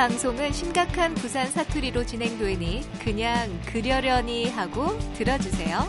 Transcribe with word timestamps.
방송은 0.00 0.50
심각한 0.54 1.14
부산 1.14 1.46
사투리로 1.50 2.06
진행되니 2.06 2.88
그냥 3.04 3.60
그려려니 3.66 4.48
하고 4.48 4.98
들어주세요. 5.12 5.86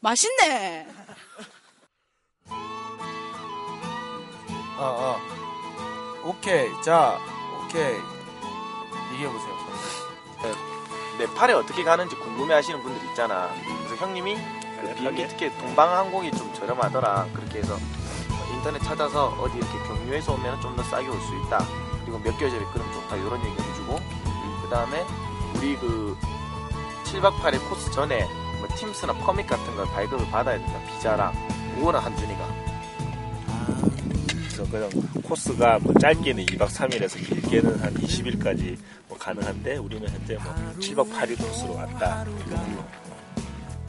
맛있네. 0.00 1.03
어, 4.76 5.18
어. 6.22 6.28
오케이. 6.28 6.70
자, 6.82 7.18
오케이. 7.64 7.96
얘기해보세요. 9.12 9.54
네팔에 11.18 11.52
어떻게 11.52 11.84
가는지 11.84 12.16
궁금해 12.16 12.54
하시는 12.54 12.82
분들 12.82 13.08
있잖아. 13.10 13.48
그래서 13.86 13.94
형님이 14.04 14.36
그 14.80 14.94
비행기 14.96 15.28
티켓 15.28 15.56
동방항공이 15.58 16.32
좀 16.32 16.52
저렴하더라. 16.54 17.28
그렇게 17.32 17.60
해서 17.60 17.76
인터넷 18.52 18.80
찾아서 18.82 19.28
어디 19.38 19.56
이렇게 19.58 19.78
경유해서 19.86 20.32
오면 20.34 20.60
좀 20.60 20.74
더 20.74 20.82
싸게 20.82 21.06
올 21.08 21.20
수 21.20 21.34
있다. 21.46 21.64
그리고 22.02 22.18
몇 22.18 22.36
개월 22.36 22.50
전에 22.50 22.64
끊으면 22.72 22.92
좋다. 22.92 23.16
이런 23.16 23.44
얘기 23.46 23.62
해주고. 23.62 24.00
그 24.62 24.68
다음에 24.70 25.06
우리 25.54 25.76
그 25.76 26.16
7박 27.04 27.36
8일 27.38 27.68
코스 27.68 27.90
전에 27.92 28.24
뭐 28.58 28.66
팀스나 28.76 29.12
퍼밋 29.12 29.46
같은 29.46 29.76
걸 29.76 29.86
발급을 29.86 30.28
받아야 30.30 30.58
된다. 30.58 30.80
비자랑. 30.88 31.32
그거는 31.76 32.00
한준이가. 32.00 32.63
그래서 34.54 34.70
그냥 34.70 34.88
코스가 35.24 35.80
뭐 35.80 35.92
짧게는 35.94 36.46
2박 36.46 36.68
3일에서 36.68 37.18
길게는 37.26 37.76
한 37.80 37.92
20일까지 37.94 38.78
뭐 39.08 39.18
가능한데 39.18 39.78
우리는 39.78 40.08
현재 40.08 40.34
뭐 40.34 40.54
7박 40.78 41.10
8일 41.12 41.36
코스로 41.38 41.74
왔다. 41.74 42.24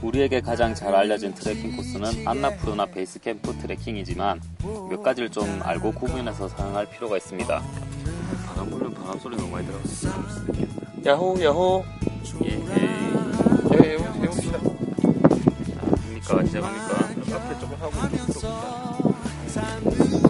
우리에게 0.02 0.42
가장 0.42 0.74
잘 0.74 0.96
알려진 0.96 1.36
트레킹 1.36 1.76
코스는 1.76 2.28
안나푸르나 2.28 2.88
베이스 2.88 3.20
캠프 3.20 3.56
트레킹이지만 3.58 4.42
몇 4.90 5.04
가지를 5.04 5.30
좀 5.30 5.60
알고 5.62 5.92
구분해서 5.92 6.48
사용할 6.50 6.90
필요가 6.90 7.18
있습니다. 7.18 7.62
바람 8.48 8.70
불면 8.70 8.94
바람 8.96 9.20
소리 9.20 9.38
너무 9.38 9.52
많이 9.52 9.68
들어서 9.68 10.10
야호, 11.06 11.44
야호. 11.44 11.86
예, 12.44 12.50
예, 12.50 13.98
해봅시다. 13.98 14.58
해봅시다. 14.58 14.58
합니까? 16.28 16.46
시작합니까? 16.46 17.36
앞에 17.36 17.60
조금 17.60 17.78
하고 17.80 18.18
좀. 18.18 18.34
소 18.34 20.25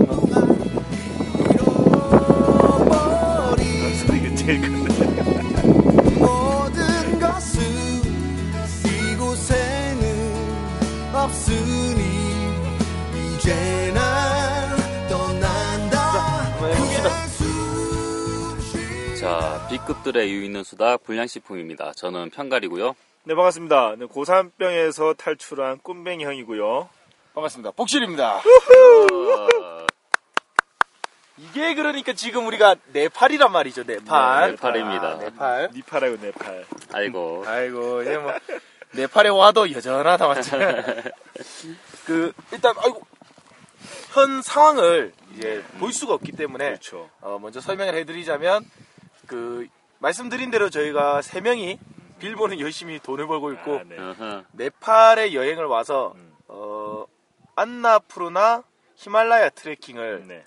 제일 4.46 4.62
크네. 4.62 4.78
모든 6.20 7.20
것은 7.20 7.64
이곳에는 9.12 10.04
없으니 11.16 12.02
이제 13.38 13.92
난 13.92 14.78
떠난다. 15.10 15.96
자, 19.20 19.68
B급들의 19.70 20.30
이유 20.30 20.44
있는 20.44 20.64
수다 20.64 20.98
불량식품입니다. 20.98 21.94
저는 21.94 22.30
편갈이고요. 22.30 22.96
네 23.24 23.34
반갑습니다. 23.34 23.96
네, 23.98 24.06
고산병에서 24.06 25.16
탈출한 25.16 25.80
꿈뱅이 25.80 26.24
형이고요. 26.24 26.88
반갑습니다. 27.34 27.72
복실입니다. 27.72 28.42
어, 31.38 31.42
이게 31.42 31.76
그러니까 31.76 32.14
지금 32.14 32.48
우리가 32.48 32.76
네팔이란 32.94 33.52
말이죠, 33.52 33.84
네팔. 33.84 34.42
네, 34.42 34.52
네팔입니다. 34.52 35.08
아, 35.08 35.16
네팔. 35.18 35.70
니팔하고 35.74 36.18
네팔. 36.22 36.66
아이고. 36.94 37.44
아이고, 37.46 38.02
이제 38.02 38.18
뭐, 38.18 38.34
네팔에 38.92 39.30
와도 39.30 39.72
여전하다, 39.72 40.28
맞지? 40.28 40.52
그, 42.06 42.32
일단, 42.52 42.74
아이고, 42.78 43.02
현 44.14 44.42
상황을 44.42 45.14
이제 45.34 45.64
볼 45.80 45.92
수가 45.92 46.14
없기 46.14 46.32
때문에, 46.32 46.66
그렇죠. 46.68 47.10
어, 47.22 47.38
먼저 47.42 47.60
설명을 47.60 47.94
해드리자면, 47.96 48.64
그, 49.28 49.68
말씀드린 50.00 50.52
대로 50.52 50.70
저희가 50.70 51.22
세 51.22 51.42
명이 51.42 51.80
빌보는 52.20 52.60
열심히 52.62 53.00
돈을 53.00 53.28
벌고 53.28 53.52
있고, 53.54 53.80
아, 53.80 53.84
네. 53.86 53.98
네팔에 54.54 55.34
여행을 55.34 55.66
와서, 55.66 56.14
음. 56.16 56.34
어, 56.48 57.06
안나푸르나 57.56 58.64
히말라야 58.96 59.50
트레킹을 59.50 60.24
네. 60.28 60.46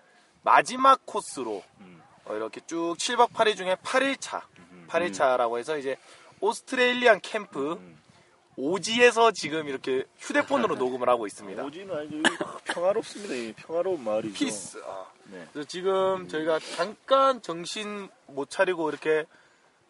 마지막 0.49 1.05
코스로 1.05 1.63
음. 1.81 2.03
어, 2.25 2.35
이렇게 2.35 2.63
쭉 2.67 2.97
7박 2.99 3.33
8일 3.33 3.55
중에 3.55 3.75
8일차, 3.75 4.41
음. 4.59 4.87
8일차라고 4.89 5.59
해서 5.59 5.77
이제 5.77 5.99
Australian 6.41 7.21
Camp 7.21 7.73
음. 7.73 7.99
오지에서 8.57 9.31
지금 9.33 9.69
이렇게 9.69 10.05
휴대폰으로 10.17 10.77
녹음을 10.77 11.07
하고 11.11 11.27
있습니다. 11.27 11.63
오지는 11.63 11.95
아주 11.95 12.23
평화롭습니다. 12.65 13.35
이 13.35 13.53
평화로운 13.53 14.03
마을이죠. 14.03 14.33
peace. 14.33 14.83
아. 14.87 15.05
네. 15.25 15.47
그래서 15.53 15.69
지금 15.69 16.29
저희가 16.29 16.59
잠깐 16.77 17.43
정신 17.43 18.09
못 18.27 18.49
차리고 18.49 18.89
이렇게 18.89 19.27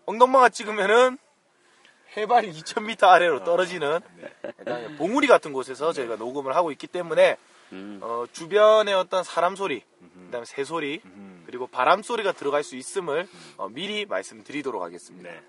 엉덩방아 0.06 0.48
찍으면은 0.48 1.18
해발 2.16 2.46
2,000m 2.50 3.04
아래로 3.04 3.44
떨어지는 3.44 4.00
약간 4.66 4.96
봉우리 4.96 5.28
같은 5.28 5.52
곳에서 5.52 5.92
저희가 5.92 6.16
녹음을 6.16 6.56
하고 6.56 6.72
있기 6.72 6.88
때문에 6.88 7.36
음. 7.72 7.98
어, 8.02 8.24
주변의 8.32 8.94
어떤 8.94 9.22
사람 9.24 9.56
소리, 9.56 9.82
그다음에 10.26 10.44
새 10.46 10.64
소리, 10.64 11.00
음. 11.04 11.42
그리고 11.46 11.66
바람 11.66 12.02
소리가 12.02 12.32
들어갈 12.32 12.62
수 12.62 12.76
있음을 12.76 13.28
어, 13.56 13.68
미리 13.68 14.06
말씀드리도록 14.06 14.82
하겠습니다. 14.82 15.30
네. 15.30 15.40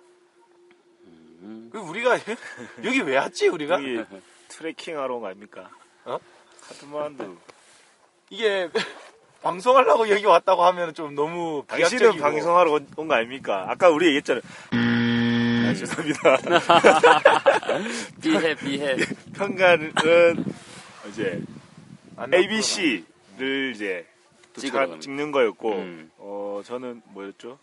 음. 1.42 1.70
그 1.72 1.80
우리가 1.80 2.18
여기 2.84 3.00
왜 3.02 3.18
왔지 3.18 3.48
우리가? 3.48 3.76
여기 3.76 4.04
트레킹 4.50 4.98
하러 5.00 5.16
온 5.16 5.22
거 5.22 5.28
아닙니까? 5.28 5.70
어? 6.06 6.18
카트만두. 6.68 7.38
이게 8.30 8.70
방송하려고 9.42 10.10
여기 10.10 10.26
왔다고 10.26 10.66
하면 10.66 10.94
좀 10.94 11.16
너무 11.16 11.64
당신은 11.68 11.90
비약적이고. 12.12 12.22
방송하러 12.24 12.72
온 12.98 13.08
거 13.08 13.14
아닙니까? 13.16 13.66
아까 13.70 13.90
우리 13.90 14.08
얘기했잖아요. 14.08 14.42
아, 14.74 15.74
죄송합니다. 15.74 16.38
삐해, 18.22 18.56
삐해. 18.56 18.98
평가는 19.34 19.94
이제 21.10 21.42
안 21.44 21.59
ABC를 22.34 23.72
이제 23.76 24.06
찍으러 24.58 24.88
도착, 24.88 25.02
찍는 25.02 25.32
거였고, 25.32 25.72
음. 25.74 26.12
어 26.18 26.62
저는 26.66 27.02
뭐였죠? 27.06 27.58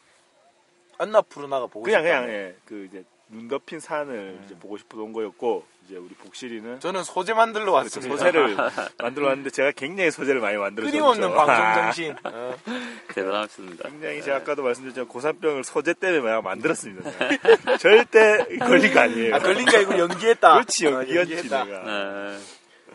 안나푸르나가 0.99 1.67
보고 1.67 1.83
그냥 1.83 2.03
싶다. 2.03 2.21
그냥 2.21 2.35
예, 2.35 2.57
그 2.65 2.87
이제 2.89 3.05
눈 3.29 3.49
덮인 3.49 3.81
산을 3.81 4.41
이제 4.47 4.55
보고 4.59 4.79
싶어 4.79 5.03
온 5.03 5.13
거였고, 5.13 5.65
이제 5.87 5.97
우리 5.97 6.09
복실이는 6.15 6.81
저는 6.81 7.05
소재 7.05 7.33
만들러 7.33 7.67
그렇죠, 7.67 7.77
왔습니다. 8.01 8.17
소재를 8.17 8.57
만들어 8.99 9.29
왔는데 9.29 9.51
제가 9.51 9.71
굉장히 9.73 10.11
소재를 10.11 10.41
많이 10.41 10.57
만들어서 10.57 10.91
끊임없는 10.91 11.33
방송 11.33 11.83
정신. 11.83 12.17
어. 12.25 12.57
대단하십니다. 13.15 13.89
굉장히 13.89 14.23
제가 14.23 14.39
아까도 14.39 14.63
말씀드렸지만 14.65 15.07
고산병을 15.09 15.63
소재 15.65 15.95
때문에 15.95 16.21
많이 16.21 16.43
만들었습니다. 16.43 17.11
제가. 17.13 17.77
절대 17.79 18.45
걸린 18.59 18.93
거 18.93 19.01
아니에요. 19.01 19.35
아 19.35 19.39
걸린 19.39 19.65
게 19.65 19.77
아니고 19.77 19.97
연기했다. 19.99 20.55
그렇지 20.55 20.87
어, 20.89 20.91
연기였지. 20.93 21.43
내가. 21.45 21.65
네. 21.65 22.39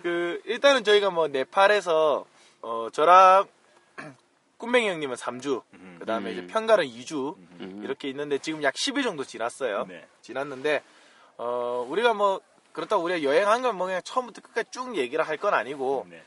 그 0.02 0.42
일단은 0.46 0.84
저희가 0.84 1.10
뭐 1.10 1.28
네팔에서 1.28 2.26
어 2.62 2.88
저랑 2.92 3.48
꿈뱅이 4.58 4.88
형님은 4.90 5.16
3주, 5.16 5.64
음. 5.74 5.98
그 6.00 6.06
다음에 6.06 6.32
음. 6.32 6.34
이제 6.34 6.48
편갈은 6.48 6.86
2주 6.86 7.36
음. 7.60 7.82
이렇게 7.84 8.10
있는데 8.10 8.38
지금 8.38 8.62
약 8.64 8.74
10일 8.76 9.04
정도 9.04 9.24
지났어요. 9.24 9.86
네. 9.88 10.06
지났는데 10.22 10.84
어 11.38 11.86
우리가 11.90 12.14
뭐 12.14 12.40
그렇다고 12.74 13.04
우리가 13.04 13.24
여행한 13.24 13.62
건 13.64 13.76
뭐 13.76 13.88
그냥 13.88 14.02
처음부터 14.04 14.42
끝까지 14.42 14.70
쭉 14.72 14.96
얘기를 14.96 15.28
할 15.28 15.38
건 15.38 15.54
아니고 15.54 16.06
네. 16.10 16.22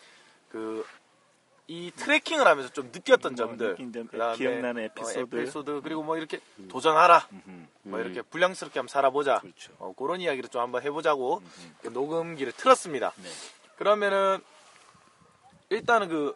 그이 0.51 1.91
트레킹을 1.97 2.47
하면서 2.47 2.69
좀 2.73 2.91
느꼈던 2.93 3.35
뭐 3.35 3.47
점들, 3.47 3.77
점, 3.93 4.07
그다음에 4.09 4.37
기억나는 4.37 4.83
어, 4.83 4.85
에피소드. 4.87 5.37
에피소드 5.37 5.81
그리고 5.83 6.03
뭐 6.03 6.17
이렇게 6.17 6.41
도전하라, 6.69 7.29
음흠. 7.33 7.67
뭐 7.83 7.99
음. 8.01 8.05
이렇게 8.05 8.23
불량스럽게 8.23 8.79
한번 8.79 8.89
살아보자, 8.93 9.39
그렇죠. 9.41 9.73
어, 9.79 9.93
그런 9.97 10.21
이야기를 10.21 10.49
좀 10.51 10.61
한번 10.63 10.83
해보자고. 10.83 11.43
그 11.83 11.89
녹음기를 11.89 12.53
틀었습니다. 12.53 13.13
네. 13.17 13.29
그러면은 13.77 14.39
일단은 15.71 16.09
그 16.09 16.35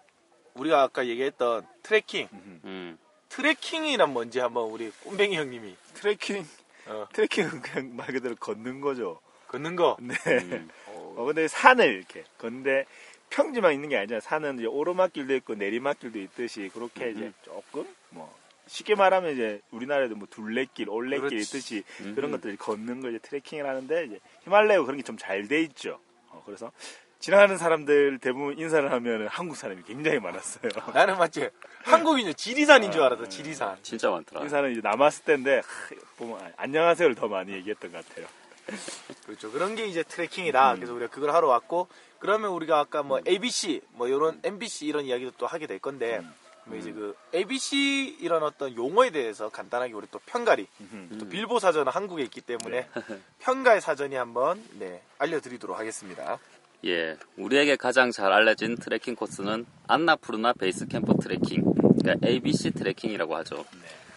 우리가 0.54 0.82
아까 0.82 1.06
얘기했던 1.06 1.66
트레킹. 1.82 2.28
음. 2.32 2.98
트레킹이란 3.28 4.12
뭔지 4.12 4.40
한번 4.40 4.64
우리 4.70 4.90
꼼뱅이 5.04 5.36
형님이 5.36 5.76
트레킹 5.94 6.44
어, 6.86 7.06
트레킹은 7.12 7.60
그냥 7.60 7.94
말 7.96 8.06
그대로 8.08 8.34
걷는 8.36 8.80
거죠. 8.80 9.20
걷는 9.48 9.76
거. 9.76 9.96
네. 10.00 10.14
음. 10.26 10.68
어, 11.16 11.24
근데 11.24 11.46
산을 11.46 11.86
이렇게 11.94 12.24
걷는데 12.38 12.86
평지만 13.30 13.74
있는 13.74 13.90
게 13.90 13.98
아니잖아요. 13.98 14.20
산은 14.20 14.58
이제 14.58 14.66
오르막길도 14.66 15.34
있고 15.36 15.54
내리막길도 15.54 16.18
있듯이 16.18 16.70
그렇게 16.72 17.10
이제 17.10 17.32
조금 17.42 17.86
뭐 18.10 18.34
쉽게 18.66 18.94
말하면 18.94 19.34
이제 19.34 19.60
우리나라에도 19.70 20.14
뭐 20.16 20.26
둘레길, 20.30 20.88
올레길 20.88 21.28
그렇지. 21.28 21.36
있듯이 21.58 21.84
음. 22.00 22.14
그런 22.14 22.30
것들 22.30 22.56
걷는 22.56 23.02
걸 23.02 23.14
이제 23.14 23.18
트레킹을 23.28 23.66
하는데 23.66 24.04
이제 24.06 24.20
히말라야 24.44 24.80
그런 24.82 24.96
게 24.96 25.02
좀 25.02 25.16
잘 25.18 25.46
돼 25.46 25.60
있죠. 25.62 26.00
어, 26.30 26.42
그래서 26.46 26.72
지나가는 27.20 27.58
사람들 27.58 28.18
대부분 28.18 28.58
인사를 28.58 28.90
하면 28.92 29.26
한국 29.28 29.56
사람이 29.56 29.82
굉장히 29.82 30.20
많았어요. 30.20 30.70
나는 30.94 31.18
맞지? 31.18 31.50
한국인이 31.82 32.34
지리산인 32.34 32.92
줄 32.92 33.02
알았다, 33.02 33.28
지리산. 33.28 33.76
진짜 33.82 34.10
많더라. 34.10 34.42
인사는 34.42 34.70
이제 34.70 34.80
남았을 34.82 35.24
때인데 35.24 35.56
하, 35.56 36.16
보면 36.16 36.52
안녕하세요를 36.56 37.16
더 37.16 37.26
많이 37.28 37.52
얘기했던 37.52 37.90
것 37.92 38.06
같아요. 38.08 38.26
그렇죠. 39.26 39.50
그런 39.50 39.74
게 39.74 39.86
이제 39.86 40.02
트레킹이다. 40.02 40.72
음. 40.72 40.76
그래서 40.76 40.94
우리가 40.94 41.10
그걸 41.10 41.30
하러 41.34 41.48
왔고, 41.48 41.88
그러면 42.20 42.50
우리가 42.50 42.78
아까 42.78 43.02
뭐 43.02 43.20
ABC, 43.26 43.80
뭐 43.92 44.06
이런 44.06 44.40
MBC 44.44 44.86
이런 44.86 45.04
이야기도 45.04 45.32
또 45.38 45.46
하게 45.46 45.66
될 45.66 45.78
건데, 45.78 46.18
음. 46.18 46.32
뭐 46.64 46.76
이제 46.76 46.92
그 46.92 47.16
ABC 47.34 48.18
이런 48.20 48.42
어떤 48.42 48.76
용어에 48.76 49.10
대해서 49.10 49.48
간단하게 49.48 49.94
우리 49.94 50.06
또 50.10 50.20
편가리, 50.26 50.66
음. 50.80 51.16
또 51.18 51.28
빌보 51.28 51.58
사전은 51.58 51.90
한국에 51.90 52.22
있기 52.24 52.42
때문에 52.42 52.88
편가의 53.40 53.80
사전이 53.80 54.14
한번 54.14 54.62
네, 54.72 55.02
알려드리도록 55.18 55.78
하겠습니다. 55.78 56.38
예, 56.84 57.16
우리에게 57.36 57.76
가장 57.76 58.10
잘 58.12 58.32
알려진 58.32 58.76
트레킹 58.76 59.16
코스는 59.16 59.66
안나푸르나 59.88 60.52
베이스 60.52 60.86
캠프 60.86 61.14
트레킹, 61.16 61.64
그러니까 62.00 62.26
ABC 62.26 62.70
트레킹이라고 62.70 63.36
하죠. 63.36 63.64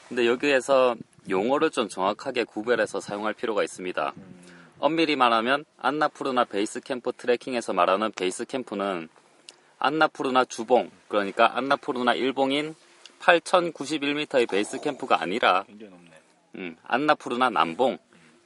근데 0.08 0.28
여기에서 0.28 0.96
용어를 1.30 1.72
좀 1.72 1.90
정확하게 1.90 2.44
구별해서 2.44 3.00
사용할 3.00 3.34
필요가 3.34 3.64
있습니다. 3.64 4.14
엄밀히 4.80 5.16
말하면 5.16 5.66
안나푸르나 5.78 6.46
베이스 6.46 6.82
캠프 6.82 7.12
트레킹에서 7.12 7.74
말하는 7.74 8.12
베이스 8.12 8.46
캠프는 8.46 9.10
안나푸르나 9.80 10.46
주봉, 10.46 10.92
그러니까 11.08 11.58
안나푸르나 11.58 12.14
일봉인 12.14 12.76
8,091m의 13.20 14.50
베이스 14.50 14.80
캠프가 14.80 15.22
아니라. 15.22 15.66
음, 16.56 16.76
안나푸르나 16.84 17.50
남봉 17.50 17.98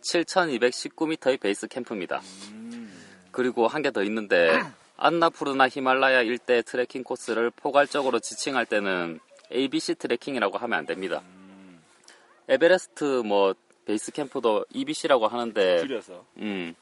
7,219m의 0.01 1.39
베이스 1.39 1.67
캠프입니다. 1.67 2.21
그리고 3.35 3.67
한 3.67 3.81
개 3.83 3.91
더 3.91 4.01
있는데 4.03 4.47
안나푸르나 4.97 5.67
히말라야 5.67 6.21
일대 6.21 6.61
트레킹 6.61 7.03
코스를 7.03 7.49
포괄적으로 7.51 8.19
지칭할 8.21 8.65
때는 8.65 9.19
ABC 9.51 9.95
트레킹이라고 9.95 10.57
하면 10.57 10.79
안 10.79 10.85
됩니다. 10.85 11.21
에베레스트 12.47 13.03
뭐 13.25 13.53
베이스 13.85 14.11
캠프도 14.13 14.65
EBC라고 14.73 15.27
하는데 15.27 15.79
줄여서. 15.79 16.25
음, 16.37 16.73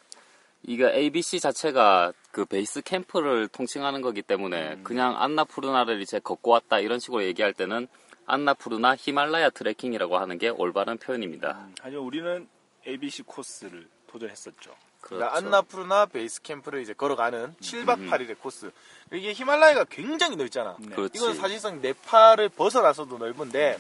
이거 0.62 0.90
ABC 0.92 1.40
자체가 1.40 2.14
그 2.32 2.46
베이스 2.46 2.82
캠프를 2.84 3.48
통칭하는 3.48 4.02
거기 4.02 4.22
때문에 4.22 4.78
그냥 4.84 5.20
안나푸르나를 5.22 6.02
이제 6.02 6.20
걷고 6.20 6.52
왔다 6.52 6.80
이런 6.80 7.00
식으로 7.00 7.24
얘기할 7.24 7.54
때는 7.54 7.88
안나푸르나 8.28 8.96
히말라야 8.96 9.50
트레킹이라고 9.50 10.18
하는 10.20 10.38
게 10.38 10.50
올바른 10.50 10.98
표현입니다. 10.98 11.52
음, 11.68 11.76
하지만 11.82 12.06
우리는 12.06 12.48
ABC 12.88 13.24
코스를 13.24 13.88
도전했었죠. 14.08 14.76
그렇죠. 15.04 15.18
그러니까 15.18 15.38
안나푸르나 15.38 16.06
베이스 16.08 16.42
캠프를 16.42 16.82
이제 16.82 16.94
걸어가는 16.94 17.56
7박 17.62 18.10
8일의 18.10 18.40
코스. 18.40 18.72
이게 19.12 19.34
히말라야가 19.34 19.86
굉장히 19.90 20.36
넓잖아. 20.36 20.78
네. 20.80 20.96
이건 21.14 21.36
사실상 21.36 21.82
네팔을 21.82 22.50
벗어나서도 22.50 23.18
넓은데 23.18 23.78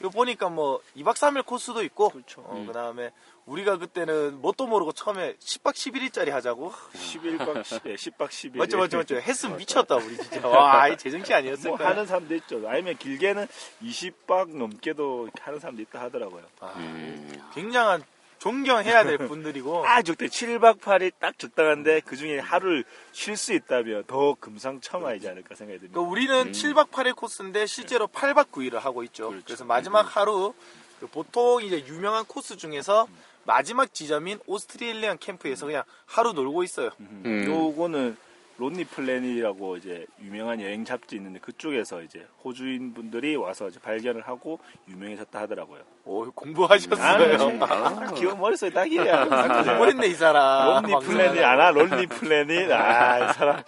이거 0.00 0.08
보니까 0.08 0.48
뭐 0.48 0.80
2박 0.96 1.14
3일 1.14 1.44
코스도 1.46 1.82
있고 1.84 2.08
그렇죠. 2.10 2.40
어, 2.42 2.64
그다음에 2.66 3.12
우리가 3.46 3.76
그때는 3.76 4.40
뭣도 4.40 4.66
모르고 4.66 4.92
처음에 4.92 5.34
10박 5.34 5.74
11일짜리 5.74 6.30
하자고 6.30 6.72
11박 6.94 7.62
10, 7.62 7.82
예, 7.86 7.94
10박 7.94 8.28
11일. 8.28 8.56
맞죠 8.56 8.78
맞죠 8.78 8.96
맞죠 8.96 9.16
했으면 9.16 9.58
미쳤다 9.58 9.96
우리 9.96 10.16
진짜 10.16 10.48
와 10.48 10.80
아이 10.82 10.96
제정신 10.96 11.34
아니었을 11.34 11.68
뭐 11.68 11.76
거야 11.78 11.90
하는 11.90 12.06
사람도 12.06 12.34
있죠. 12.36 12.66
아니면 12.66 12.96
길게는 12.96 13.46
20박 13.82 14.56
넘게도 14.56 15.28
하는 15.40 15.60
사람도 15.60 15.82
있다 15.82 16.00
하더라고요. 16.00 16.42
음, 16.76 17.32
굉장한 17.54 18.02
존경해야 18.44 19.04
될 19.04 19.16
분들이고 19.16 19.86
아, 19.88 20.02
적대 20.02 20.26
7박 20.26 20.78
8일 20.78 21.12
딱 21.18 21.38
적당한데 21.38 22.00
그 22.00 22.14
중에 22.14 22.38
하루를 22.38 22.84
쉴 23.12 23.38
수 23.38 23.54
있다면 23.54 24.04
더 24.06 24.34
금상첨화이지 24.34 25.26
않을까 25.26 25.54
생각이 25.54 25.80
듭니다. 25.80 25.94
그러니까 25.94 26.10
우리는 26.10 26.52
7박 26.52 26.90
8일 26.90 27.16
코스인데 27.16 27.64
실제로 27.64 28.06
8박 28.06 28.50
9일을 28.50 28.74
하고 28.80 29.02
있죠. 29.04 29.30
그렇죠. 29.30 29.44
그래서 29.46 29.64
마지막 29.64 30.14
하루 30.14 30.52
그 31.00 31.06
보통 31.06 31.62
이제 31.62 31.82
유명한 31.86 32.26
코스 32.26 32.58
중에서 32.58 33.08
마지막 33.44 33.94
지점인 33.94 34.38
오스트레일리안 34.46 35.18
캠프에서 35.18 35.64
그냥 35.64 35.82
하루 36.04 36.34
놀고 36.34 36.64
있어요. 36.64 36.90
음. 37.00 37.44
요거는 37.46 38.16
Lonely 38.56 38.84
Planet이라고 38.84 39.76
이제 39.78 40.06
유명한 40.22 40.60
여행 40.60 40.84
잡지 40.84 41.16
있는데 41.16 41.40
그쪽에서 41.40 42.02
이제 42.02 42.24
호주인 42.44 42.94
분들이 42.94 43.34
와서 43.34 43.66
이제 43.68 43.80
발견을 43.80 44.22
하고 44.28 44.60
유명해졌다 44.88 45.40
하더라고요. 45.40 45.82
오 46.04 46.30
공부하셨어요. 46.30 47.58
아, 47.62 48.12
기억 48.14 48.38
머릿속에 48.38 48.70
딱이야. 48.72 49.24
공부했네 49.64 50.06
이 50.06 50.14
사람. 50.14 50.82
Lonely 50.84 51.04
Planet 51.04 51.42
알아? 51.42 51.70
Lonely 51.72 52.06
Planet. 52.06 52.70
아, 52.70 53.30
이 53.30 53.32
사람. 53.32 53.62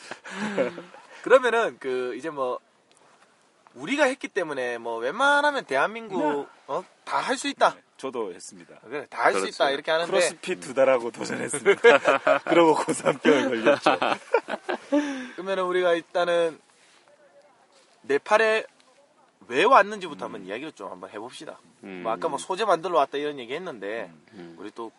그러면은 1.23 1.77
그 1.81 2.15
이제 2.17 2.31
뭐 2.31 2.61
우리가 3.75 4.05
했기 4.05 4.29
때문에 4.29 4.79
뭐 4.79 4.99
웬만하면 4.99 5.65
대한민국 5.65 6.49
어, 6.69 6.85
다 7.05 7.19
할 7.21 7.37
수 7.37 7.49
있다. 7.49 7.75
저도 7.97 8.33
했습니다. 8.35 8.75
그래 8.85 9.07
다 9.11 9.25
할 9.25 9.35
수. 9.35 9.47
있다 9.49 9.71
이렇게 9.71 9.91
하는데 9.91 10.11
크로스핏 10.11 10.61
두 10.61 10.75
달하고 10.75 11.11
도전했습니다. 11.11 11.81
그러고 12.45 12.75
고3병을 12.77 13.49
걸렸죠. 13.49 13.91
그러면은 15.35 15.65
우리가 15.65 15.95
일단은 15.95 16.59
네팔에 18.03 18.65
왜 19.49 19.65
왔는지부터 19.65 20.25
한번 20.25 20.45
이야기를 20.45 20.73
좀 20.73 20.91
한번 20.91 21.11
해봅시다. 21.11 21.59
음. 21.85 22.01
뭐 22.03 22.13
아까 22.13 22.29
뭐 22.29 22.39
소재 22.39 22.65
만들러 22.65 22.99
왔다 22.99 23.19
이런 23.19 23.39
얘기 23.39 23.55
했는데 23.55 24.11
음. 24.33 24.57
우리 24.59 24.71
또 24.71 24.91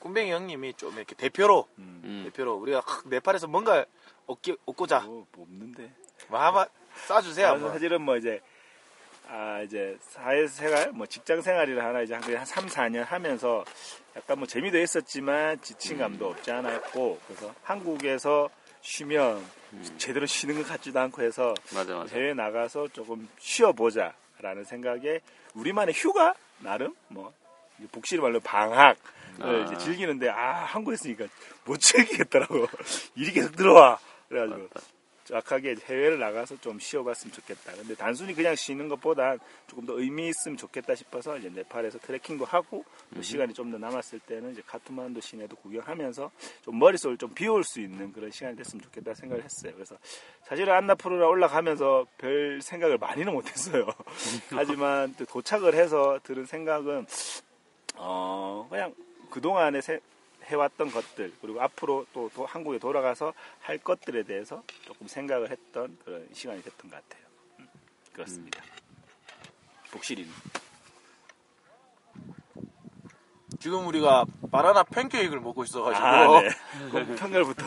꿈뱅이 0.00 0.30
형님이 0.30 0.74
좀 0.74 0.94
이렇게 0.94 1.14
대표로 1.14 1.66
음. 1.78 2.00
음. 2.04 2.22
대표로 2.24 2.54
우리가 2.56 2.82
확 2.84 3.08
네팔에서 3.08 3.46
뭔가 3.46 3.84
얻기, 4.26 4.56
얻고자 4.66 5.00
뭐, 5.00 5.26
뭐 5.32 5.44
없는데. 5.44 5.90
뭐 6.28 6.40
한번 6.40 6.66
쏴주세요 7.08 7.44
아, 7.44 7.50
한번. 7.52 7.72
사실은 7.72 8.02
뭐 8.02 8.16
이제 8.16 8.40
아 9.28 9.62
이제 9.62 9.96
사회생활 10.00 10.92
뭐 10.92 11.06
직장 11.06 11.40
생활이라 11.40 11.84
하나 11.84 12.02
이제 12.02 12.12
한 12.12 12.22
거의 12.22 12.36
한 12.36 12.44
3, 12.44 12.66
4년 12.66 13.04
하면서 13.04 13.64
약간 14.14 14.38
뭐 14.38 14.46
재미도 14.46 14.78
있었지만 14.78 15.60
지친감도 15.62 16.28
없지 16.28 16.50
않아 16.50 16.74
있고 16.76 17.18
그래서 17.26 17.54
한국에서 17.62 18.50
쉬면 18.84 19.42
제대로 19.96 20.26
쉬는 20.26 20.56
것 20.56 20.68
같지도 20.68 21.00
않고 21.00 21.22
해서 21.22 21.54
맞아, 21.74 21.96
맞아. 21.96 22.14
해외 22.14 22.34
나가서 22.34 22.88
조금 22.88 23.28
쉬어보자 23.40 24.14
라는 24.40 24.62
생각에 24.62 25.20
우리만의 25.54 25.94
휴가? 25.94 26.34
나름? 26.58 26.94
뭐 27.08 27.32
복실 27.90 28.20
말로 28.20 28.40
방학을 28.40 28.96
아. 29.40 29.64
이제 29.66 29.78
즐기는데 29.78 30.28
아 30.28 30.64
한국에 30.64 30.94
있으니까 30.94 31.26
못 31.64 31.78
즐기겠더라고. 31.80 32.66
일이 33.16 33.32
계속 33.32 33.56
들어와. 33.56 33.98
그래가지고 34.28 34.68
정확하게 35.24 35.76
해외를 35.84 36.18
나가서 36.18 36.56
좀 36.60 36.78
쉬어봤으면 36.78 37.32
좋겠다. 37.32 37.72
근데 37.72 37.94
단순히 37.94 38.34
그냥 38.34 38.54
쉬는 38.54 38.88
것보다 38.88 39.36
조금 39.66 39.86
더 39.86 39.98
의미 39.98 40.28
있으면 40.28 40.56
좋겠다 40.56 40.94
싶어서 40.94 41.36
이제 41.38 41.48
네팔에서 41.48 41.98
트레킹도 41.98 42.44
하고 42.44 42.84
또 43.14 43.22
시간이 43.22 43.52
좀 43.52 43.64
더 43.70 43.78
남았을 43.78 44.20
때는 44.20 44.52
이제 44.52 44.62
카트만두 44.66 45.20
시내도 45.20 45.56
구경하면서 45.56 46.30
좀 46.62 46.78
머릿속을 46.78 47.16
좀 47.16 47.32
비울 47.34 47.64
수 47.64 47.80
있는 47.80 48.12
그런 48.12 48.30
시간이 48.30 48.56
됐으면 48.56 48.82
좋겠다 48.82 49.14
생각을 49.14 49.42
했어요. 49.42 49.72
그래서 49.74 49.96
사실은 50.42 50.74
안나푸르나 50.74 51.26
올라가면서 51.26 52.06
별 52.18 52.60
생각을 52.60 52.98
많이는 52.98 53.32
못했어요. 53.32 53.86
하지만 54.50 55.14
또 55.16 55.24
도착을 55.24 55.74
해서 55.74 56.20
들은 56.22 56.44
생각은 56.44 57.06
어 57.96 58.66
그냥 58.70 58.94
그 59.30 59.40
동안에 59.40 59.80
해왔던 60.44 60.90
것들 60.90 61.32
그리고 61.40 61.60
앞으로 61.60 62.06
또, 62.12 62.30
또 62.34 62.46
한국에 62.46 62.78
돌아가서 62.78 63.32
할 63.60 63.78
것들에 63.78 64.22
대해서 64.24 64.62
조금 64.82 65.06
생각을 65.06 65.50
했던 65.50 65.96
그런 66.04 66.28
시간이 66.32 66.62
됐던 66.62 66.90
것 66.90 66.96
같아요. 66.96 67.26
음, 67.60 67.68
그렇습니다. 68.12 68.62
복실이는 69.90 70.30
지금 73.60 73.86
우리가 73.86 74.24
바나나 74.50 74.82
팬케이크를 74.82 75.40
먹고 75.40 75.64
있어가지고 75.64 76.06
아, 76.06 76.40
네. 76.42 76.48
그럼 76.90 77.16
평일부터 77.16 77.64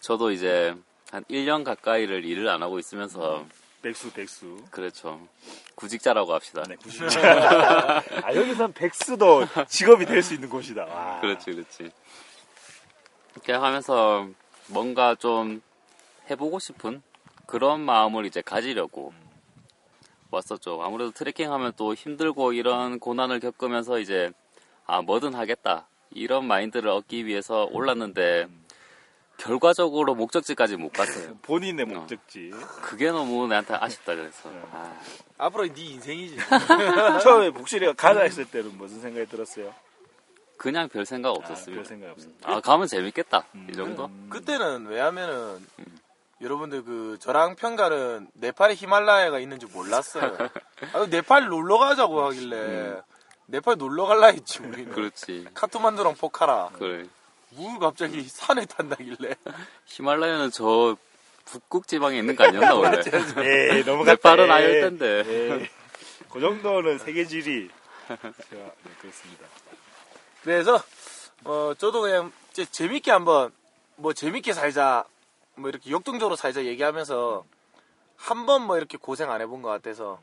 저도 0.00 0.30
이제 0.30 0.74
한 1.10 1.24
1년 1.24 1.64
가까이를 1.64 2.24
일을 2.24 2.48
안 2.48 2.62
하고 2.62 2.78
있으면서 2.78 3.44
백수 3.82 4.12
백수. 4.12 4.64
그렇죠. 4.70 5.20
구직자라고 5.74 6.32
합시다. 6.32 6.62
네, 6.68 6.76
90년. 6.76 7.24
아 8.24 8.34
여기선 8.34 8.72
백수도 8.72 9.44
직업이 9.68 10.06
될 10.06 10.22
수 10.22 10.34
있는 10.34 10.48
곳이다. 10.48 10.84
와. 10.84 11.20
그렇지, 11.20 11.52
그렇지. 11.52 11.90
이렇게 13.34 13.52
하면서 13.52 14.28
뭔가 14.68 15.14
좀 15.16 15.60
해보고 16.30 16.58
싶은 16.60 17.02
그런 17.46 17.80
마음을 17.80 18.24
이제 18.24 18.40
가지려고 18.40 19.12
왔었죠. 20.30 20.80
아무래도 20.82 21.10
트레킹 21.10 21.52
하면 21.52 21.72
또 21.76 21.92
힘들고 21.94 22.52
이런 22.52 22.98
고난을 23.00 23.40
겪으면서 23.40 23.98
이제 23.98 24.30
아, 24.86 25.02
뭐든 25.02 25.34
하겠다. 25.34 25.88
이런 26.10 26.46
마인드를 26.46 26.88
얻기 26.90 27.26
위해서 27.26 27.68
올랐는데 27.72 28.46
결과적으로 29.42 30.14
목적지까지 30.14 30.76
못 30.76 30.92
갔어요. 30.92 31.36
본인의 31.42 31.86
목적지. 31.86 32.52
그게 32.82 33.10
너무 33.10 33.46
나한테 33.48 33.74
아쉽다 33.74 34.14
그래서. 34.14 34.48
아, 34.70 34.94
앞으로 35.38 35.66
네 35.72 35.82
인생이지. 35.82 36.36
처음에 37.22 37.50
복실이가 37.50 37.94
가자 37.94 38.20
했을 38.20 38.44
때는 38.44 38.78
무슨 38.78 39.00
생각이 39.00 39.26
들었어요? 39.28 39.74
그냥 40.56 40.88
별 40.88 41.04
생각 41.04 41.30
아, 41.30 41.32
없었습니다. 41.32 41.74
별 41.74 41.84
생각 41.84 42.10
없어. 42.12 42.28
아, 42.44 42.60
가면 42.60 42.86
재밌겠다. 42.86 43.44
음. 43.56 43.66
이 43.68 43.72
정도? 43.72 44.08
그때는 44.30 44.86
왜냐면은 44.86 45.58
여러분들 46.40 46.84
그 46.84 47.16
저랑 47.20 47.56
평가는 47.56 48.28
네팔에 48.34 48.74
히말라야가 48.74 49.40
있는지 49.40 49.66
몰랐어요. 49.66 50.36
아, 50.94 51.06
네팔 51.10 51.46
놀러 51.46 51.78
가자고 51.78 52.24
하길래 52.26 53.00
네팔 53.46 53.76
놀러 53.76 54.06
갈라 54.06 54.28
했지 54.28 54.60
우리는. 54.60 54.92
그렇지. 54.92 55.48
카트만두랑 55.52 56.14
포카라. 56.14 56.70
그래. 56.74 57.08
무 57.56 57.78
갑자기 57.78 58.22
산에 58.22 58.64
탄다길래. 58.66 59.34
히말라야는 59.86 60.50
저 60.50 60.96
북극 61.44 61.86
지방에 61.86 62.18
있는 62.18 62.36
거 62.36 62.44
아니었나 62.44 62.74
원래? 62.74 62.98
에이, 62.98 63.84
넘어갔다. 63.84 64.12
네팔은 64.12 64.44
에이. 64.46 64.50
아닐 64.50 64.80
텐데. 64.80 65.24
에이. 65.26 65.68
그 66.30 66.40
정도는 66.40 66.98
세계지리. 66.98 67.68
제가 68.08 68.22
네, 68.24 68.90
그렇습니다. 69.00 69.46
그래서 70.42 70.82
어 71.44 71.72
저도 71.76 72.02
그냥 72.02 72.32
이제 72.50 72.64
재밌게 72.64 73.10
한번 73.10 73.52
뭐 73.96 74.12
재밌게 74.12 74.52
살자 74.52 75.04
뭐 75.54 75.68
이렇게 75.70 75.90
역동적으로 75.90 76.36
살자 76.36 76.64
얘기하면서 76.64 77.44
한 78.16 78.46
번 78.46 78.62
뭐 78.62 78.76
이렇게 78.76 78.96
고생 78.98 79.30
안 79.30 79.40
해본 79.40 79.62
것 79.62 79.68
같아서 79.68 80.20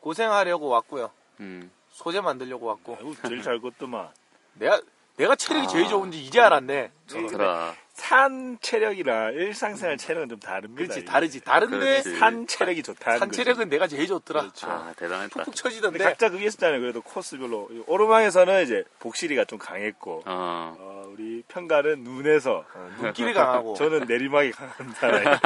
고생하려고 0.00 0.68
왔고요. 0.68 1.10
음. 1.40 1.70
소재 1.92 2.20
만들려고 2.20 2.66
왔고 2.66 2.96
아이고, 2.98 3.14
제일 3.26 3.42
잘 3.42 3.60
걷더만. 3.60 4.08
내가 4.54 4.80
내가 5.20 5.36
체력이 5.36 5.66
아. 5.66 5.68
제일 5.68 5.86
좋은지 5.88 6.18
이제 6.18 6.40
알았네. 6.40 6.92
좋더라. 7.06 7.74
산 7.92 8.56
체력이랑 8.62 9.34
일상생활 9.34 9.98
체력은 9.98 10.30
좀 10.30 10.40
다릅니다. 10.40 10.82
그렇지. 10.82 11.04
다르지 11.04 11.40
다른데 11.40 11.78
그렇지. 11.78 12.16
산 12.16 12.46
체력이 12.46 12.82
좋다는 12.82 13.18
산. 13.18 13.30
체력은 13.30 13.68
내가 13.68 13.86
제일 13.86 14.06
좋더라. 14.06 14.40
그렇죠. 14.40 14.66
아, 14.70 14.94
대단했다. 14.96 15.28
푹푹 15.28 15.44
근데 15.44 15.56
쳐지던데. 15.58 16.04
각자 16.04 16.30
그게 16.30 16.46
있었잖아요. 16.46 16.80
그래도 16.80 17.02
코스별로. 17.02 17.68
오르막에서는 17.86 18.62
이제 18.62 18.84
복실이가 19.00 19.44
좀 19.44 19.58
강했고, 19.58 20.22
어. 20.24 20.76
어, 20.78 21.04
우리 21.12 21.42
평가는 21.48 22.02
눈에서, 22.02 22.64
어, 22.74 22.90
눈길이 23.02 23.34
강하고. 23.34 23.74
저는 23.74 24.06
내리막이 24.06 24.52
강한 24.52 24.94
사람이 24.94 25.36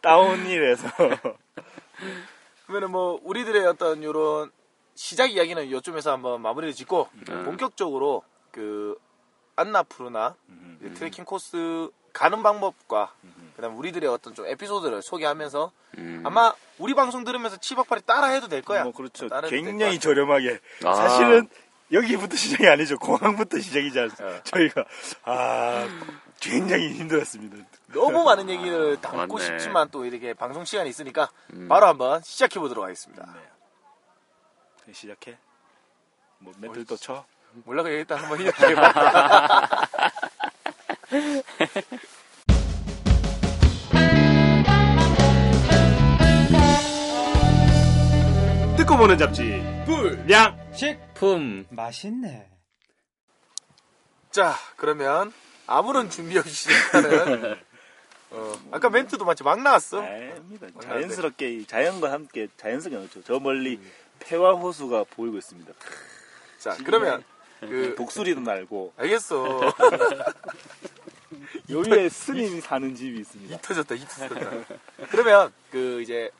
다운힐에서 0.00 0.88
그러면은 2.66 2.90
뭐 2.92 3.20
우리들의 3.22 3.66
어떤 3.66 4.02
요런 4.02 4.50
시작 4.94 5.30
이야기는 5.30 5.70
요쯤에서 5.70 6.12
한번 6.12 6.40
마무리를 6.40 6.72
짓고 6.72 7.08
음. 7.28 7.42
본격적으로 7.44 8.22
그 8.50 8.98
안나푸르나 9.56 10.36
음, 10.48 10.94
트레킹 10.96 11.24
코스 11.24 11.90
가는 12.12 12.42
방법과 12.42 13.12
그다음 13.56 13.76
우리들의 13.76 14.08
어떤 14.08 14.34
좀 14.34 14.46
에피소드를 14.46 15.02
소개하면서 15.02 15.72
음. 15.98 16.22
아마 16.24 16.52
우리 16.78 16.94
방송 16.94 17.24
들으면서 17.24 17.56
치박팔이 17.58 18.02
따라 18.02 18.28
해도 18.28 18.48
될 18.48 18.62
거야. 18.62 18.84
뭐 18.84 18.92
그렇죠. 18.92 19.28
굉장히. 19.48 19.98
저렴하게. 19.98 20.60
아. 20.84 20.94
사실은 20.94 21.48
여기부터 21.92 22.36
시작이 22.36 22.68
아니죠. 22.68 22.98
공항부터 22.98 23.58
시작이지 23.58 23.98
않습니까? 23.98 24.38
어. 24.38 24.42
저희가 24.44 24.84
아 25.24 25.86
굉장히 26.40 26.92
힘들었습니다. 26.94 27.56
너무 27.88 28.24
많은 28.24 28.48
얘기를 28.48 29.00
담고 29.00 29.36
맞네. 29.36 29.44
싶지만 29.58 29.88
또 29.90 30.04
이렇게 30.04 30.32
방송 30.32 30.64
시간이 30.64 30.88
있으니까 30.88 31.30
음. 31.52 31.68
바로 31.68 31.86
한번 31.86 32.22
시작해 32.22 32.60
보도록 32.60 32.84
하겠습니다. 32.84 33.26
네. 34.86 34.92
시작해. 34.92 35.38
뭐 36.38 36.52
멘트 36.58 36.84
또 36.86 36.96
쳐. 36.96 37.24
몰라 37.64 37.82
그냥 37.82 37.98
일단 37.98 38.18
한번 38.18 38.38
시작해 38.38 38.74
봐. 38.74 39.88
듣고 48.76 48.96
보는 48.96 49.18
잡지. 49.18 49.62
불량. 49.86 50.58
품. 51.14 51.66
맛있네. 51.70 52.48
자 54.30 54.54
그러면 54.76 55.32
아무런 55.66 56.08
준비 56.08 56.38
없이 56.38 56.50
시작하는 56.54 57.58
어, 58.30 58.52
아까 58.70 58.88
멘트도 58.88 59.24
마치 59.24 59.42
막 59.42 59.60
나왔어. 59.60 60.00
아닙니다. 60.02 60.68
자연스럽게 60.82 61.50
이 61.52 61.66
자연과 61.66 62.12
함께 62.12 62.48
자연스럽게 62.56 62.96
나오죠. 62.96 63.22
저 63.24 63.38
멀리 63.40 63.80
폐와 64.20 64.54
호수가 64.54 65.04
보이고 65.10 65.36
있습니다. 65.36 65.72
자 66.58 66.76
그러면 66.84 67.24
그 67.60 67.94
독수리도 67.96 68.40
날고 68.40 68.94
알겠어. 68.96 69.60
여기에 71.70 72.08
스님이 72.08 72.60
사는 72.60 72.94
집이 72.94 73.20
있습니다. 73.20 73.54
이 73.54 73.58
터졌다, 73.62 73.94
이 73.94 74.00
터졌다. 74.00 74.50
그러면 75.10 75.52
그 75.70 76.02
이제 76.02 76.30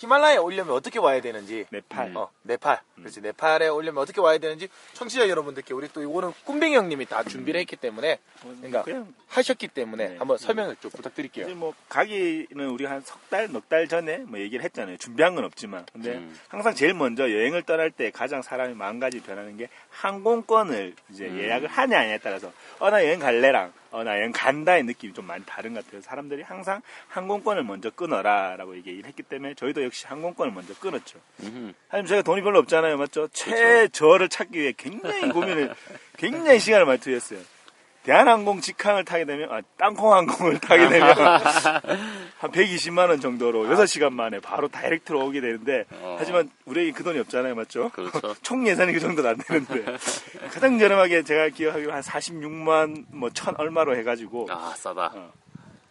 히말라야에 0.00 0.38
오려면 0.38 0.74
어떻게 0.74 0.98
와야 0.98 1.20
되는지 1.20 1.66
네팔. 1.68 2.16
어, 2.16 2.30
네팔. 2.44 2.80
그렇지. 2.96 3.20
네팔에 3.20 3.68
오려면 3.68 4.02
어떻게 4.02 4.18
와야 4.22 4.38
되는지 4.38 4.68
청취자 4.94 5.28
여러분들께 5.28 5.74
우리 5.74 5.88
또 5.92 6.00
이거는 6.00 6.32
꿈뱅이 6.44 6.74
형님이 6.74 7.04
다 7.04 7.22
준비를 7.22 7.60
했기 7.60 7.76
때문에 7.76 8.18
그러니까 8.40 8.82
그냥 8.82 9.12
하셨기 9.28 9.68
때문에 9.68 10.08
네. 10.08 10.16
한번 10.16 10.38
설명을 10.38 10.76
좀 10.80 10.90
부탁드릴게요. 10.90 11.44
이제 11.44 11.54
뭐 11.54 11.74
가기는 11.90 12.66
우리 12.70 12.86
한 12.86 13.02
석 13.04 13.28
달, 13.28 13.50
넉 13.52 13.68
달 13.68 13.88
전에 13.88 14.18
뭐 14.18 14.38
얘기를 14.40 14.64
했잖아요. 14.64 14.96
준비한 14.96 15.34
건 15.34 15.44
없지만. 15.44 15.84
근데 15.92 16.12
음. 16.14 16.34
항상 16.48 16.74
제일 16.74 16.94
먼저 16.94 17.30
여행을 17.30 17.62
떠날 17.64 17.90
때 17.90 18.10
가장 18.10 18.40
사람이 18.40 18.72
마음 18.74 19.00
가지 19.00 19.20
변하는 19.20 19.58
게 19.58 19.68
항공권을 19.90 20.94
이제 21.10 21.26
음. 21.26 21.38
예약을 21.38 21.68
하냐 21.68 21.98
아냐에 21.98 22.18
따라서 22.18 22.50
어 22.78 22.88
나 22.90 23.04
여행 23.04 23.20
갈래랑 23.20 23.72
어 23.92 24.02
나 24.04 24.18
여행 24.18 24.32
간다의 24.32 24.84
느낌이 24.84 25.12
좀 25.14 25.26
많이 25.26 25.44
다른 25.44 25.74
것 25.74 25.84
같아요. 25.84 26.00
사람들이 26.00 26.42
항상 26.42 26.80
항공권을 27.08 27.64
먼저 27.64 27.90
끊어라라고 27.90 28.76
얘기를 28.76 29.04
했기 29.04 29.22
때문에 29.22 29.54
저희도 29.54 29.82
역시 29.84 30.06
항공권을 30.06 30.52
먼저 30.52 30.74
끊었죠. 30.74 31.18
음. 31.40 31.74
하지만 31.88 32.06
저희가 32.06 32.22
돈이 32.22 32.42
별로 32.42 32.58
없잖아요. 32.60 32.96
맞죠? 32.96 33.28
최저를 33.28 34.28
찾기 34.28 34.58
위해 34.60 34.72
굉장히 34.76 35.28
고민을, 35.30 35.74
굉장히 36.16 36.58
시간을 36.60 36.86
많이 36.86 37.00
투여했어요. 37.00 37.40
대한항공 38.02 38.60
직항을 38.60 39.04
타게 39.04 39.24
되면, 39.26 39.52
아, 39.52 39.60
땅콩항공을 39.76 40.58
타게 40.60 40.88
되면, 40.88 41.14
한 42.38 42.50
120만 42.50 43.10
원 43.10 43.20
정도로 43.20 43.64
6시간 43.66 44.12
만에 44.12 44.40
바로 44.40 44.68
다이렉트로 44.68 45.26
오게 45.26 45.40
되는데, 45.40 45.84
어. 45.90 46.16
하지만 46.18 46.50
우리에게 46.64 46.92
그 46.92 47.04
돈이 47.04 47.18
없잖아요. 47.18 47.54
맞죠? 47.54 47.90
그렇죠. 47.90 48.34
총 48.42 48.66
예산이 48.66 48.92
그 48.94 49.00
정도는 49.00 49.30
안 49.30 49.36
되는데. 49.36 49.96
가장 50.50 50.78
저렴하게 50.78 51.22
제가 51.24 51.50
기억하기로 51.50 51.92
한 51.92 52.00
46만, 52.00 53.04
뭐, 53.10 53.28
천 53.30 53.54
얼마로 53.58 53.94
해가지고, 53.96 54.46
아, 54.50 54.72
싸다. 54.76 55.12
어. 55.14 55.32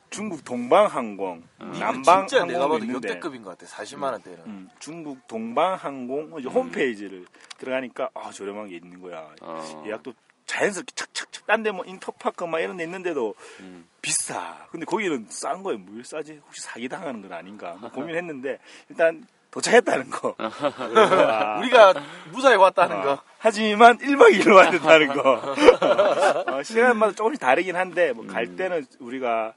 중국 0.10 0.44
동방항공, 0.44 1.44
음. 1.62 1.72
이거 1.76 1.80
남방 1.86 2.26
진짜 2.26 2.44
내가 2.44 2.68
봐도 2.68 2.84
있는데, 2.84 3.10
역대급인 3.10 3.44
것 3.44 3.56
같아. 3.56 3.72
40만 3.72 4.12
원대는. 4.14 4.40
음, 4.48 4.70
중국 4.80 5.28
동방항공 5.28 6.38
이제 6.40 6.50
홈페이지를 6.50 7.26
들어가니까 7.60 8.10
아 8.16 8.32
저렴한 8.32 8.70
게 8.70 8.78
있는 8.78 9.00
거야. 9.00 9.30
어. 9.42 9.84
예약도 9.86 10.14
자연스럽게 10.48 10.94
착착착 10.96 11.29
딴 11.50 11.64
데 11.64 11.72
뭐 11.72 11.84
인터파크 11.84 12.44
막 12.44 12.60
이런 12.60 12.78
데 12.78 12.84
있는데도 12.84 13.34
음. 13.62 13.88
비싸. 14.04 14.56
근데 14.70 14.86
거기는 14.86 15.26
싼 15.30 15.64
거예요. 15.64 15.80
뭐 15.80 16.00
싸지? 16.04 16.40
혹시 16.46 16.62
사기 16.62 16.88
당하는 16.88 17.24
건 17.24 17.34
아닌가? 17.34 17.76
뭐 17.82 17.90
고민했는데 17.90 18.60
일단 18.90 19.26
도착했다는 19.50 20.12
거. 20.12 20.36
우리가 21.60 21.94
무사히 22.32 22.56
왔다는 22.56 22.98
어, 22.98 23.02
거. 23.02 23.22
하지만 23.40 23.98
1박 23.98 24.32
2일로 24.40 24.56
와야 24.58 24.70
된다는 24.70 25.08
거. 25.08 25.56
어, 26.54 26.62
시간마다 26.62 27.14
조금씩 27.14 27.40
다르긴 27.42 27.76
한데, 27.76 28.14
뭐갈 28.14 28.44
음. 28.44 28.56
때는 28.56 28.86
우리가 29.00 29.54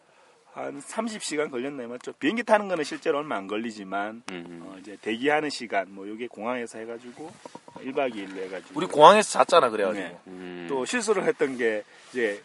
한 0.52 0.80
30시간 0.80 1.50
걸렸나요? 1.50 1.88
맞죠? 1.88 2.12
비행기 2.12 2.42
타는 2.42 2.68
거는 2.68 2.85
실제로 2.85 3.18
얼마 3.18 3.37
안 3.37 3.47
걸리지만, 3.47 4.23
음. 4.30 4.61
어, 4.64 4.76
이제 4.78 4.99
대기하는 5.00 5.49
시간, 5.49 5.87
뭐, 5.94 6.06
요게 6.06 6.26
공항에서 6.28 6.78
해가지고, 6.78 7.32
1박 7.76 8.14
2일로 8.14 8.42
해가지고. 8.44 8.78
우리 8.78 8.87
공항에서 8.87 9.30
잤잖아, 9.30 9.71
그래가지고. 9.71 10.04
네. 10.06 10.18
음. 10.26 10.66
또 10.68 10.85
실수를 10.85 11.25
했던 11.25 11.56
게, 11.56 11.82
이제, 12.11 12.42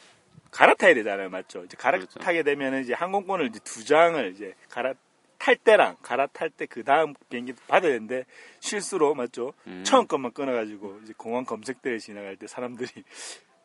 갈아타야 0.51 0.93
되잖아요. 0.93 1.29
맞죠? 1.29 1.65
이제 1.65 1.75
갈아타게 1.77 2.07
그렇죠. 2.13 2.43
되면은 2.43 2.83
이제 2.83 2.93
항공권을 2.93 3.47
이제 3.47 3.59
두 3.65 3.83
장을 3.83 4.31
이제 4.33 4.53
갈아 4.69 4.93
탈 5.37 5.55
때랑 5.57 5.97
갈아탈 6.01 6.49
때 6.49 6.65
그 6.65 6.83
다음 6.83 7.13
비행기 7.29 7.53
받아야 7.67 7.91
되는데, 7.91 8.23
실수로, 8.61 9.15
맞죠? 9.15 9.53
음. 9.67 9.83
처음 9.85 10.07
것만 10.07 10.31
끊어가지고, 10.31 11.01
이제 11.03 11.13
공항 11.17 11.43
검색대를 11.43 11.99
지나갈 11.99 12.37
때 12.37 12.47
사람들이, 12.47 12.89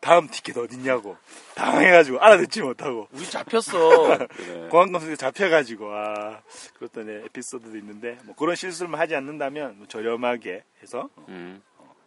다음 0.02 0.26
티켓 0.26 0.58
어딨냐고, 0.58 1.16
당황해가지고, 1.54 2.20
알아듣지 2.20 2.60
못하고, 2.62 3.06
우리 3.12 3.24
잡혔어. 3.24 4.18
그래. 4.26 4.66
공항 4.68 4.90
검색대 4.90 5.14
잡혀가지고, 5.14 5.92
아, 5.92 6.42
그랬던 6.74 7.08
에피소드도 7.26 7.78
있는데, 7.78 8.18
뭐 8.24 8.34
그런 8.34 8.56
실수를 8.56 8.98
하지 8.98 9.14
않는다면, 9.14 9.78
뭐 9.78 9.86
저렴하게 9.86 10.64
해서, 10.82 11.08
음. 11.28 11.62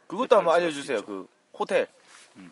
그것도 0.07 0.35
한번 0.35 0.55
알려주세요. 0.55 1.03
그 1.03 1.25
호텔. 1.53 1.87
음. 2.35 2.51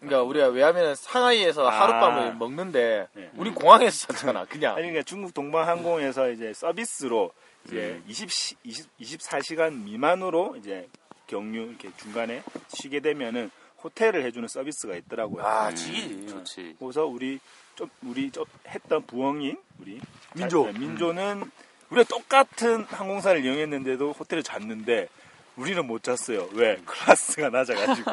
그러니까 0.00 0.22
우리가 0.24 0.48
왜냐하면 0.48 0.96
상하이에서 0.96 1.68
아. 1.68 1.80
하룻밤을 1.80 2.34
먹는데 2.34 3.06
네. 3.14 3.30
우리 3.36 3.50
공항에서 3.52 4.12
잤잖아. 4.12 4.44
그냥. 4.46 4.74
아니, 4.74 4.88
그러니까 4.88 5.02
중국 5.04 5.32
동방항공에서 5.34 6.30
이제 6.30 6.52
서비스로 6.52 7.32
이제 7.64 8.00
음. 8.00 8.04
20, 8.08 8.28
20, 8.64 8.98
24시간 8.98 9.84
미만으로 9.84 10.56
이제 10.56 10.88
경유 11.28 11.68
이렇게 11.68 11.90
중간에 11.96 12.42
쉬게 12.68 13.00
되면은 13.00 13.50
호텔을 13.82 14.24
해주는 14.24 14.48
서비스가 14.48 14.96
있더라고요. 14.96 15.44
아, 15.44 15.68
음. 15.68 15.74
지기. 15.74 16.26
좋지. 16.26 16.76
그래서 16.78 17.06
우리 17.06 17.38
좀 17.74 17.88
우리 18.02 18.30
좀 18.30 18.44
했던 18.66 19.02
부엉인 19.06 19.56
우리 19.80 20.00
민조. 20.34 20.72
자, 20.72 20.78
민조는 20.78 21.50
우리가 21.90 22.08
똑같은 22.08 22.84
항공사를 22.84 23.44
이용했는데도 23.44 24.12
호텔을 24.12 24.42
잤는데 24.42 25.08
우리는 25.56 25.84
못 25.86 26.02
잤어요. 26.02 26.48
왜? 26.52 26.76
클래스가 26.84 27.50
낮아가지고. 27.50 28.10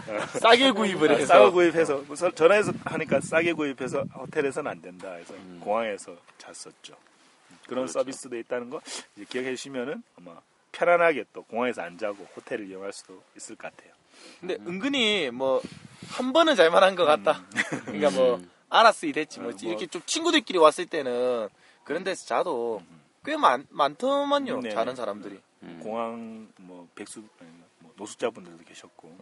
싸게 0.40 0.72
구입을 0.72 1.10
해서 1.12 1.26
싸게 1.26 1.50
구입해서 1.50 2.04
우선 2.08 2.34
전화해서 2.34 2.72
하니까 2.84 3.20
싸게 3.20 3.52
구입해서 3.52 4.02
호텔에서는 4.14 4.70
안 4.70 4.80
된다 4.82 5.12
해서 5.12 5.34
공항에서 5.60 6.16
잤었죠. 6.38 6.96
그런 7.66 7.84
그렇죠. 7.84 7.92
서비스도 7.92 8.36
있다는 8.38 8.70
거 8.70 8.80
이제 9.14 9.24
기억해 9.28 9.54
주시면은 9.54 10.02
아마 10.18 10.40
편안하게 10.72 11.24
또 11.32 11.42
공항에서 11.44 11.82
안 11.82 11.98
자고 11.98 12.26
호텔을 12.36 12.66
이용할 12.68 12.92
수도 12.92 13.22
있을 13.36 13.56
것 13.56 13.70
같아요. 13.70 13.92
근데 14.40 14.56
은근히 14.66 15.30
뭐 15.30 15.60
한 16.08 16.32
번은 16.32 16.56
잘만한 16.56 16.94
것 16.94 17.04
같다. 17.04 17.44
그러니까 17.84 18.10
뭐 18.10 18.36
음. 18.36 18.50
알았으이 18.68 19.12
됐지 19.12 19.40
뭐 19.40 19.50
어, 19.50 19.52
뭐. 19.52 19.68
이렇게 19.70 19.86
좀 19.86 20.02
친구들끼리 20.04 20.58
왔을 20.58 20.86
때는 20.86 21.48
그런 21.84 22.04
데서 22.04 22.26
자도 22.26 22.82
꽤 23.24 23.36
많, 23.36 23.66
많더만요 23.70 24.60
네. 24.60 24.70
자는 24.70 24.94
사람들이 24.94 25.38
음. 25.62 25.80
공항 25.82 26.48
뭐 26.56 26.88
백수 26.94 27.22
뭐 27.80 27.92
노숙자분들도 27.96 28.64
계셨고 28.64 29.16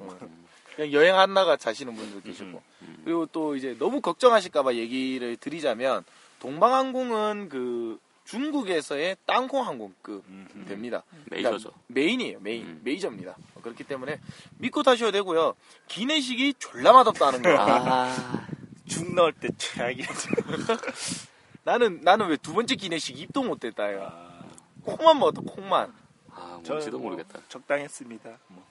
그냥 0.74 0.92
여행하다가 0.92 1.56
자시는 1.56 1.94
분도 1.94 2.20
계시고 2.20 2.62
음. 2.82 3.02
그리고 3.04 3.26
또 3.26 3.56
이제 3.56 3.76
너무 3.78 4.00
걱정하실까봐 4.00 4.74
얘기를 4.74 5.36
드리자면 5.36 6.04
동방항공은 6.40 7.48
그 7.48 7.98
중국에서의 8.26 9.16
땅콩 9.24 9.66
항공급 9.66 10.24
음. 10.28 10.64
됩니다. 10.68 11.02
메이저죠. 11.30 11.70
그러니까 11.70 11.80
main이에요, 11.88 12.40
main. 12.40 12.66
음. 12.66 12.80
메이저입니다. 12.84 13.36
그렇기 13.62 13.84
때문에 13.84 14.20
믿고 14.58 14.82
타셔야 14.82 15.10
되고요. 15.12 15.54
기내식이 15.88 16.54
졸라 16.58 16.92
맛없다는 16.92 17.42
거. 17.42 17.50
아, 17.58 18.46
죽 18.86 19.14
넣을 19.14 19.32
때 19.32 19.48
최악이죠. 19.56 20.10
나는, 21.64 22.00
나는 22.02 22.28
왜 22.28 22.36
두 22.36 22.52
번째 22.52 22.74
기내식 22.76 23.18
입도 23.18 23.42
못 23.42 23.58
댔다, 23.60 23.90
이거. 23.90 24.06
아, 24.08 24.42
콩만 24.82 25.18
먹었다, 25.18 25.40
콩만. 25.46 25.92
아 26.30 26.60
저는 26.62 26.68
뭔지도 26.68 26.98
뭐 26.98 27.10
모르겠다. 27.10 27.40
적당했습니다. 27.48 28.38
뭐. 28.48 28.64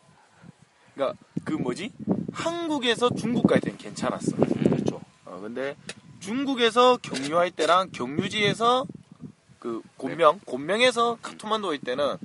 그러니까, 0.93 1.19
그 1.43 1.53
뭐지? 1.53 1.91
한국에서 2.31 3.09
중국 3.09 3.47
갈 3.47 3.59
때는 3.59 3.77
괜찮았어. 3.77 4.35
그렇죠. 4.35 5.01
어, 5.25 5.39
근데 5.41 5.75
중국에서 6.19 6.97
경유할 6.97 7.51
때랑 7.51 7.89
경유지에서 7.91 8.85
그 9.65 9.81
곤명, 9.97 10.39
곤명에서 10.45 11.17
카트만두 11.23 11.69
올 11.69 11.79
때는 11.79 12.17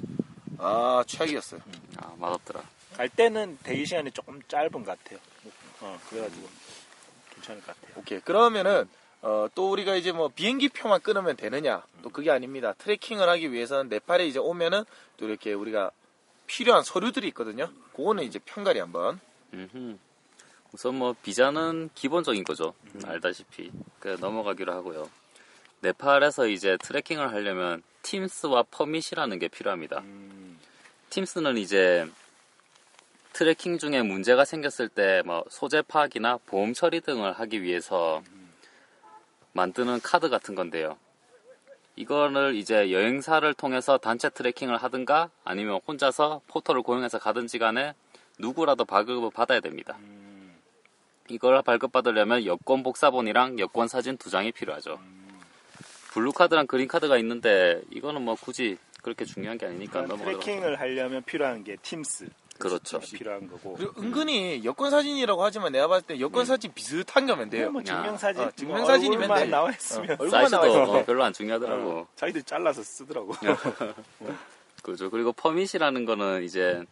아, 0.59 1.03
최악이었어요. 1.07 1.63
아 1.97 2.13
맛없더라. 2.19 2.63
갈 2.95 3.09
때는 3.09 3.57
대기 3.63 3.87
시간이 3.87 4.11
조금 4.11 4.43
짧은 4.47 4.71
것 4.71 4.85
같아요. 4.85 5.19
어, 5.81 5.99
그래가지고 6.11 6.47
괜찮을 7.31 7.63
것 7.63 7.75
같아요. 7.75 7.95
오케이. 7.97 8.21
그러면은 8.21 8.87
어, 9.23 9.47
또 9.55 9.71
우리가 9.71 9.97
이제 9.97 10.13
뭐 10.13 10.29
비행기 10.29 10.69
표만 10.69 11.01
끊으면 11.01 11.35
되느냐? 11.35 11.83
또 12.03 12.11
그게 12.11 12.31
아닙니다. 12.31 12.75
트레킹을 12.75 13.27
하기 13.31 13.53
위해서는 13.53 13.89
네팔에 13.89 14.27
이제 14.27 14.39
오면은 14.39 14.85
또 15.17 15.27
이렇게 15.27 15.55
우리가 15.55 15.93
필요한 16.47 16.83
서류들이 16.83 17.27
있거든요. 17.29 17.71
그거는 17.97 18.25
이제 18.25 18.39
편가리 18.39 18.81
한번. 18.81 19.19
음흠. 19.55 19.97
우선 20.73 20.95
뭐 20.97 21.15
비자는 21.23 21.89
기본적인 21.95 22.45
거죠. 22.45 22.75
알다시피 23.03 23.71
그 23.99 24.19
넘어가기로 24.21 24.75
하고요. 24.75 25.09
네팔에서 25.81 26.47
이제 26.47 26.77
트레킹을 26.79 27.33
하려면 27.33 27.83
팀스와 28.03 28.65
퍼밋이라는 28.71 29.39
게 29.39 29.49
필요합니다. 29.49 30.01
음, 30.01 30.59
팀스는 31.11 31.57
이제 31.57 32.07
트레킹 33.33 33.79
중에 33.79 34.03
문제가 34.03 34.45
생겼을 34.45 34.89
때 34.89 35.23
뭐 35.25 35.45
소재 35.49 35.83
파악이나 35.83 36.39
보험 36.47 36.75
처리 36.75 37.01
등을 37.01 37.33
하기 37.33 37.63
위해서 37.63 38.23
만드는 39.53 40.01
카드 40.03 40.29
같은 40.29 40.55
건데요. 40.55 40.97
이거를 41.97 42.55
이제 42.55 42.93
여행사를 42.93 43.53
통해서 43.55 43.99
단체 43.99 44.31
트레킹을 44.31 44.77
하든가 44.79 45.31
아니면 45.45 45.81
혼자서 45.87 46.41
포털을 46.47 46.83
고용해서 46.83 47.19
가든지 47.19 47.59
간에 47.59 47.95
누구라도 48.39 48.85
발급을 48.85 49.31
받아야 49.31 49.61
됩니다. 49.61 49.97
음, 50.01 50.57
이걸 51.29 51.61
발급받으려면 51.63 52.47
여권 52.47 52.83
복사본이랑 52.83 53.59
여권 53.59 53.89
사진 53.89 54.17
두 54.17 54.31
장이 54.31 54.53
필요하죠. 54.53 54.99
blue 56.13 56.33
card랑 56.33 56.67
green 56.67 56.89
card가 56.89 57.17
있는데 57.19 57.81
이거는 57.91 58.23
뭐 58.23 58.35
굳이 58.35 58.77
그렇게 59.03 59.25
중요한 59.25 59.59
게 59.59 59.67
아니니까 59.67 59.93
그러니까 59.93 60.15
넘어가도록 60.15 60.45
트레킹을 60.45 60.81
하려면 60.81 61.23
필요한 61.23 61.65
게 61.65 61.77
TIMS. 61.83 62.29
그렇죠. 62.59 62.99
필요한 63.01 63.49
거고. 63.49 63.75
그리고 63.75 64.01
은근히 64.01 64.63
여권 64.65 64.91
사진이라고 64.91 65.43
하지만 65.43 65.73
내가 65.73 65.89
봤을 65.89 66.07
때 66.07 66.21
여권 66.21 66.45
사진 66.45 66.71
비슷한 66.75 67.27
거면 67.27 67.49
돼요. 67.49 67.69
그냥 67.69 67.73
뭐 67.73 67.83
증명 67.83 68.19
사진, 68.19 68.43
어, 68.43 68.51
증명 68.55 68.85
사진이면 68.85 69.23
얼굴만 69.31 69.45
돼. 69.45 69.51
나와 69.51 69.71
있으면 69.71 70.11
어, 70.11 70.17
얼굴만 70.19 70.51
나와 70.51 70.65
사이즈도. 70.65 70.93
어, 70.93 71.05
별로 71.07 71.25
안 71.25 71.33
중요하더라고. 71.33 71.91
어, 71.91 72.09
자기들 72.17 72.43
잘라서 72.43 72.83
쓰더라고. 72.83 73.33
그죠. 74.83 75.11
그리고 75.11 75.33
permit이라는 75.33 76.05
거는 76.05 76.43
이제 76.43 76.83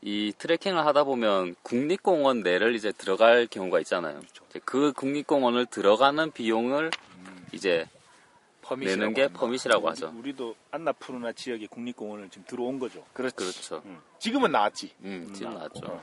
이 0.00 0.32
트레킹을 0.36 0.84
하다 0.84 1.04
보면 1.04 1.54
국립공원 1.62 2.42
내를 2.42 2.74
이제 2.74 2.90
들어갈 2.90 3.46
경우가 3.46 3.78
있잖아요. 3.80 4.20
이제 4.50 4.60
그 4.64 4.92
국립공원을 4.92 5.66
들어가는 5.66 6.32
비용을 6.32 6.90
이제 7.52 7.86
permit이라고 7.86 8.03
내는 8.78 9.14
게. 9.14 9.28
permit이라고 9.28 9.88
하죠. 9.90 10.12
우리도 10.16 10.54
안나푸르나 10.70 11.32
지역에 11.32 11.66
국립공원을 11.66 12.30
지금 12.30 12.44
들어온 12.46 12.78
거죠. 12.78 13.04
그렇지. 13.12 13.36
그렇죠. 13.36 13.82
지금은 14.18 14.52
나왔지. 14.52 14.94
음, 15.02 15.30
지금 15.34 15.52
음, 15.52 15.54
나왔죠. 15.58 15.86
어. 15.86 16.02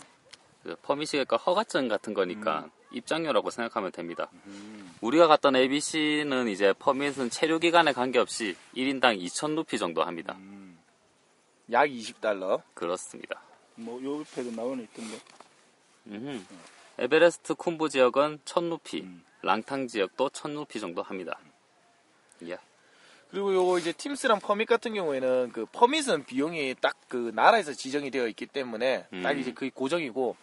그 0.64 0.76
permit이 0.84 1.08
그러니까 1.12 1.38
허가증 1.38 1.88
같은 1.88 2.14
거니까 2.14 2.70
입장료라고 2.92 3.50
생각하면 3.50 3.92
됩니다. 3.92 4.30
음, 4.46 4.94
우리가 5.02 5.28
갔던 5.28 5.56
ABC는 5.56 6.48
이제 6.50 6.74
permit은 6.78 7.30
체류 7.32 7.60
기간에 7.60 7.94
관계없이 7.94 8.56
1인당 8.76 9.20
2,000루피 9.20 9.80
정도 9.80 10.04
합니다. 10.04 10.36
음. 10.38 10.78
약 11.72 11.88
20달러. 11.88 12.62
그렇습니다. 12.76 13.42
뭐 13.76 14.00
요 14.04 14.20
옆에도 14.20 14.52
나오는 14.52 14.84
있던데. 14.84 15.18
음흠. 16.08 16.44
에베레스트 17.00 17.54
쿤부 17.56 17.90
지역은 17.90 18.40
1,000루피, 18.46 19.02
음. 19.04 19.24
랑탕 19.42 19.88
지역도 19.88 20.30
1,000루피 20.30 20.80
정도 20.80 21.02
합니다. 21.02 21.40
예. 22.48 22.58
그리고 23.30 23.54
요거 23.54 23.80
이제 23.80 23.94
팀스랑 23.94 24.40
퍼밋 24.42 24.68
같은 24.68 24.94
경우에는 24.94 25.52
그 25.54 25.66
퍼밋은 25.72 26.26
비용이 26.26 26.76
딱 26.82 26.96
그 27.12 27.32
나라에서 27.36 27.74
지정이 27.74 28.10
되어 28.10 28.26
있기 28.30 28.46
때문에 28.46 29.06
음. 29.12 29.22
딱 29.22 29.38
이제 29.38 29.52
그게 29.52 29.70
고정이고 29.74 30.38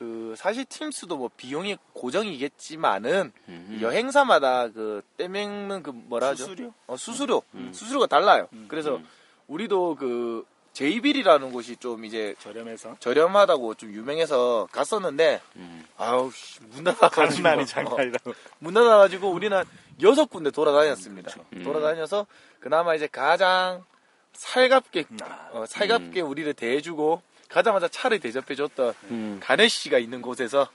그 0.00 0.34
사실 0.36 0.64
팀스도 0.64 1.16
뭐 1.16 1.30
비용이 1.36 1.76
고정이겠지만은 1.92 3.32
음흠. 3.48 3.80
여행사마다 3.80 4.68
그 4.68 5.02
떼먹는 5.16 5.84
그 5.84 5.90
뭐라 5.90 6.28
하죠? 6.28 6.44
수수료? 6.44 6.74
어, 6.88 6.96
수수료. 6.96 7.42
음. 7.54 7.72
수수료가 7.72 8.06
달라요. 8.06 8.48
음. 8.52 8.66
그래서 8.68 8.96
음. 8.96 9.06
우리도 9.46 9.94
그 9.94 10.44
제이빌이라는 10.72 11.52
곳이 11.52 11.76
좀 11.76 12.04
이제 12.04 12.34
저렴해서. 12.40 12.96
저렴하다고 12.98 13.74
좀 13.74 13.92
유명해서 13.92 14.68
갔었는데 14.72 15.40
음. 15.54 15.84
아우 15.96 16.32
씨, 16.32 16.60
문 16.64 16.82
닫아 16.82 17.08
가지고 17.10 17.42
날이 17.48 17.62
어, 17.62 17.64
장난이라고. 17.64 18.34
문 18.58 18.74
닫아 18.74 18.98
가지고 18.98 19.30
우리는 19.30 19.62
여섯 20.02 20.26
군데 20.26 20.50
돌아다녔습니다. 20.50 21.34
음. 21.54 21.64
돌아다녀서 21.64 22.26
그나마 22.60 22.94
이제 22.94 23.06
가장 23.06 23.84
살갑게 24.32 25.04
아, 25.22 25.48
어, 25.52 25.66
살갑게 25.66 26.20
우리를 26.20 26.52
대해주고 26.54 27.22
가자마자 27.48 27.88
차를 27.88 28.20
대접해줬던 28.20 28.94
음. 29.10 29.40
가네시가 29.42 29.98
있는 29.98 30.22
곳에서 30.22 30.68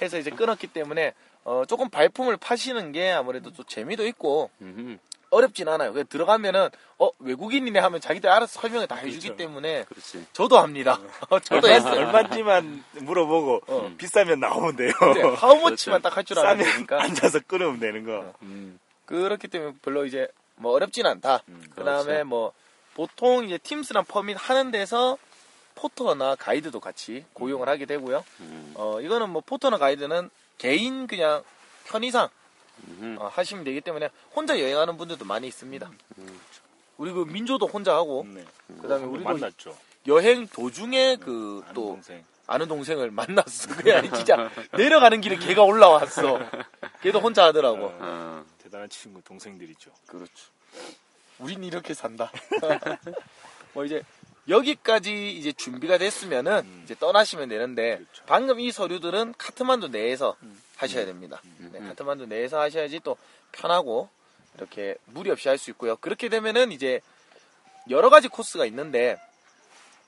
해서 0.00 0.18
이제 0.18 0.30
끊었기 0.30 0.68
때문에 0.68 1.14
어, 1.44 1.64
조금 1.66 1.88
발품을 1.90 2.36
파시는 2.36 2.92
게 2.92 3.10
아무래도 3.10 3.50
또 3.50 3.64
재미도 3.64 4.06
있고. 4.08 4.50
어렵진 5.32 5.66
않아요. 5.66 5.92
그냥 5.92 6.06
들어가면은 6.08 6.68
어 6.98 7.08
외국인이네 7.18 7.78
하면 7.78 8.00
자기들 8.00 8.28
알아서 8.28 8.60
설명을 8.60 8.86
다 8.86 8.96
해주기 8.96 9.28
그렇죠. 9.28 9.36
때문에 9.36 9.84
그렇지. 9.84 10.26
저도 10.34 10.58
합니다. 10.58 11.00
저도 11.44 11.66
얼마, 11.66 11.74
했어요. 11.74 12.00
얼마인지만 12.00 12.84
물어보고 13.00 13.62
어. 13.66 13.94
비싸면 13.96 14.40
나오면 14.40 14.76
돼요. 14.76 14.92
네, 15.14 15.22
하우머치만 15.22 16.02
딱 16.02 16.16
할줄 16.16 16.36
되니까 16.36 17.02
앉아서 17.02 17.40
끊으면 17.46 17.80
되는 17.80 18.04
거. 18.04 18.34
음. 18.42 18.78
그렇기 19.06 19.48
때문에 19.48 19.74
별로 19.82 20.04
이제 20.04 20.28
뭐 20.56 20.72
어렵진 20.72 21.06
않다. 21.06 21.42
그 21.74 21.82
다음에 21.82 22.04
그렇죠. 22.04 22.24
뭐 22.26 22.52
보통 22.94 23.44
이제 23.46 23.56
팀스랑 23.56 24.04
퍼밋 24.04 24.36
하는 24.38 24.70
데서 24.70 25.16
포터나 25.74 26.36
가이드도 26.36 26.78
같이 26.78 27.24
고용을 27.32 27.70
하게 27.70 27.86
되고요. 27.86 28.22
음. 28.40 28.74
어 28.76 29.00
이거는 29.00 29.30
뭐 29.30 29.42
포터나 29.44 29.78
가이드는 29.78 30.28
개인 30.58 31.06
그냥 31.06 31.42
편의상. 31.86 32.28
어, 33.18 33.28
하시면 33.32 33.64
되기 33.64 33.80
때문에 33.80 34.10
혼자 34.34 34.58
여행하는 34.58 34.96
분들도 34.96 35.24
많이 35.24 35.46
있습니다. 35.48 35.90
음. 36.18 36.40
우리 36.98 37.12
그 37.12 37.24
민조도 37.24 37.66
혼자 37.66 37.94
하고 37.94 38.26
네. 38.28 38.44
그다음에 38.80 39.04
우리도 39.04 39.24
만났죠. 39.24 39.76
여행 40.06 40.46
도중에 40.46 41.16
그 41.16 41.62
아는 41.64 41.74
또 41.74 41.86
동생. 41.86 42.24
아는 42.46 42.68
동생을 42.68 43.10
만났어. 43.10 43.74
그냥 43.76 44.12
진짜 44.14 44.50
내려가는 44.72 45.20
길에 45.20 45.36
걔가 45.36 45.62
올라왔어. 45.62 46.38
걔도 47.02 47.20
혼자 47.20 47.44
하더라고. 47.46 47.86
어, 47.86 47.98
어. 48.00 48.44
대단한 48.62 48.88
친구 48.88 49.22
동생들이죠. 49.22 49.90
그렇죠. 50.06 50.32
우린 51.38 51.64
이렇게 51.64 51.94
산다. 51.94 52.30
뭐 53.74 53.84
이제 53.84 54.02
여기까지 54.48 55.32
이제 55.36 55.52
준비가 55.52 55.98
됐으면은 55.98 56.58
음. 56.64 56.80
이제 56.84 56.94
떠나시면 56.94 57.48
되는데 57.48 57.96
그렇죠. 57.96 58.22
방금 58.26 58.60
이 58.60 58.70
서류들은 58.72 59.34
카트만두 59.38 59.88
내에서 59.88 60.36
하셔야 60.82 61.06
됩니다. 61.06 61.40
네, 61.58 61.78
음. 61.78 61.88
카트만두 61.88 62.26
내에서 62.26 62.60
하셔야지 62.60 63.00
또 63.00 63.16
편하고 63.52 64.08
이렇게 64.56 64.96
무리 65.06 65.30
없이 65.30 65.48
할 65.48 65.58
수 65.58 65.70
있고요. 65.70 65.96
그렇게 65.96 66.28
되면은 66.28 66.72
이제 66.72 67.00
여러 67.90 68.10
가지 68.10 68.28
코스가 68.28 68.66
있는데 68.66 69.18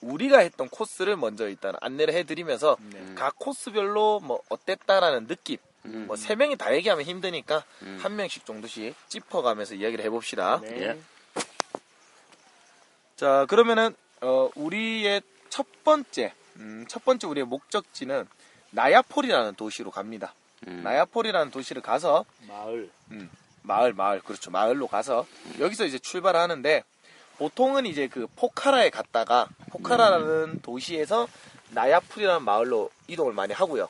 우리가 0.01 0.39
했던 0.39 0.69
코스를 0.69 1.17
먼저 1.17 1.49
일단 1.49 1.75
안내를 1.81 2.13
해드리면서 2.15 2.77
각 3.15 3.39
코스별로 3.39 4.21
뭐 4.21 4.43
어땠다라는 4.51 5.27
느낌 5.27 5.57
음. 5.87 6.07
뭐세 6.07 6.35
명이 6.35 6.57
다 6.57 6.75
얘기하면 6.75 7.05
힘드니까 7.07 7.65
음. 7.83 7.99
한 8.03 8.17
명씩 8.17 8.45
정도씩 8.45 8.95
짚어가면서 9.09 9.75
이야기를 9.77 10.05
해봅시다. 10.05 10.61
네. 10.61 10.83
예. 10.83 10.99
자 13.17 13.47
그러면은 13.49 13.95
어, 14.21 14.51
우리의 14.55 15.23
첫 15.49 15.67
번째 15.85 16.33
음, 16.57 16.85
첫 16.89 17.05
번째 17.05 17.27
우리의 17.27 17.47
목적지는 17.47 18.27
나야폴이라는 18.71 19.55
도시로 19.55 19.91
갑니다. 19.91 20.35
음. 20.69 20.83
나야폴이라는 20.83 21.51
도시를 21.51 21.83
가서 21.83 22.25
마을. 22.49 22.91
마을 23.63 23.93
마을 23.95 24.21
그렇죠 24.21 24.51
마을로 24.51 24.87
가서 24.89 25.27
여기서 25.59 25.87
이제 25.87 25.99
출발을 25.99 26.39
하는데 26.39 26.83
보통은 27.39 27.87
이제 27.87 28.09
그 28.09 28.27
포카라에 28.37 28.91
갔다가 28.91 29.49
포카라라는 29.71 30.61
도시에서 30.61 31.27
나야풀이라는 31.71 32.43
마을로 32.45 32.91
이동을 33.09 33.33
많이 33.33 33.53
하고요. 33.53 33.89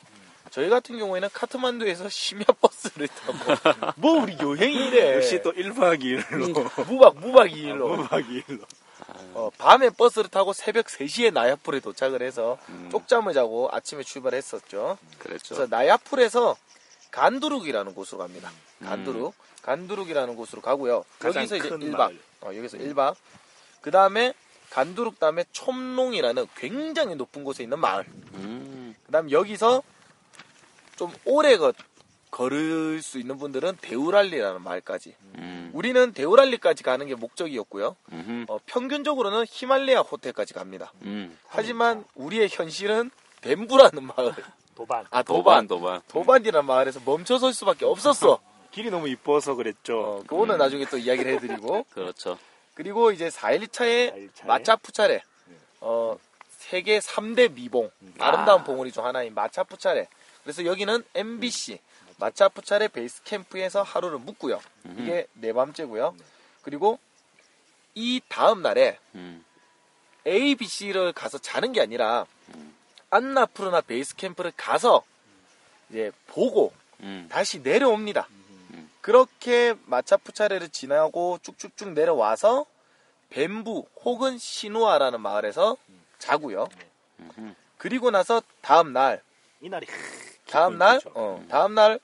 저희 0.51 0.69
같은 0.69 0.97
경우에는 0.97 1.27
카트만두에서 1.33 2.07
심야 2.09 2.45
버스를 2.61 3.07
타고 3.09 3.93
뭐 3.97 4.21
우리 4.21 4.37
여행이 4.39 4.87
이래 4.87 5.15
역시 5.15 5.41
또 5.41 5.51
1박 5.51 6.01
2일로. 6.01 6.87
무박 6.87 7.19
무박 7.19 7.47
2일로 7.47 8.07
1박 8.07 8.43
2일로. 8.47 8.61
어, 9.35 9.49
밤에 9.57 9.89
버스를 9.89 10.29
타고 10.29 10.53
새벽 10.53 10.85
3시에 10.85 11.33
나야풀에 11.33 11.81
도착을 11.81 12.21
해서 12.21 12.57
음. 12.69 12.87
쪽잠을 12.89 13.33
자고 13.33 13.69
아침에 13.69 14.01
출발했었죠. 14.01 14.97
그랬죠. 15.19 15.55
그래서 15.55 15.67
나야풀에서 15.69 16.55
간두룩이라는 17.11 17.93
곳으로 17.93 18.19
갑니다. 18.19 18.49
음. 18.79 18.87
간두룩. 18.87 19.35
간두룩이라는 19.61 20.35
곳으로 20.37 20.61
가고요. 20.61 21.03
여기서 21.23 21.57
이제 21.57 21.69
큰 21.69 21.79
1박. 21.79 21.97
마을. 21.97 22.19
어, 22.41 22.55
여기서 22.55 22.77
1박. 22.77 23.15
그 23.81 23.91
다음에 23.91 24.33
간두룩 24.69 25.19
다음에 25.19 25.43
촘롱이라는 25.51 26.47
굉장히 26.55 27.15
높은 27.15 27.43
곳에 27.43 27.63
있는 27.63 27.79
마을. 27.79 28.05
음. 28.35 28.95
그 29.05 29.11
다음 29.11 29.29
여기서 29.29 29.83
좀 30.95 31.11
오래 31.25 31.57
거, 31.57 31.73
걸을 32.35 33.01
수 33.01 33.17
있는 33.17 33.37
분들은 33.37 33.77
데우랄리라는 33.79 34.61
마을까지. 34.61 35.15
음. 35.37 35.71
우리는 35.73 36.11
데우랄리까지 36.11 36.83
가는 36.83 37.07
게 37.07 37.15
목적이었고요. 37.15 37.95
어, 38.49 38.59
평균적으로는 38.65 39.45
히말레야 39.47 40.01
호텔까지 40.01 40.53
갑니다. 40.53 40.91
음. 41.03 41.37
하지만 41.47 42.03
우리의 42.13 42.49
현실은 42.51 43.09
덴부라는 43.39 44.03
마을. 44.03 44.33
도반. 44.75 45.05
아, 45.11 45.23
도반, 45.23 45.65
도반. 45.65 45.67
도반. 45.67 46.01
도반 46.09 46.45
이라는 46.45 46.65
마을에서 46.65 46.99
멈춰 47.05 47.37
설 47.37 47.53
수밖에 47.53 47.85
없었어. 47.85 48.41
길이 48.71 48.89
너무 48.89 49.07
이뻐서 49.07 49.55
그랬죠. 49.55 49.97
어, 49.97 50.23
그거는 50.27 50.57
나중에 50.57 50.83
또 50.91 50.97
이야기를 50.97 51.35
해드리고. 51.35 51.85
그렇죠. 51.95 52.37
그리고 52.73 53.13
이제 53.13 53.29
4일차에 53.29 54.11
4일차에 54.13 54.45
마차푸차레. 54.45 55.23
어, 55.79 56.17
세계 56.49 56.99
3대 56.99 57.53
미봉. 57.53 57.89
아름다운 58.19 58.65
봉우리 58.65 58.91
중 58.91 59.05
하나인 59.05 59.33
마차푸차레. 59.33 60.09
그래서 60.43 60.65
여기는 60.65 61.01
MBC. 61.15 61.79
마차푸차레 62.17 62.89
베이스 62.89 63.23
캠프에서 63.23 63.83
하루를 63.83 64.19
묵고요. 64.19 64.59
이게 64.97 65.27
네 65.33 65.53
밤째고요. 65.53 66.15
그리고 66.61 66.99
이 67.93 68.21
다음 68.27 68.61
날에 68.61 68.97
음. 69.15 69.43
ABC를 70.25 71.13
가서 71.13 71.37
자는 71.37 71.71
게 71.71 71.81
아니라 71.81 72.25
안나푸르나 73.09 73.81
베이스 73.81 74.15
캠프를 74.15 74.51
가서 74.55 75.03
이제 75.89 76.11
보고 76.27 76.73
음. 77.01 77.27
다시 77.29 77.61
내려옵니다. 77.61 78.27
그렇게 79.01 79.75
마차푸차레를 79.85 80.69
지나고 80.69 81.37
쭉쭉쭉 81.43 81.89
내려와서 81.89 82.65
벤부 83.29 83.85
혹은 84.03 84.39
시누아라는 84.39 85.21
마을에서 85.21 85.77
자고요. 86.17 86.67
음흠. 87.19 87.53
그리고 87.77 88.09
나서 88.09 88.41
다음 88.61 88.93
날, 88.93 89.21
이날이 89.61 89.85
다음 90.49 90.77
날, 90.77 90.99
그렇죠. 90.99 91.19
어, 91.19 91.45
다음 91.49 91.75
날 91.75 91.99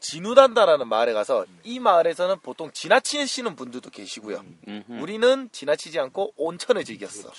지누단다라는 0.00 0.88
마을에 0.88 1.12
가서 1.12 1.44
이 1.62 1.78
마을에서는 1.78 2.40
보통 2.40 2.70
지나치시는 2.72 3.54
분들도 3.54 3.90
계시고요. 3.90 4.42
음흠. 4.66 5.00
우리는 5.00 5.48
지나치지 5.52 6.00
않고 6.00 6.32
온천을 6.36 6.84
즐겼어. 6.84 7.30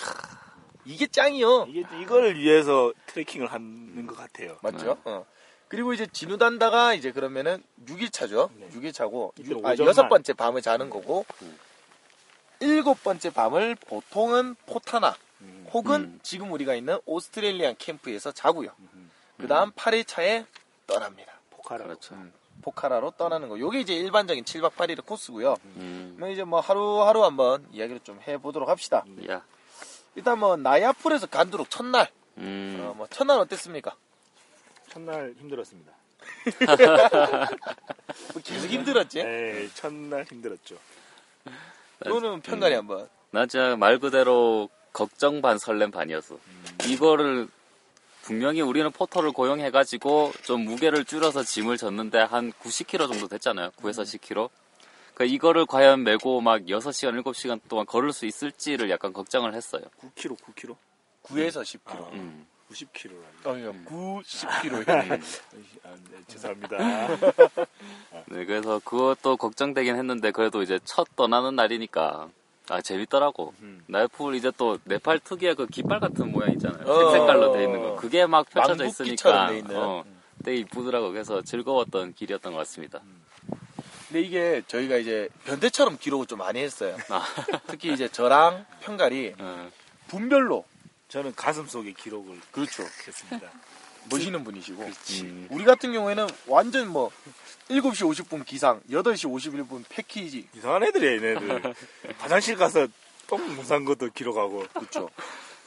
이게 0.86 1.08
짱이요. 1.08 1.68
이게 1.70 1.84
이걸 2.00 2.36
위해서 2.36 2.94
트레킹을 3.08 3.48
하는 3.48 4.06
것 4.08 4.16
같아요. 4.16 4.58
맞죠? 4.62 4.98
어. 5.06 5.26
그리고 5.68 5.94
이제 5.94 6.06
진우단다가 6.06 6.94
이제 6.94 7.12
그러면은 7.12 7.64
6일차죠. 7.86 8.50
네. 8.56 8.70
6일차고 8.70 9.32
이틀 9.40 9.66
아. 9.66 9.76
여섯 9.80 10.10
번째 10.10 10.34
밤을 10.34 10.62
자는 10.62 10.90
거고 10.90 11.26
일곱 12.60 13.02
번째 13.04 13.30
밤을 13.32 13.76
보통은 13.76 14.56
포타나 14.66 15.16
음. 15.40 15.66
혹은 15.72 16.02
음. 16.02 16.20
지금 16.24 16.52
우리가 16.52 16.76
있는 16.76 17.00
오스트레일리안 17.06 17.76
캠프에서 17.78 18.32
자고요. 18.32 18.72
그 19.42 19.48
다음 19.48 19.72
8일차에 19.72 20.46
떠납니다. 20.88 21.34
포카라. 21.50 21.84
그렇죠. 21.86 22.16
포카라로 22.62 23.12
떠나는 23.18 23.50
거. 23.50 23.60
요게 23.60 23.80
이제 23.80 23.94
일반적인 23.94 24.44
7박 24.44 24.74
8일의 24.76 25.04
코스고요. 25.06 25.56
음. 25.78 26.14
그러면 26.16 26.34
이제 26.34 26.44
뭐 26.44 26.60
하루하루 26.60 27.24
한번 27.24 27.66
이야기를 27.72 28.02
좀 28.04 28.20
해보도록 28.28 28.70
합시다. 28.70 29.04
야. 29.30 29.44
일단 30.16 30.38
뭐 30.40 30.56
나야풀에서 30.58 31.28
간두룩 31.28 31.70
첫날. 31.70 32.10
음. 32.38 32.78
어, 32.82 32.94
뭐 32.96 33.08
첫날 33.08 33.40
어땠습니까? 33.40 33.96
첫날 34.90 35.34
힘들었습니다. 35.40 35.92
뭐 38.34 38.42
계속 38.44 38.68
힘들었지? 38.68 39.24
네, 39.24 39.68
첫날 39.74 40.24
힘들었죠. 40.26 40.76
그거는 42.00 42.42
편가리 42.42 42.76
한번. 42.76 43.10
나 43.32 43.46
진짜 43.46 43.76
말 43.76 43.98
그대로 44.00 44.70
걱정 44.94 45.42
반 45.42 45.58
설렘 45.58 45.90
반이었어. 45.92 46.38
이거를 46.88 47.48
분명히 48.24 48.62
우리는 48.62 48.90
포터를 48.92 49.32
고용해가지고 49.32 50.34
좀 50.44 50.62
무게를 50.62 51.06
줄여서 51.06 51.44
짐을 51.44 51.78
졌는데 51.78 52.20
한 52.20 52.52
90kg 52.54 53.08
정도 53.12 53.28
됐잖아요. 53.28 53.72
9에서 53.72 54.04
10kg. 54.04 54.50
그러니까 55.14 55.36
이거를 55.36 55.66
과연 55.66 56.04
메고 56.04 56.42
막 56.42 56.62
6시간, 56.64 57.22
7시간 57.22 57.60
동안 57.68 57.86
걸을 57.86 58.14
수 58.14 58.26
있을지를 58.26 58.90
약간 58.90 59.14
걱정을 59.14 59.54
했어요. 59.54 59.84
9kg, 60.00 60.38
9kg? 60.38 60.76
9에서 61.24 61.62
10kg. 61.62 62.14
음. 62.14 62.48
90kg라니. 62.72 63.68
어, 63.68 63.74
9, 63.86 64.22
10kg. 64.24 64.90
아, 65.84 65.96
네, 66.10 66.18
죄송합니다. 66.28 66.78
네, 68.28 68.46
그래서 68.46 68.80
그것도 68.80 69.36
걱정되긴 69.38 69.96
했는데 69.98 70.32
그래도 70.32 70.62
이제 70.62 70.80
첫 70.86 71.08
떠나는 71.16 71.56
날이니까 71.56 72.30
아 72.72 72.82
재밌더라고. 72.82 73.54
음. 73.60 73.84
나이풀 73.88 74.34
이제 74.36 74.50
또 74.56 74.78
네팔 74.86 75.20
특유의 75.20 75.56
그 75.56 75.68
깃발 75.68 76.00
같은 76.00 76.32
모양 76.32 76.52
있잖아요. 76.54 76.90
어. 76.90 77.12
색 77.12 77.20
색깔로 77.20 77.52
돼 77.52 77.66
있는 77.66 77.82
거. 77.82 77.98
그게 77.98 78.26
막 78.26 78.50
펼쳐져 78.50 78.86
있으니까. 78.86 79.50
어, 79.72 80.06
되게 80.44 80.60
이쁘더라고. 80.60 81.12
그래서 81.12 81.42
즐거웠던 81.42 82.14
길이었던 82.14 82.54
것 82.54 82.60
같습니다. 82.60 83.02
근데 84.08 84.22
이게 84.22 84.62
저희가 84.68 84.96
이제 84.98 85.28
변태처럼 85.44 85.98
기록을 85.98 86.28
좀 86.28 86.40
많이 86.40 86.60
했어요. 86.62 86.96
아, 87.10 87.26
특히 87.68 87.92
이제 87.92 88.08
저랑 88.08 88.66
편갈이 88.80 89.36
어, 89.38 89.70
분별로 90.08 90.64
저는 91.10 91.36
가슴 91.36 91.68
속에 91.68 91.92
기록을 91.92 92.40
그렇죠. 92.52 92.84
했습니다. 92.84 93.50
멋있는 94.10 94.44
분이시고 94.44 94.84
음, 95.22 95.48
우리 95.50 95.64
같은 95.64 95.94
경우에는 95.94 96.28
완전 96.48 96.88
뭐 96.90 97.12
7시 97.70 98.10
50분 98.28 98.46
기상, 98.46 98.82
8시 98.90 99.30
51분 99.30 99.84
패키지. 99.88 100.48
이상한 100.56 100.84
애들이에요, 100.84 101.16
얘네들. 101.16 101.74
화장실 102.20 102.56
가서 102.58 102.88
똥 103.28 103.56
무산 103.56 103.86
것도 103.86 104.10
기록하고. 104.10 104.66
그렇죠. 104.74 105.10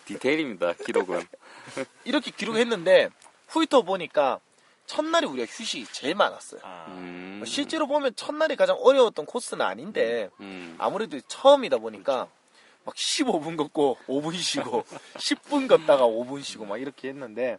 디테일입니다. 0.05 0.75
기록은. 0.75 1.23
이렇게 2.05 2.31
기록했는데 2.31 3.09
후이터 3.49 3.83
보니까 3.83 4.41
첫날이 4.87 5.27
우리가 5.27 5.47
휴식이 5.51 5.87
제일 5.93 6.15
많았어요. 6.15 6.61
아, 6.63 6.87
음, 6.89 7.43
실제로 7.47 7.87
보면 7.87 8.15
첫날이 8.17 8.55
가장 8.57 8.77
어려웠던 8.79 9.25
코스는 9.25 9.65
아닌데 9.65 10.29
음, 10.41 10.75
아무래도 10.79 11.19
처음이다 11.27 11.79
보니까 11.79 12.29
막 12.85 12.95
15분 12.95 13.57
걷고 13.57 13.97
5분 14.07 14.37
쉬고 14.37 14.85
10분 15.17 15.69
걷다가 15.69 16.05
5분 16.05 16.43
쉬고 16.43 16.67
막 16.67 16.77
이렇게 16.79 17.09
했는데 17.09 17.59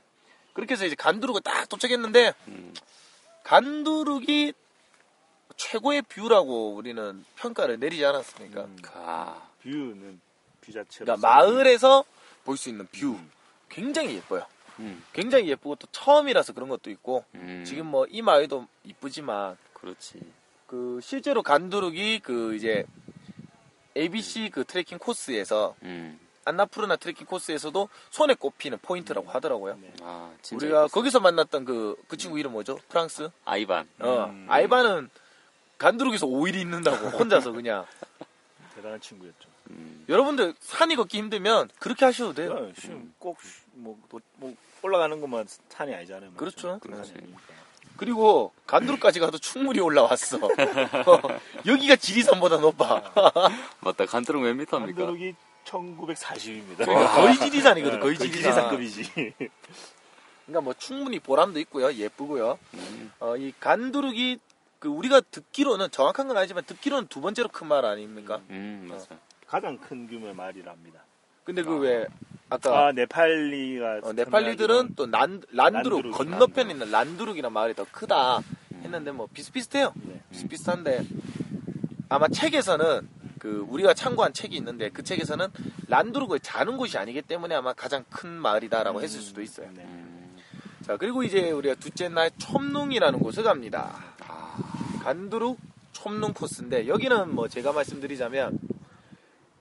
그렇게 0.55 0.73
해서 0.73 0.85
이제 0.85 0.95
간두룩을 0.95 1.41
딱 1.41 1.67
도착했는데 1.69 2.33
음, 2.47 2.73
간두룩이 3.43 4.53
최고의 5.57 6.01
view라고 6.03 6.73
우리는 6.73 7.23
평가를 7.35 7.79
내리지 7.79 8.03
않았습니까? 8.05 8.63
음, 8.63 8.77
아, 8.95 9.47
view는 9.61 10.19
view 10.61 10.71
자체로. 10.71 11.05
그러니까 11.05 11.27
마을에서 11.27 12.03
볼 12.43 12.57
수 12.57 12.69
있는 12.69 12.87
view 12.87 13.09
음. 13.11 13.31
굉장히 13.69 14.15
예뻐요. 14.15 14.45
음, 14.79 15.03
굉장히 15.13 15.47
예쁘고 15.49 15.75
또 15.75 15.87
처음이라서 15.91 16.53
그런 16.53 16.69
것도 16.69 16.89
있고 16.89 17.23
음, 17.35 17.63
지금 17.65 17.87
뭐 17.87 18.05
이 18.09 18.21
마을도 18.21 18.65
이쁘지만 18.85 19.57
그렇지. 19.73 20.19
그 20.67 20.99
실제로 21.03 21.43
간두룩이 21.43 22.19
그 22.19 22.55
이제 22.55 22.85
ABC 23.97 24.49
그 24.53 24.63
트레킹 24.65 24.97
코스에서 24.99 25.75
음, 25.83 26.19
안나푸르나 26.45 26.95
트레킹 26.95 27.25
코스에서도 27.25 27.89
손에 28.11 28.35
꼽히는 28.35 28.77
포인트라고 28.81 29.29
하더라고요. 29.29 29.77
네. 29.81 29.91
아, 30.01 30.31
진짜 30.41 30.65
우리가 30.65 30.77
예뻤어. 30.83 30.87
거기서 30.93 31.19
만났던 31.19 31.65
그, 31.65 31.95
그 32.07 32.15
친구 32.17 32.39
이름 32.39 32.53
뭐죠? 32.53 32.79
프랑스? 32.87 33.29
아이반. 33.43 33.87
어, 33.99 34.25
음. 34.29 34.45
아이바는 34.47 35.09
간두룩에서 35.77 36.27
5일이 36.27 36.55
있는다고, 36.55 37.07
혼자서 37.09 37.51
그냥. 37.51 37.85
대단한 38.75 39.01
친구였죠. 39.01 39.49
음. 39.71 40.05
여러분들 40.07 40.53
산이 40.59 40.95
걷기 40.95 41.17
힘들면 41.17 41.69
그렇게 41.79 42.05
하셔도 42.05 42.33
돼요. 42.33 42.53
네, 42.53 42.73
지금 42.79 43.13
꼭뭐 43.19 43.97
뭐 44.35 44.55
올라가는 44.83 45.19
것만 45.19 45.47
산이 45.69 45.95
아니잖아요. 45.95 46.33
그렇죠. 46.33 46.79
산이 46.83 46.93
아니니까. 46.93 47.55
그리고 47.97 48.51
간두루까지 48.67 49.19
가도 49.19 49.37
충분히 49.37 49.79
올라왔어. 49.79 50.37
어, 50.45 51.39
여기가 51.65 51.95
지리산보다 51.95 52.57
높아. 52.57 53.13
맞다. 53.79 54.05
간트럭 54.05 54.41
몇 54.43 54.53
미터입니까? 54.53 55.01
한도룩이 55.01 55.33
1940입니다. 55.65 56.77
그러니까 56.77 57.11
거의 57.15 57.35
지리산이거든. 57.35 57.99
거의 57.99 58.17
지리산. 58.17 58.41
지리산급이지. 58.41 59.33
그러니까 60.45 60.61
뭐 60.61 60.73
충분히 60.77 61.19
보람도 61.19 61.59
있고요. 61.61 61.91
예쁘고요. 61.93 62.57
음. 62.75 63.11
어, 63.19 63.35
이 63.35 63.53
간두룩이 63.59 64.39
그 64.79 64.87
우리가 64.89 65.21
듣기로는 65.21 65.89
정확한 65.91 66.27
건 66.27 66.37
아니지만 66.37 66.63
듣기로는 66.65 67.07
두 67.07 67.19
번째로 67.21 67.49
큰 67.49 67.67
말 67.67 67.85
아닙니까? 67.85 68.41
음, 68.49 68.87
맞아. 68.89 69.07
가장 69.47 69.77
큰 69.79 70.07
규모의 70.07 70.33
말이랍니다. 70.35 70.99
근데 71.43 71.61
그왜 71.63 72.07
아 72.49 72.57
까 72.57 72.87
아, 72.87 72.91
네팔리가 72.91 74.01
어, 74.03 74.13
네팔리들은 74.13 74.93
또 74.95 75.07
난, 75.07 75.41
란두룩 75.51 76.01
란두룩, 76.01 76.11
건너편에 76.15 76.71
있는 76.73 76.91
란두룩이라는 76.91 77.51
마을이 77.51 77.73
더 77.73 77.85
크다 77.91 78.41
했는데 78.83 79.11
뭐 79.11 79.27
비슷비슷해요. 79.33 79.93
네. 79.95 80.21
비슷비슷한데 80.31 81.05
아마 82.09 82.27
책에서는 82.27 83.09
그 83.45 83.63
우리가 83.69 83.93
참고한 83.93 84.33
책이 84.33 84.55
있는데 84.55 84.89
그 84.89 85.03
책에서는 85.03 85.49
란두룩을 85.87 86.39
자는 86.39 86.77
곳이 86.77 86.97
아니기 86.97 87.21
때문에 87.21 87.53
아마 87.53 87.73
가장 87.73 88.03
큰 88.09 88.27
마을이다라고 88.27 89.03
했을 89.03 89.21
수도 89.21 89.43
있어요. 89.43 89.69
네. 89.75 89.83
음. 89.83 90.35
자 90.81 90.97
그리고 90.97 91.21
이제 91.21 91.51
우리가 91.51 91.75
둘째 91.75 92.09
날 92.09 92.31
촘룽이라는 92.39 93.19
곳을 93.19 93.43
갑니다. 93.43 94.03
아, 94.27 94.57
간두룩 95.03 95.59
촘룽 95.91 96.33
코스인데 96.33 96.87
여기는 96.87 97.35
뭐 97.35 97.47
제가 97.47 97.71
말씀드리자면 97.71 98.57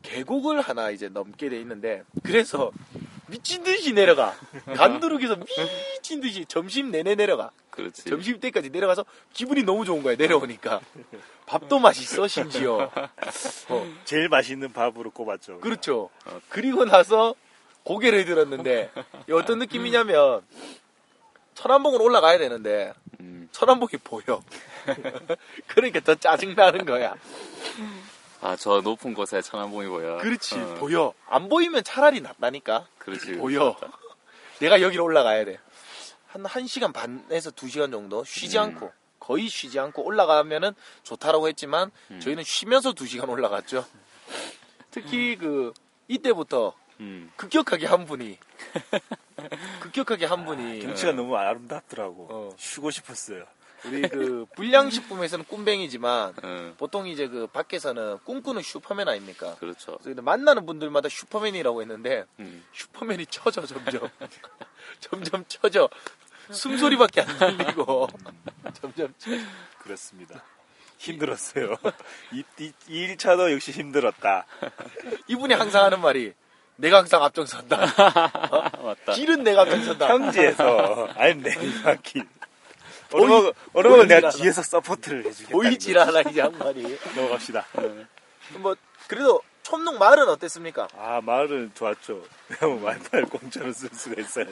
계곡을 0.00 0.62
하나 0.62 0.88
이제 0.88 1.10
넘게 1.10 1.50
돼 1.50 1.60
있는데 1.60 2.04
그래서 2.22 2.72
미친 3.34 3.64
듯이 3.64 3.92
내려가. 3.92 4.32
간두룩에서 4.76 5.36
미친 5.96 6.20
듯이 6.20 6.44
점심 6.46 6.92
내내 6.92 7.16
내려가. 7.16 7.50
그렇지. 7.70 8.04
점심 8.04 8.38
때까지 8.38 8.70
내려가서 8.70 9.04
기분이 9.32 9.64
너무 9.64 9.84
좋은 9.84 10.04
거야 10.04 10.14
내려오니까. 10.14 10.80
밥도 11.46 11.80
맛있어 11.80 12.28
심지어. 12.28 12.90
어, 13.68 13.94
제일 14.04 14.28
맛있는 14.28 14.72
밥으로 14.72 15.10
꼽았죠. 15.10 15.58
그렇죠. 15.58 16.10
그리고 16.48 16.84
나서 16.84 17.34
고개를 17.82 18.24
들었는데 18.24 18.92
어떤 19.32 19.58
느낌이냐면 19.58 20.42
천안봉으로 21.54 22.04
올라가야 22.04 22.38
되는데 22.38 22.92
음. 23.18 23.48
천안봉이 23.50 23.98
보여. 24.04 24.44
그러니까 25.66 25.98
더 26.00 26.14
짜증 26.14 26.54
나는 26.54 26.84
거야 26.84 27.14
아, 28.44 28.56
저 28.56 28.80
높은 28.82 29.14
곳에 29.14 29.40
천안봉이 29.40 29.88
보여. 29.88 30.18
그렇지 30.18 30.54
어, 30.56 30.74
보여 30.74 31.14
안 31.26 31.48
보이면 31.48 31.82
차라리 31.82 32.20
낫다니까 32.20 32.86
그렇지. 32.98 33.36
보여 33.36 33.76
내가 34.60 34.80
여기로 34.80 35.02
올라가야 35.04 35.44
돼 35.44 35.58
한 36.34 36.42
1시간 36.42 36.92
반에서 36.92 37.52
2시간 37.52 37.92
정도 37.92 38.24
쉬지 38.24 38.58
음. 38.58 38.62
않고 38.64 38.92
거의 39.20 39.48
쉬지 39.48 39.78
않고 39.78 40.02
올라가면은 40.02 40.72
좋다라고 41.04 41.46
했지만 41.46 41.92
음. 42.10 42.18
저희는 42.18 42.42
쉬면서 42.42 42.92
2시간 42.92 43.28
올라갔죠 43.28 43.86
특히 44.90 45.36
그 45.36 45.72
이때부터 46.08 46.74
음. 46.98 47.30
급격하게 47.36 47.86
한 47.86 48.04
분이 48.04 48.36
급격하게 49.80 50.26
한 50.26 50.44
분이 50.44 50.80
경치가 50.80 51.12
너무 51.12 51.36
아름답더라고. 51.36 52.28
어. 52.30 52.56
쉬고 52.58 52.90
싶었어요. 52.90 53.44
우리 53.86 54.02
그 54.08 54.46
불량식품에서는 54.56 55.44
꿈뱅이지만 55.46 56.34
어, 56.42 56.74
보통 56.78 57.06
이제 57.06 57.28
그 57.28 57.46
밖에서는 57.46 58.18
꿈꾸는 58.24 58.62
슈퍼맨 58.62 59.08
아닙니까? 59.08 59.56
그렇죠. 59.60 59.98
그래서 60.02 60.22
만나는 60.22 60.64
분들마다 60.66 61.08
슈퍼맨이라고 61.08 61.82
했는데 61.82 62.24
음. 62.40 62.64
슈퍼맨이 62.72 63.26
쳐져 63.26 63.66
점점 63.66 64.08
점점 65.00 65.44
쳐져 65.48 65.88
숨소리밖에 66.50 67.22
안 67.22 67.56
들리고 67.58 68.08
점점 68.80 69.14
쳐져. 69.18 69.42
그렇습니다. 69.78 70.42
힘들었어요. 70.98 71.76
이, 72.32 72.42
이, 72.58 72.72
이 72.88 73.08
1차도 73.08 73.52
역시 73.52 73.72
힘들었다. 73.72 74.46
이분이 75.28 75.52
항상 75.54 75.84
하는 75.84 76.00
말이 76.00 76.32
내가 76.76 76.98
항상 76.98 77.22
앞장선다 77.22 77.76
아, 77.96 78.70
맞다. 78.82 79.12
길은 79.12 79.44
내가 79.44 79.62
앞장선다 79.62 80.06
평지에서 80.08 81.08
아니 81.14 81.34
내리막길. 81.36 82.26
어느 83.72 83.88
건 83.88 84.08
내가 84.08 84.30
뒤에서 84.30 84.62
서포트를 84.62 85.24
해주겠다. 85.26 85.52
보이질 85.52 85.98
않아 85.98 86.22
이 86.22 86.36
양말이 86.36 86.98
넘어갑시다. 87.16 87.64
뭐 88.58 88.74
그래도 89.08 89.40
촘롱 89.62 89.98
마을은 89.98 90.28
어땠습니까? 90.28 90.88
아 90.96 91.20
마을은 91.22 91.72
좋았죠. 91.74 92.22
와이파이를 92.60 93.28
공짜로 93.28 93.72
쓸 93.72 93.88
수가 93.92 94.20
있어요. 94.20 94.46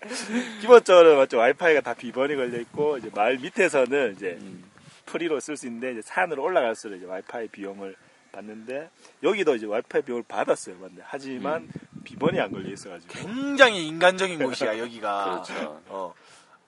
기본적으로 0.60 1.16
맞죠. 1.16 1.38
와이파이가 1.38 1.80
다 1.80 1.94
비번이 1.94 2.36
걸려 2.36 2.58
있고 2.60 2.98
이제 2.98 3.10
마을 3.14 3.38
밑에서는 3.38 4.14
이제 4.16 4.38
음. 4.40 4.64
프리로 5.06 5.40
쓸 5.40 5.56
수 5.56 5.66
있는데 5.66 5.92
이제 5.92 6.02
산으로 6.02 6.42
올라갈수록 6.44 6.96
이제 6.98 7.06
와이파이 7.06 7.48
비용을 7.48 7.96
받는데 8.32 8.88
여기도 9.24 9.56
이제 9.56 9.66
와이파이 9.66 10.02
비용을 10.02 10.22
받았어요. 10.28 10.76
맞네. 10.80 10.98
하지만 11.02 11.68
비번이 12.04 12.40
안 12.40 12.52
걸려 12.52 12.70
있어가지고 12.72 13.12
굉장히 13.12 13.86
인간적인 13.88 14.38
곳이야 14.42 14.78
여기가 14.78 15.42
그렇죠. 15.50 15.80
어 15.88 16.14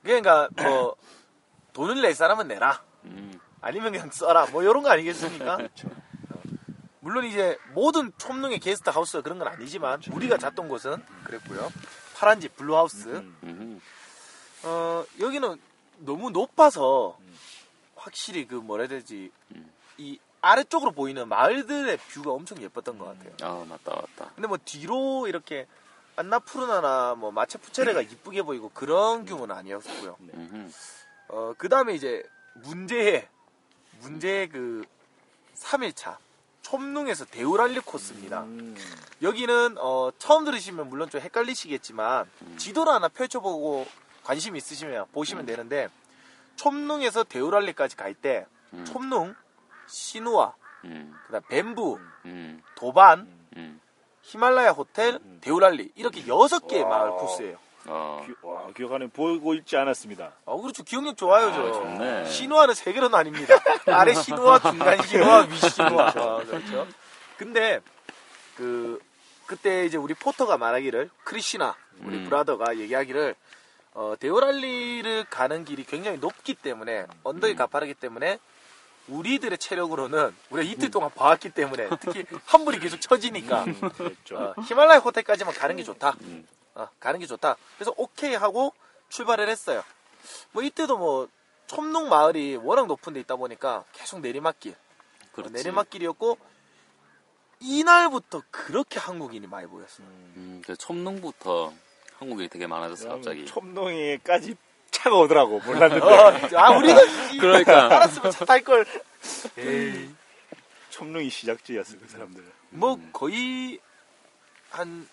그러니까 0.03 0.49
뭐 0.57 0.97
돈을 1.73 2.01
낼 2.03 2.15
사람은 2.15 2.49
내라 2.49 2.83
음. 3.05 3.39
아니면 3.61 3.93
그냥 3.93 4.11
써라 4.11 4.47
뭐 4.47 4.63
이런 4.63 4.83
거 4.83 4.91
아니겠습니까? 4.91 5.55
어. 5.55 6.43
물론 7.01 7.25
이제 7.25 7.59
모든 7.73 8.13
촘롱의 8.19 8.59
게스트 8.61 8.91
하우스가 8.91 9.23
그런 9.23 9.39
건 9.39 9.49
아니지만 9.49 10.01
우리가 10.13 10.39
잤던 10.39 10.69
곳은 10.69 11.03
그랬고요. 11.25 11.73
파란 12.15 12.41
집 12.41 12.57
blue 12.57 12.77
house. 12.77 13.09
음. 13.09 13.37
음. 13.43 13.81
어 14.65 15.05
여기는 15.19 15.61
너무 15.99 16.31
높아서 16.31 17.19
확실히 17.97 18.47
그 18.47 18.55
뭐라 18.55 18.83
해야 18.83 18.89
되지 18.89 19.31
음. 19.55 19.71
이 19.99 20.19
아래쪽으로 20.41 20.91
보이는 20.91 21.29
마을들의 21.29 21.97
view가 21.97 22.33
엄청 22.33 22.61
예뻤던 22.61 22.99
것 22.99 23.05
같아요. 23.07 23.33
아, 23.43 23.65
맞다, 23.65 23.95
맞다. 23.95 24.33
근데 24.35 24.49
뭐 24.49 24.59
뒤로 24.65 25.29
이렇게 25.29 25.67
안나푸르나나 26.17 27.15
뭐 27.17 27.31
마차푸차레가 27.31 28.03
이쁘게 28.03 28.43
보이고 28.43 28.71
그런 28.71 29.25
규모는 29.25 29.55
아니었고요. 29.55 30.17
음. 30.35 30.73
어, 31.29 31.55
그 31.57 31.69
다음에 31.69 31.95
이제 31.95 32.23
문제의, 32.55 33.29
문제의 34.01 34.49
그 34.49 34.85
3일차. 35.57 36.17
촘룽에서 36.63 37.25
데우랄리 37.27 37.81
코스입니다. 37.81 38.45
음. 38.45 38.77
여기는, 39.21 39.77
어, 39.79 40.11
처음 40.19 40.45
들으시면 40.45 40.89
물론 40.89 41.11
좀 41.11 41.21
헷갈리시겠지만, 41.21 42.31
지도를 42.57 42.93
하나 42.93 43.09
펼쳐보고 43.09 43.87
관심 44.23 44.55
있으시면 44.57 45.07
보시면 45.13 45.45
되는데, 45.45 45.89
촘룽에서 46.57 47.25
데우랄리까지 47.25 47.97
갈 47.97 48.15
때, 48.15 48.47
음. 48.73 48.85
촘룽, 48.85 49.35
시누아, 49.89 50.55
음. 50.85 51.15
그 51.27 51.33
다음 51.33 51.43
뱀부, 51.49 51.99
음. 52.27 52.63
도반, 52.77 53.27
음. 53.57 53.81
히말라야 54.23 54.71
호텔, 54.71 55.19
데우랄리. 55.41 55.93
이렇게 55.97 56.27
여섯 56.27 56.67
개의 56.67 56.85
마을 56.85 57.11
코스예요. 57.11 57.59
어. 57.87 58.25
기, 58.25 58.33
와, 58.43 58.69
기억 58.77 58.93
안에 58.93 59.09
보고 59.09 59.55
있지 59.55 59.77
않았습니다. 59.77 60.33
아, 60.47 60.57
그렇죠. 60.57 60.85
기억력 60.85 61.17
좋아요, 61.17 61.53
저. 61.53 61.69
아, 61.69 61.73
좋네. 61.73 62.25
신호화는 62.27 62.75
세 62.75 62.93
개로는 62.93 63.15
아닙니다. 63.19 63.55
아래 63.87 64.15
신호화, 64.15 64.61
중간 64.61 65.03
신호화, 65.03 65.41
위 65.51 65.57
신호화. 65.57 66.09
아, 66.09 66.45
그렇죠. 66.45 66.87
근데, 67.37 67.81
그, 68.57 69.01
그때 69.47 69.85
이제 69.85 69.97
우리 69.97 70.15
포터가 70.15 70.57
말하기를, 70.57 71.11
크리시나, 71.25 71.75
우리 72.05 72.19
음. 72.19 72.25
브라더가 72.25 72.79
얘기하기를, 72.79 73.35
어, 73.95 74.15
데오랄리를 74.19 75.25
가는 75.29 75.65
길이 75.65 75.85
굉장히 75.85 76.19
높기 76.19 76.55
때문에, 76.55 77.07
언덕이 77.25 77.57
가파르기 77.57 77.95
때문에, 77.95 78.39
우리들의 79.09 79.59
체력으로는, 79.59 80.35
우리가 80.51 80.71
이틀 80.71 80.91
동안 80.91 81.11
봐왔기 81.11 81.51
때문에, 81.51 81.89
특히 82.01 82.25
환불이 82.47 82.79
계속 82.79 83.01
처지니까, 83.01 83.65
그랬죠. 83.97 84.37
어, 84.37 84.55
히말라야 84.63 84.99
호텔까지만 84.99 85.55
가는 85.55 85.77
게 85.77 85.83
좋다. 85.83 86.17
음. 86.23 86.47
어, 86.75 86.89
가는 87.01 87.19
게 87.21 87.27
좋다. 87.27 87.57
그래서 87.77 87.93
오케이 87.97 88.35
하고 88.35 88.73
출발을 89.09 89.49
했어요. 89.49 89.83
뭐 90.53 90.63
이때도 90.63 90.97
뭐 90.97 91.29
촘농 91.67 92.09
마을이 92.09 92.57
워낙 92.57 92.87
높은 92.87 93.13
데 93.13 93.21
있다 93.21 93.37
보니까 93.37 93.85
계속 93.93 94.21
내리막길. 94.21 94.73
어, 94.73 95.27
그렇지. 95.33 95.53
내리막길이었고 95.53 96.39
이날부터 97.61 98.43
그렇게 98.51 98.99
한국인이 98.99 99.47
많이 99.47 99.67
보였어요. 99.67 100.07
음, 100.07 100.63
그 100.65 100.77
촘농부터 100.77 101.73
한국인이 102.19 102.49
되게 102.49 102.67
많아졌어, 102.67 103.09
갑자기. 103.09 103.47
촘농이까지 103.47 104.57
차가 104.93 105.17
오더라고 105.17 105.59
몰랐는데 105.61 106.05
어, 106.07 106.59
아 106.59 106.71
우리가 106.77 107.03
이- 107.33 107.39
그러니까. 107.39 107.87
알았으면 107.87 108.31
차 108.31 108.45
탈 108.45 108.63
걸. 108.63 108.87
촘농이 110.91 111.31
시작지였어 111.31 111.97
그 111.99 112.09
사람들. 112.09 112.45
뭐 112.71 112.99
거의 113.13 113.81
한 114.71 115.09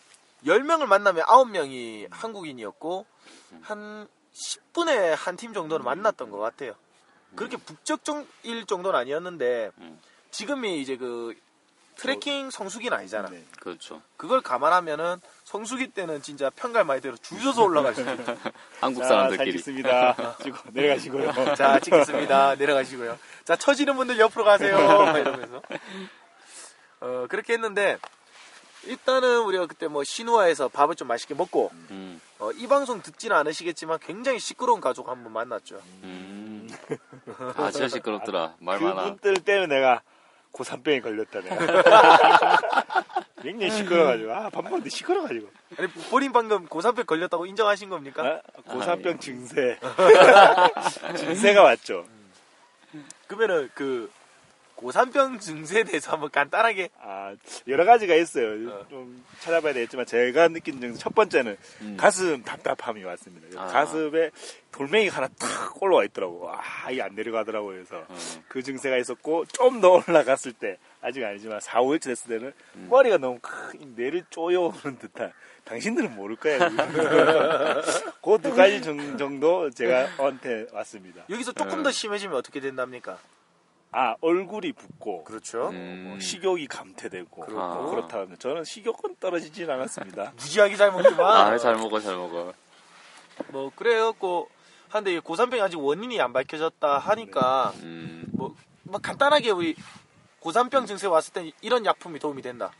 10명을 0.46 0.86
만나면 0.86 1.24
9명이 1.26 2.08
한국인이었고 2.12 3.06
한 3.62 4.08
10분에 4.34 5.16
한 5.16 5.36
팀 5.38 5.54
정도는 5.54 5.84
만났던 5.84 6.30
것 6.30 6.38
같아요. 6.38 6.76
그렇게 7.36 7.58
북적일 7.58 8.66
정도는 8.68 9.00
아니었는데 9.00 9.72
음. 9.80 10.00
지금이 10.32 10.82
이제 10.82 10.98
그 10.98 11.34
트레킹 11.96 12.50
성수기는 12.50 12.96
아니잖아. 12.98 13.30
네. 13.30 13.44
그렇죠. 13.60 14.02
그걸 14.18 14.42
감안하면은 14.42 15.20
성수기 15.50 15.88
때는 15.88 16.22
진짜 16.22 16.52
평갈 16.52 16.86
말대로 16.86 17.18
줄 17.18 17.40
서서 17.40 17.64
올라갈 17.64 17.96
수 17.96 18.02
있다. 18.02 18.36
한국 18.80 19.02
자, 19.02 19.08
사람들끼리. 19.08 19.54
살겠습니다. 19.54 20.38
찍고 20.44 20.58
내려가시고요. 20.74 21.34
자, 21.58 21.80
찍겠습니다. 21.80 22.54
내려가시고요. 22.54 23.18
자, 23.46 23.56
처지는 23.56 23.96
분들 23.96 24.20
옆으로 24.20 24.44
가세요. 24.44 24.78
막 24.78 25.18
이러면서. 25.18 25.64
어, 27.00 27.26
그렇게 27.28 27.54
했는데, 27.54 27.98
일단은 28.86 29.40
우리가 29.40 29.66
그때 29.66 29.88
뭐 29.88 30.04
신우아에서 30.04 30.68
밥을 30.68 30.94
좀 30.94 31.08
맛있게 31.08 31.34
먹고, 31.34 31.72
음, 31.90 32.22
어, 32.38 32.52
이 32.52 32.68
방송 32.68 33.02
듣지는 33.02 33.36
않으시겠지만 33.38 33.98
굉장히 34.06 34.38
시끄러운 34.38 34.80
가족 34.80 35.10
한번 35.10 35.34
만났죠. 35.34 35.82
음. 36.04 36.70
아, 37.58 37.72
진짜 37.72 37.88
시끄럽더라. 37.88 38.54
말 38.60 38.80
많아. 38.80 39.02
그분들 39.02 39.44
때문에 39.44 39.76
내가 39.78 40.04
고산병에 40.52 41.02
걸렸다 41.02 41.42
내가. 41.42 42.58
굉장히 43.42 43.72
시끄러가지고 43.72 44.32
아 44.34 44.50
밥 44.50 44.64
먹는데 44.64 44.90
시끄러가지고 44.90 45.48
아니, 45.78 45.88
본인 46.10 46.32
방금 46.34 46.66
고산병 46.66 47.06
걸렸다고 47.06 47.46
인정하신 47.46 47.90
겁니까? 47.90 48.42
아, 48.58 48.62
고산병 48.72 49.20
증세 49.20 49.78
증세가 51.18 51.64
왔죠. 51.64 52.06
그러면은 53.28 53.70
그, 53.74 54.12
고산병 54.80 55.40
증세에 55.40 55.84
대해서 55.84 56.14
한번 56.14 56.30
간단하게 56.30 56.90
아 57.02 57.36
여러 57.68 57.84
가지가 57.84 58.16
있어요. 58.16 58.70
어. 58.72 58.86
좀 58.90 59.22
찾아봐야 59.42 59.74
되겠지만 59.74 60.06
제가 60.06 60.48
느낀 60.48 60.80
증세 60.80 60.98
첫 60.98 61.14
번째는 61.14 61.58
음. 61.82 61.98
가슴 62.00 62.42
답답함이 62.44 63.04
왔습니다. 63.04 63.62
아. 63.62 63.66
가슴에 63.68 64.32
돌멩이가 64.72 65.18
하나 65.18 65.28
탁 65.38 65.82
올라와 65.84 66.06
있더라고. 66.06 66.50
아 66.50 66.90
이게 66.90 67.02
안 67.02 67.14
내려가더라고요. 67.14 67.74
그래서 67.76 68.06
어. 68.08 68.18
그 68.48 68.64
증세가 68.64 68.96
있었고 68.98 69.46
좀 69.48 69.82
더 69.82 70.02
올라갔을 70.08 70.54
때 70.54 70.78
아직 71.02 71.24
아니지만 71.26 71.60
4, 71.60 71.82
5일째 71.82 72.04
됐을 72.06 72.30
때는 72.40 72.54
음. 72.76 72.88
머리가 72.90 73.18
너무 73.18 73.38
큰 73.42 73.96
뇌를 73.98 74.24
쪼여오는 74.30 74.98
듯한 75.00 75.34
당신들은 75.66 76.16
모를 76.16 76.38
거예요. 76.38 76.60
그 76.60 78.38
두 78.42 78.56
가지 78.56 78.82
정- 78.82 79.18
정도 79.18 79.70
제가 79.72 80.06
한테 80.18 80.68
왔습니다. 80.72 81.24
여기서 81.30 81.52
조금 81.52 81.80
어. 81.80 81.84
더 81.84 81.92
심해지면 81.92 82.38
어떻게 82.38 82.60
된답니까? 82.62 83.18
아 83.92 84.16
얼굴이 84.22 84.74
붓고 84.74 85.24
그렇죠. 85.24 85.70
음. 85.70 86.06
뭐 86.10 86.20
식욕이 86.20 86.68
감퇴되고 86.68 87.42
그렇고. 87.42 87.82
뭐 87.82 87.90
그렇다 87.92 88.20
하면 88.20 88.38
저는 88.38 88.64
식욕은 88.64 89.16
떨어지진 89.20 89.70
않았습니다. 89.70 90.34
무지하게 90.38 90.76
잘 90.76 90.92
먹지만. 90.92 91.26
아, 91.26 91.58
잘 91.58 91.76
먹어, 91.76 92.00
잘 92.00 92.16
먹어. 92.16 92.54
뭐 93.48 93.72
그래갖고 93.76 94.50
한데 94.90 95.14
이 95.16 95.20
고산병 95.20 95.62
아직 95.62 95.80
원인이 95.80 96.20
안 96.22 96.34
밝혀졌다 96.34 96.98
하니까 96.98 97.74
음, 97.82 98.26
뭐, 98.32 98.56
뭐 98.84 99.00
간단하게 99.00 99.52
우리 99.52 99.76
고산병 100.40 100.86
증세 100.86 101.08
왔을 101.08 101.34
때 101.34 101.52
이런 101.62 101.86
약품이 101.86 102.20
도움이 102.20 102.42
된다. 102.42 102.72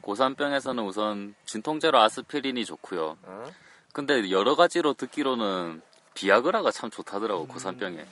고산병에서는 0.00 0.82
우선 0.84 1.34
진통제로 1.44 1.98
아스피린이 1.98 2.64
좋고요. 2.64 3.18
어? 3.22 3.44
근데 3.92 4.30
여러 4.30 4.54
가지로 4.54 4.94
듣기로는 4.94 5.82
비아그라가 6.14 6.70
참 6.70 6.90
좋다더라고, 6.90 7.46
고산병에. 7.46 8.06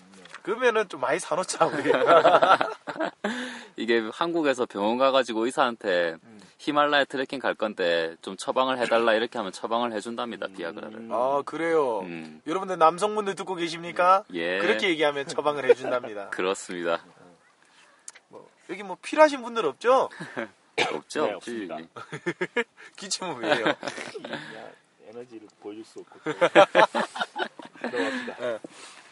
그러면은 0.46 0.88
좀 0.88 1.00
많이 1.00 1.18
사놓자 1.18 1.66
우리. 1.66 1.90
이게 3.74 4.08
한국에서 4.12 4.64
병원 4.64 4.96
가가지고 4.96 5.44
의사한테 5.44 6.18
히말라야 6.58 7.06
트레킹 7.06 7.40
갈 7.40 7.56
건데 7.56 8.14
좀 8.22 8.36
처방을 8.36 8.78
해달라 8.78 9.14
이렇게 9.14 9.38
하면 9.38 9.50
처방을 9.50 9.92
해준답니다, 9.92 10.46
비아그라를. 10.56 11.08
아 11.10 11.42
그래요. 11.44 11.98
음, 12.02 12.40
여러분들 12.46 12.78
남성분들 12.78 13.34
듣고 13.34 13.56
계십니까? 13.56 14.22
예. 14.34 14.58
그렇게 14.60 14.88
얘기하면 14.90 15.26
처방을 15.26 15.64
해준답니다. 15.68 16.30
그렇습니다. 16.30 17.04
여기 18.70 18.84
뭐 18.84 18.96
필요하신 19.02 19.42
분들 19.42 19.66
없죠? 19.66 20.10
없죠? 20.94 21.26
네. 21.26 21.32
없습니다. 21.32 21.78
기침은 22.94 23.38
왜요? 23.38 23.66
야, 23.66 23.76
에너지를 25.08 25.48
보여줄 25.60 25.84
수 25.84 25.98
없고 25.98 26.20
또. 26.22 27.90
들어갑시다. 27.90 28.58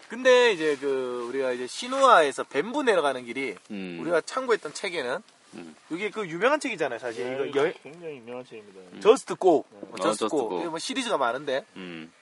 근데 0.08 0.52
이제 0.52 0.76
그 0.80 1.26
우리가 1.28 1.52
이제 1.52 1.66
시누아에서 1.66 2.44
뱀부 2.44 2.82
내려가는 2.82 3.24
길이 3.24 3.56
음, 3.70 3.98
우리가 4.00 4.20
참고했던 4.20 4.74
책에는 4.74 5.22
음. 5.54 5.76
이게 5.90 6.10
그 6.10 6.26
유명한 6.28 6.60
책이잖아요, 6.60 6.98
사실. 6.98 7.24
네, 7.38 7.48
이거 7.48 7.68
여, 7.68 7.72
굉장히 7.82 8.16
유명한 8.16 8.44
책입니다. 8.44 9.00
Just 9.00 9.34
Go, 9.36 9.64
어, 9.70 9.96
Just 9.96 10.28
Just 10.28 10.28
Go. 10.28 10.48
뭐 10.70 10.78
시리즈가 10.78 11.16
많은데 11.16 11.64
음, 11.76 12.12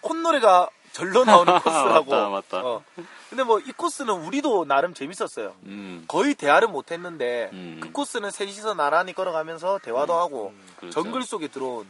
콧노래가 0.00 0.68
절로 0.92 1.24
나오는 1.24 1.52
코스라고. 1.60 2.10
맞다, 2.10 2.28
맞다. 2.28 2.66
어. 2.66 2.84
근데 3.28 3.44
뭐 3.44 3.60
이 3.60 3.72
코스는 3.72 4.12
우리도 4.12 4.64
나름 4.64 4.92
재밌었어요. 4.94 5.54
음, 5.64 6.04
거의 6.08 6.34
대화를 6.34 6.66
못 6.68 6.90
했는데 6.90 7.50
음. 7.52 7.78
그 7.80 7.92
코스는 7.92 8.30
셋이서 8.30 8.74
나란히 8.74 9.12
걸어가면서 9.12 9.78
대화도 9.84 10.14
하고 10.14 10.52
그렇죠. 10.78 11.00
정글 11.02 11.22
속에 11.22 11.48
들어온 11.48 11.88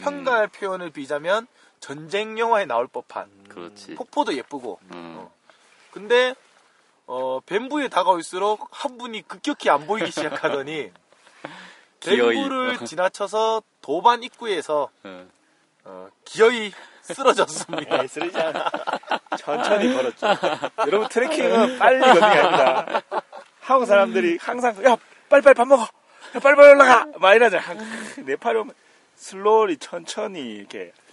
평가할 0.00 0.48
표현을 0.48 0.90
비자면 0.90 1.46
전쟁 1.80 2.38
영화에 2.38 2.66
나올 2.66 2.86
법한 2.86 3.28
그렇지. 3.48 3.94
폭포도 3.94 4.34
예쁘고 4.34 4.78
음, 4.92 5.16
어. 5.18 5.32
근데 5.90 6.34
어 7.06 7.40
뱀부에 7.46 7.88
다가올수록 7.88 8.68
한 8.70 8.96
분이 8.98 9.22
급격히 9.26 9.68
안 9.70 9.86
보이기 9.86 10.10
시작하더니. 10.10 10.92
뱀부를 12.04 12.78
지나쳐서 12.86 13.62
도반 13.82 14.22
입구에서 14.22 14.88
어, 15.04 15.26
어, 15.84 16.08
기어이 16.24 16.72
쓰러졌습니다. 17.02 18.02
에이, 18.02 18.08
쓰러지지 18.08 18.38
않아. 18.38 18.70
천천히 19.38 19.92
걸었죠. 19.94 20.26
여러분 20.86 21.08
트레킹은 21.08 21.78
빨리 21.78 22.00
걷는 22.00 22.20
게 22.20 22.24
아닙니다. 22.26 23.02
한국 23.60 23.86
사람들이 23.86 24.38
항상 24.40 24.82
야 24.84 24.96
빨리빨리 25.28 25.54
밥 25.54 25.66
먹어. 25.66 25.82
야 25.82 26.38
빨리빨리 26.40 26.70
올라가. 26.70 27.06
막 27.18 27.34
이러잖아. 27.34 27.62
한- 27.62 28.24
네팔에 28.24 28.58
오면 28.60 28.74
slowly 29.16 29.76
천천히 29.76 30.40
이렇게 30.40 30.92
저 30.94 31.09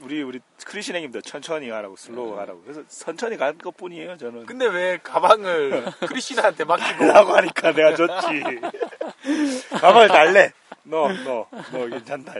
우리 0.00 0.22
우리 0.22 0.40
크리신 0.64 0.94
형님도 0.94 1.20
천천히 1.22 1.68
가라고 1.68 1.96
slow 1.96 2.34
가라고. 2.34 2.62
그래서 2.62 2.86
천천히 2.88 3.36
간 3.36 3.56
것뿐이에요. 3.58 4.16
저는. 4.16 4.46
근데 4.46 4.66
왜 4.66 4.98
가방을 5.02 5.84
크리시나한테 6.08 6.64
맡기고 6.64 7.04
라고 7.04 7.36
하니까 7.36 7.72
내가 7.72 7.94
줬지. 7.94 8.60
가방을 9.70 10.08
달래. 10.08 10.52
너, 10.82 11.08
너, 11.24 11.46
너 11.72 11.86
괜찮다. 11.86 12.34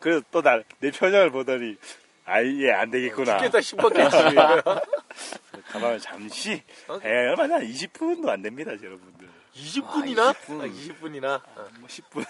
그래서 0.00 0.22
또 0.30 0.42
날, 0.42 0.64
내 0.80 0.90
표정을 0.90 1.30
보더니, 1.30 1.76
아예 2.24 2.72
안 2.72 2.90
되겠구나. 2.90 3.38
죽겠다 3.38 3.60
싶었겠지. 3.60 4.16
가방을 5.70 6.00
잠시, 6.00 6.62
어? 6.88 6.98
에, 7.02 7.28
얼마나 7.28 7.58
20분도 7.58 8.28
안 8.28 8.42
됩니다, 8.42 8.72
여러분들. 8.72 9.28
20분이나? 9.54 10.20
아, 10.28 10.32
20분. 10.32 10.72
20분이나? 10.72 11.42
뭐 11.78 11.88
10분. 11.88 12.24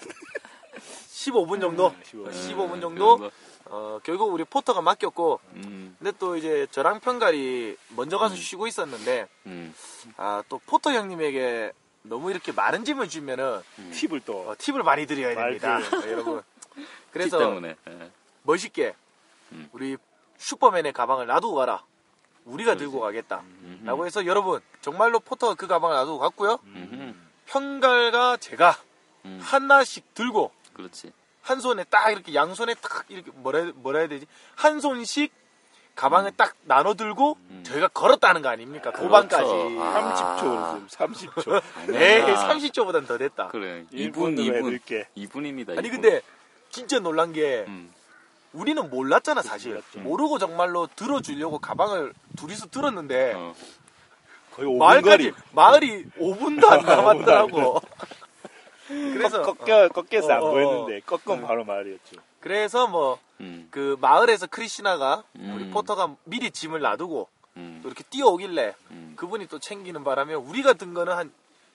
15분 0.79 1.61
정도? 1.61 1.89
네, 1.91 2.03
15분. 2.11 2.31
15분 2.31 2.81
정도? 2.81 3.31
어, 3.69 3.99
결국 4.03 4.33
우리 4.33 4.43
포터가 4.43 4.81
맡겼고, 4.81 5.39
음, 5.53 5.95
근데 5.99 6.11
또 6.19 6.35
이제 6.35 6.67
저랑 6.71 6.99
평갈이 6.99 7.77
먼저 7.95 8.17
가서 8.17 8.35
쉬고 8.35 8.67
있었는데, 8.67 9.27
음, 9.45 9.73
아, 10.17 10.43
또 10.49 10.59
포터 10.65 10.91
형님에게 10.91 11.71
너무 12.03 12.31
이렇게 12.31 12.51
많은 12.51 12.85
짐을 12.85 13.09
주면은, 13.09 13.61
팁을 13.93 14.21
또. 14.25 14.49
어, 14.49 14.55
팁을 14.57 14.83
많이 14.83 15.05
드려야 15.05 15.35
됩니다. 15.35 15.77
어, 15.77 16.09
여러분. 16.09 16.41
티 16.75 16.83
그래서 17.11 17.39
때문에. 17.39 17.75
예. 17.87 18.11
멋있게, 18.43 18.93
음. 19.51 19.69
우리 19.73 19.97
슈퍼맨의 20.37 20.93
가방을 20.93 21.25
놔두고 21.27 21.55
가라. 21.55 21.83
우리가 22.45 22.77
들고 22.77 23.01
가겠다. 23.01 23.43
음흠. 23.63 23.85
라고 23.85 24.05
해서 24.05 24.25
여러분, 24.25 24.61
정말로 24.81 25.19
포터가 25.19 25.55
그 25.55 25.67
가방을 25.67 25.95
놔두고 25.97 26.19
갔고요. 26.19 26.59
음흠. 26.65 27.13
평갈과 27.47 28.37
제가 28.37 28.77
음, 29.25 29.39
하나씩 29.41 30.13
들고, 30.13 30.51
그렇지. 30.73 31.11
한 31.47 31.61
손에 31.61 31.85
딱 31.85 32.09
이렇게 32.11 32.33
양손에 32.35 32.73
딱 32.75 33.05
이렇게 33.07 33.31
뭐라 33.33 33.59
해야- 33.59 33.71
뭐라 33.75 33.99
해야 33.99 34.07
되지? 34.09 34.27
한 34.55 34.81
손씩 34.81 35.31
가방을 35.95 36.33
딱 36.35 36.53
나눠 36.65 36.93
들고 36.93 37.37
음. 37.49 37.63
저희가 37.65 37.87
걸었다는 37.87 38.41
거 38.41 38.49
아닙니까? 38.49 38.91
도반까지. 38.91 39.45
그렇죠. 39.49 39.81
아. 39.81 40.87
30초, 40.89 40.89
30초. 40.89 41.63
에이, 41.95 42.21
아니야. 42.21 42.49
30초보단 42.49 43.07
더 43.07 43.17
됐다. 43.17 43.47
그래. 43.47 43.85
1분, 43.93 44.13
2분, 44.13 44.37
2분. 44.37 44.55
해드릴게. 44.55 45.07
2분입니다. 45.17 45.77
아니 45.77 45.89
근데 45.89 46.21
진짜 46.69 46.99
놀란 46.99 47.31
게 47.33 47.63
음, 47.67 47.91
우리는 48.53 48.89
몰랐잖아 48.89 49.41
사실. 49.41 49.71
몰랐죠. 49.71 49.99
모르고 50.01 50.37
정말로 50.39 50.87
들어주려고 50.95 51.59
가방을 51.59 52.13
둘이서 52.37 52.67
들었는데 52.67 53.33
어, 53.35 53.55
거의 54.53 54.67
5분 54.67 54.77
마을까지 54.79 55.31
거리. 55.31 55.33
마을이 55.53 56.05
5분도 56.19 56.65
안 56.69 56.85
남았더라고. 56.85 57.81
그래서 58.87 59.41
꺾, 59.41 59.57
꺾여, 59.59 59.89
꺾여서 59.89 60.31
안 60.33 60.41
어, 60.41 60.45
어, 60.47 60.51
보였는데, 60.51 60.99
꺾으면 61.01 61.41
바로 61.45 61.63
말이었죠. 61.65 62.21
그래서 62.39 62.87
뭐그 62.87 63.17
음, 63.41 63.97
마을에서 63.99 64.47
크리시나가 64.47 65.23
음. 65.35 65.53
우리 65.55 65.69
포터가 65.69 66.15
미리 66.23 66.51
짐을 66.51 66.79
놔두고 66.81 67.27
음, 67.57 67.79
또 67.81 67.89
이렇게 67.89 68.03
뛰어오길래 68.09 68.75
음. 68.91 69.13
그분이 69.17 69.47
또 69.47 69.59
챙기는 69.59 70.03
바람에 70.03 70.33
우리가 70.35 70.73
든 70.73 70.93
거는 70.93 71.13
한 71.13 71.31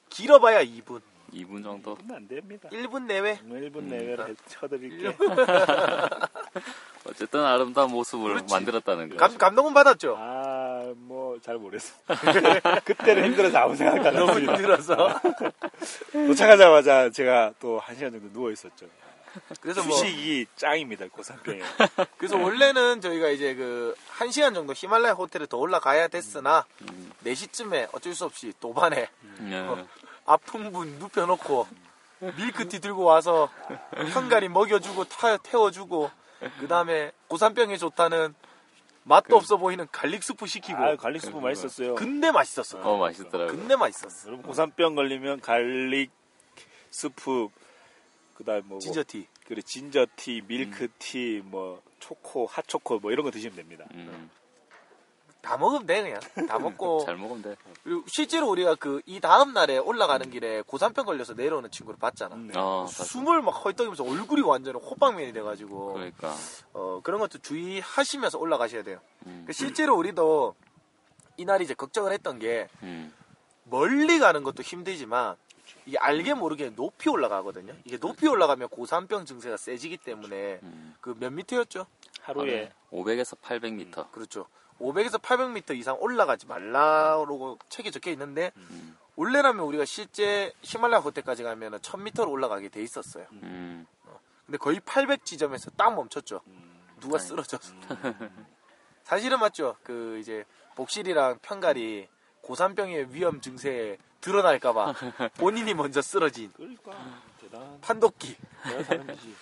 길어봐야 0.08 0.62
2분, 0.64 1.00
2분 1.34 1.62
정도. 1.64 1.96
1분 1.96 2.14
안 2.14 2.28
됩니다. 2.28 2.68
1분 2.70 3.02
내외. 3.04 3.38
1분 3.38 3.82
내외로 3.84 4.28
해- 4.28 4.34
쳐드릴게. 4.46 5.16
어쨌든 7.08 7.44
아름다운 7.44 7.90
모습을 7.90 8.34
그렇지. 8.34 8.52
만들었다는 8.54 9.08
거. 9.10 9.16
감, 9.16 9.36
감동은 9.36 9.74
받았죠. 9.74 10.16
아, 10.18 10.92
뭐, 10.96 11.34
어, 11.34 11.38
잘 11.40 11.56
모르겠어. 11.56 11.92
그때는 12.84 13.24
힘들어서 13.24 13.58
아무 13.58 13.74
생각 13.76 14.06
안 14.06 14.14
너무. 14.14 14.38
힘들어서. 14.38 15.20
도착하자마자 16.12 17.10
제가 17.10 17.52
또 17.60 17.78
한 17.80 17.96
시간 17.96 18.12
정도 18.12 18.32
누워 18.32 18.50
있었죠. 18.52 18.86
그래서 19.60 19.82
뭐 19.82 19.96
휴식이 19.96 20.46
짱입니다 20.56 21.06
고산병에. 21.10 21.60
그래서 22.18 22.36
원래는 22.36 23.00
저희가 23.00 23.28
이제 23.30 23.54
그 23.54 23.94
1시간 24.18 24.54
정도 24.54 24.72
히말라야 24.74 25.12
호텔에 25.14 25.46
더 25.46 25.56
올라가야 25.56 26.08
됐으나 26.08 26.64
음. 26.82 27.10
4시쯤에 27.24 27.88
어쩔 27.92 28.14
수 28.14 28.26
없이 28.26 28.52
도반에 28.60 29.08
예. 29.50 29.66
아픈 30.26 30.70
분 30.70 30.98
눕혀놓고 30.98 31.66
밀크티 32.20 32.80
들고 32.80 33.02
와서 33.04 33.48
현갈이 33.96 34.48
먹여주고 34.50 35.04
타, 35.04 35.38
태워주고 35.38 36.10
그 36.58 36.68
다음에 36.68 37.12
고산병에 37.28 37.76
좋다는 37.76 38.34
맛도 39.04 39.36
없어 39.36 39.56
보이는 39.56 39.86
garlic 39.90 40.22
soup 40.22 40.46
시키고 40.46 40.78
아 40.78 40.96
garlic 40.96 41.22
soup 41.22 41.38
맛있었어요. 41.38 41.94
근데 41.94 42.30
맛있었어. 42.30 42.78
어 42.80 42.98
맛있더라고요. 42.98 43.56
근데 43.56 43.76
맛있었어. 43.76 44.28
여러분 44.28 44.46
고산병 44.46 44.94
걸리면 44.94 45.40
garlic 45.40 46.10
soup 46.90 47.48
그다음 48.34 48.62
뭐 48.66 48.78
ginger 48.78 49.07
tea. 49.07 49.26
그래 49.46 49.60
ginger 49.62 50.10
tea, 50.10 50.42
밀크티, 50.46 51.42
뭐 51.44 51.82
초코, 51.98 52.46
핫초코 52.46 53.00
뭐 53.00 53.12
이런 53.12 53.24
거 53.24 53.30
드시면 53.30 53.56
됩니다. 53.56 53.84
음, 53.92 54.30
다 55.42 55.56
먹으면 55.58 55.86
돼 55.86 56.02
그냥. 56.02 56.20
다 56.48 56.58
먹고 56.58 57.04
잘 57.06 57.16
먹으면 57.16 57.42
돼. 57.42 57.56
그리고 57.82 58.04
실제로 58.06 58.48
우리가 58.48 58.76
그 58.76 59.02
이 59.06 59.20
다음 59.20 59.52
날에 59.52 59.76
올라가는 59.78 60.30
길에 60.30 60.62
고산병 60.62 61.04
걸려서 61.04 61.34
내려오는 61.34 61.70
친구를 61.70 61.98
봤잖아. 61.98 62.36
네. 62.36 62.52
어. 62.56 62.86
숨을 62.88 63.42
막 63.42 63.50
헐떡이면서 63.64 64.04
얼굴이 64.04 64.42
완전 64.42 64.76
호빵면이 64.76 65.32
돼가지고 65.32 65.94
그러니까. 65.94 66.34
어, 66.72 67.00
그런 67.02 67.20
것도 67.20 67.38
주의하시면서 67.38 68.38
올라가셔야 68.38 68.82
돼요. 68.84 69.00
음, 69.26 69.44
그 69.46 69.52
실제로 69.52 69.96
우리도 69.96 70.54
이날 71.36 71.60
이제 71.60 71.74
걱정을 71.74 72.12
했던 72.12 72.38
게 72.38 72.68
음, 72.82 73.12
멀리 73.64 74.18
가는 74.18 74.42
것도 74.44 74.62
힘들지만 74.62 75.36
이게 75.86 75.98
알게 75.98 76.34
모르게 76.34 76.70
높이 76.70 77.08
올라가거든요. 77.10 77.74
이게 77.84 77.98
높이 77.98 78.28
올라가면 78.28 78.68
고산병 78.68 79.24
증세가 79.26 79.56
세지기 79.56 79.96
때문에 79.98 80.60
음. 80.62 80.94
그몇 81.00 81.32
미터였죠? 81.32 81.86
하루에 82.20 82.72
500에서 82.92 83.36
800m. 83.40 84.10
그렇죠. 84.12 84.46
500에서 84.80 85.20
800m 85.20 85.76
이상 85.76 85.96
올라가지 86.00 86.46
말라고 86.46 87.58
책에 87.68 87.90
적혀 87.90 88.10
있는데 88.12 88.52
음, 88.56 88.96
원래라면 89.16 89.64
우리가 89.66 89.84
실제 89.84 90.52
히말라야 90.62 91.00
호텔까지 91.00 91.42
가면 91.42 91.78
1000m로 91.80 92.28
올라가게 92.30 92.68
돼 92.68 92.82
있었어요. 92.82 93.26
음, 93.32 93.86
근데 94.46 94.58
거의 94.58 94.80
800 94.80 95.24
지점에서 95.24 95.70
딱 95.76 95.94
멈췄죠. 95.94 96.40
누가 97.00 97.18
아니. 97.18 97.26
쓰러졌어. 97.28 97.74
사실은 99.04 99.38
맞죠. 99.40 99.76
그 99.82 100.18
이제 100.20 100.44
복실이랑 100.74 101.38
편갈이 101.42 102.08
고산병의 102.42 103.14
위험 103.14 103.40
증세에 103.40 103.98
드러날까봐 104.20 104.94
본인이 105.36 105.74
먼저 105.74 106.00
쓰러진 106.00 106.50
그러니까 106.54 106.92
판독기. 107.80 108.36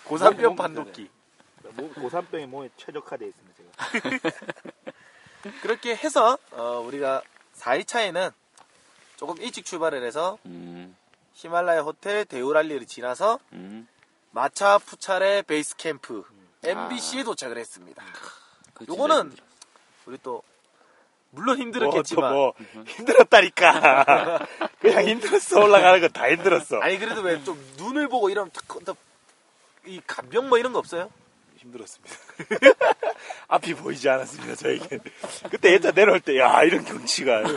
고산병 0.05 0.51
몸- 0.51 0.57
판독기. 0.57 1.11
몸- 1.77 1.93
고산병이 1.95 2.47
몸에 2.47 2.71
최적화되어 2.77 3.29
있습니다. 3.29 3.61
제가. 3.93 4.31
그렇게 5.63 5.95
해서 5.97 6.39
어, 6.53 6.83
우리가 6.87 7.23
4일차에는 7.59 8.33
조금 9.17 9.37
일찍 9.43 9.65
출발을 9.65 10.05
해서 10.05 10.39
음, 10.47 10.97
히말라야 11.35 11.81
호텔 11.81 12.25
데우랄리를 12.25 12.87
지나서 12.87 13.39
음. 13.53 13.87
마차 14.33 14.79
푸차레 14.79 15.43
베이스 15.43 15.77
캠프 15.77 16.25
아. 16.65 16.69
MBC에 16.69 17.25
도착을 17.25 17.59
했습니다. 17.59 18.03
진짜 18.79 18.93
요거는. 18.93 19.37
우리 20.07 20.19
또 20.23 20.43
물론 21.31 21.57
뭐, 21.57 21.63
힘들었겠지만 21.65 22.33
또 22.33 22.55
뭐, 22.73 22.85
힘들었다니까. 22.87 24.47
그냥 24.81 25.05
힘들었어. 25.07 25.61
올라가는 25.61 26.01
거 26.01 26.09
다 26.09 26.29
힘들었어. 26.31 26.79
아니 26.81 26.99
그래도 26.99 27.21
왜 27.23 27.43
좀 27.45 27.59
눈을 27.77 28.09
보고 28.09 28.31
탁- 28.85 28.97
이 29.87 30.01
감병 30.07 30.49
뭐 30.49 30.59
이런 30.59 30.73
거 30.73 30.79
없어요? 30.79 31.11
힘들었습니다. 31.61 32.17
앞이 33.49 33.75
보이지 33.75 34.09
않았습니다, 34.09 34.55
저에게. 34.57 34.99
그때 35.51 35.73
예차 35.73 35.93
내려올 35.93 36.21
때, 36.21 36.39
야, 36.39 36.63
이런 36.63 36.85
경치가. 36.85 37.43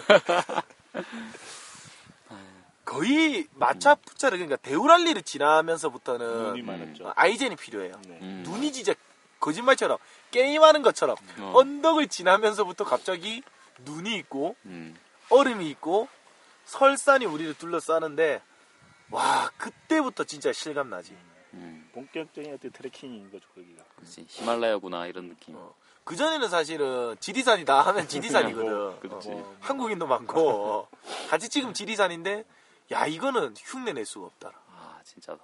거의 2.86 3.48
마차 3.54 3.96
푸차레 3.96 4.38
그러니까 4.38 4.58
데우랄리를 4.58 5.22
지나면서부터는 5.24 6.44
눈이 6.50 6.62
많았죠. 6.62 7.08
어, 7.08 7.14
아이젠이 7.16 7.56
필요해요. 7.56 7.94
네. 8.08 8.20
음. 8.22 8.44
눈이 8.46 8.72
진짜 8.72 8.94
거짓말처럼 9.40 9.98
게임하는 10.32 10.82
것처럼 10.84 11.16
어. 11.40 11.54
언덕을 11.56 12.08
지나면서부터 12.08 12.84
갑자기 12.84 13.42
눈이 13.80 14.16
있고 14.18 14.56
음, 14.66 14.96
얼음이 15.30 15.68
있고 15.72 16.08
설산이 16.66 17.26
우리를 17.26 17.56
둘러싸는데 17.56 18.42
와 19.10 19.50
그때부터 19.58 20.26
진짜 20.26 20.54
실감 20.54 20.90
나지. 20.90 21.16
음. 21.54 21.90
본격적인 21.94 22.54
어떤 22.54 22.72
트레킹인 22.72 23.32
거죠, 23.32 23.48
거기가. 23.56 23.84
그치. 23.98 24.26
히말라야구나 24.28 25.08
이런 25.08 25.30
느낌. 25.30 25.56
어. 25.56 25.74
그 26.04 26.16
전에는 26.16 26.50
사실은 26.50 27.16
지리산이다 27.20 27.82
하면 27.82 28.08
지리산이거든. 28.08 29.00
그렇지. 29.02 29.30
어, 29.32 29.58
한국인도 29.62 30.06
많고 30.08 30.88
같이 31.30 31.48
찍으면 31.50 31.74
지리산인데 31.74 32.44
야 32.92 33.06
이거는 33.06 33.54
흉내 33.58 33.94
낼 33.94 34.06
수가 34.06 34.26
없다. 34.28 34.52
아 34.70 35.00
진짜다. 35.06 35.40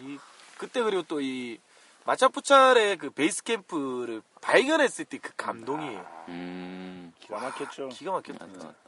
이 0.00 0.18
그때 0.56 0.82
그리고 0.82 1.02
또 1.02 1.20
이 1.20 1.58
마차푸찰의 2.06 2.96
그 2.98 3.10
베이스 3.10 3.42
캠프를 3.42 4.22
발견했을 4.42 5.06
때 5.06 5.18
그 5.18 5.32
감동이 5.36 5.98
음, 6.28 7.12
기가 7.18 7.40
막혔죠. 7.40 7.88
기가 7.88 8.12
막혔다. 8.12 8.46
맞다, 8.46 8.64
맞다. 8.66 8.78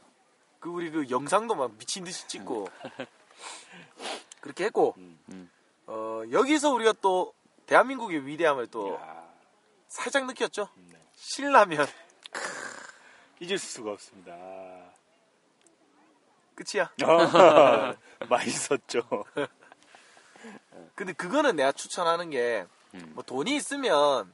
그 0.59 0.69
우리 0.69 0.89
그 0.91 1.09
영상도 1.09 1.55
막 1.55 1.71
미친 1.77 2.03
듯이 2.03 2.27
찍고 2.27 2.67
그렇게 4.41 4.65
했고 4.65 4.93
음. 4.97 5.49
어 5.87 6.23
여기서 6.31 6.71
우리가 6.71 6.93
또 7.01 7.33
대한민국의 7.65 8.25
위대함을 8.25 8.67
또 8.67 8.95
야, 8.95 9.23
살짝 9.87 10.25
느꼈죠. 10.25 10.69
네. 10.75 10.97
신라면 11.15 11.87
잊을 13.39 13.57
수가 13.57 13.91
없습니다. 13.91 14.35
끝이야. 16.55 16.91
아, 17.03 17.95
맛있었죠. 18.27 19.01
근데 20.95 21.13
그거는 21.13 21.55
내가 21.55 21.71
추천하는 21.71 22.29
게 22.29 22.65
음. 22.93 23.11
뭐 23.13 23.23
돈이 23.23 23.55
있으면 23.55 24.33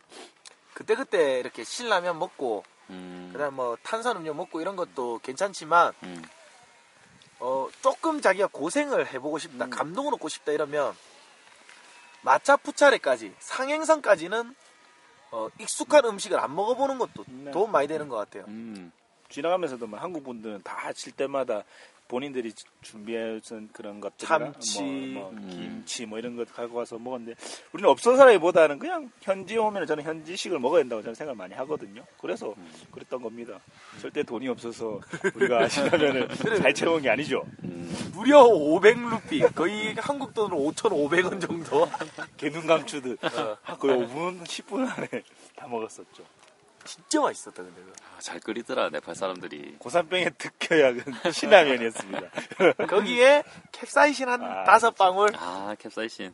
그때 0.74 0.96
그때 0.96 1.40
이렇게 1.40 1.64
신라면 1.64 2.18
먹고 2.18 2.64
음. 2.90 3.30
그 3.32 3.38
다음 3.38 3.56
뭐 3.56 3.78
탄산음료 3.84 4.34
먹고 4.34 4.62
이런 4.62 4.76
것도 4.76 5.20
괜찮지만 5.20 5.94
음. 6.04 6.24
어 7.40 7.68
조금 7.82 8.22
자기가 8.22 8.48
고생을 8.52 9.08
해보고 9.14 9.38
싶다 9.38 9.68
감동을 9.68 10.14
얻고 10.14 10.30
싶다 10.30 10.52
이러면 10.52 10.96
마차 12.24 12.56
푸차레까지 12.58 13.34
상행선까지는 13.40 14.56
어, 15.32 15.50
익숙한 15.60 16.06
음식을 16.06 16.40
안 16.40 16.56
먹어보는 16.56 16.98
것도 17.00 17.26
네. 17.28 17.52
도움 17.52 17.72
많이 17.72 17.88
되는 17.88 18.08
것 18.08 18.16
같아요. 18.18 18.46
음. 18.48 18.92
지나가면서도 19.30 19.88
뭐 19.88 20.00
한국 20.00 20.24
분들은 20.24 20.62
다 20.64 20.94
칠 20.94 21.12
때마다 21.12 21.64
본인들이 22.14 22.54
준비해준 22.84 23.70
그런 23.74 24.00
것들 24.00 24.28
참치. 24.28 24.84
뭐, 24.84 25.24
뭐 25.24 25.32
음. 25.32 25.50
김치 25.50 26.06
뭐 26.06 26.20
이런 26.20 26.36
것 26.36 26.54
갖고 26.54 26.78
와서 26.78 27.00
먹었는데 27.00 27.34
우리는 27.72 27.90
없어서라기보다는 27.90 28.78
그냥 28.78 29.10
현지에 29.22 29.58
오면 29.58 29.88
저는 29.88 30.04
현지식을 30.04 30.60
먹어야 30.60 30.84
된다고 30.84 31.02
저는 31.02 31.16
생각을 31.16 31.36
많이 31.36 31.56
하거든요. 31.56 32.06
그래서 32.22 32.54
그랬던 32.92 33.20
겁니다. 33.20 33.60
절대 34.00 34.22
돈이 34.22 34.48
없어서 34.48 35.02
우리가 35.34 35.68
신라면을 35.70 36.28
잘 36.62 36.72
채운 36.76 37.02
게 37.02 37.10
아니죠. 37.10 37.44
음. 37.64 37.92
무려 38.14 38.44
500루피 38.44 39.56
거의 39.56 39.96
한국 39.98 40.36
돈으로 40.36 40.58
5,500원 40.72 41.42
정도 41.42 41.90
개눈 42.38 42.68
감추듯 42.68 43.24
어, 43.24 43.58
한 43.64 43.80
거의 43.80 43.98
5분 43.98 44.44
10분 44.44 44.88
안에 44.88 45.24
다 45.56 45.68
먹었었죠. 45.68 46.24
진짜 46.86 47.22
맛있었다 47.22 47.64
근데 47.64 47.82
그거. 47.82 47.94
아, 48.16 48.20
잘 48.20 48.40
끓이더라 48.40 48.90
네팔 48.90 49.16
사람들이. 49.16 49.76
고산병의 49.80 50.32
특효약은 50.38 51.04
신라면이었습니다. 51.32 52.30
거기에 52.88 53.44
캡사이신 53.72 54.28
한 54.30 54.44
아, 54.44 54.64
다섯 54.64 54.92
방울 54.96 55.30
아 55.36 55.76
캡사이신. 55.80 56.34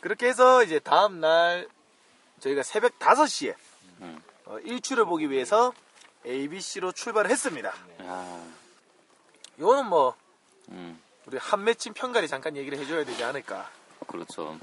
그렇게 0.00 0.28
해서 0.28 0.64
이제 0.64 0.78
다음 0.78 1.20
날 1.20 1.68
저희가 2.40 2.62
새벽 2.62 2.98
5시에 2.98 3.54
음. 4.00 4.22
어, 4.46 4.58
일출을 4.60 5.04
보기 5.04 5.30
위해서 5.30 5.72
ABC로 6.26 6.92
출발을 6.92 7.30
했습니다. 7.30 7.72
아. 7.98 8.48
이거는 9.58 9.86
뭐 9.86 10.14
음. 10.70 10.98
우리 11.26 11.36
한 11.36 11.64
맺힌 11.64 11.92
편가리 11.92 12.28
잠깐 12.28 12.56
얘기를 12.56 12.78
해줘야 12.78 13.04
되지 13.04 13.22
않을까. 13.22 13.70
그렇죠. 14.06 14.58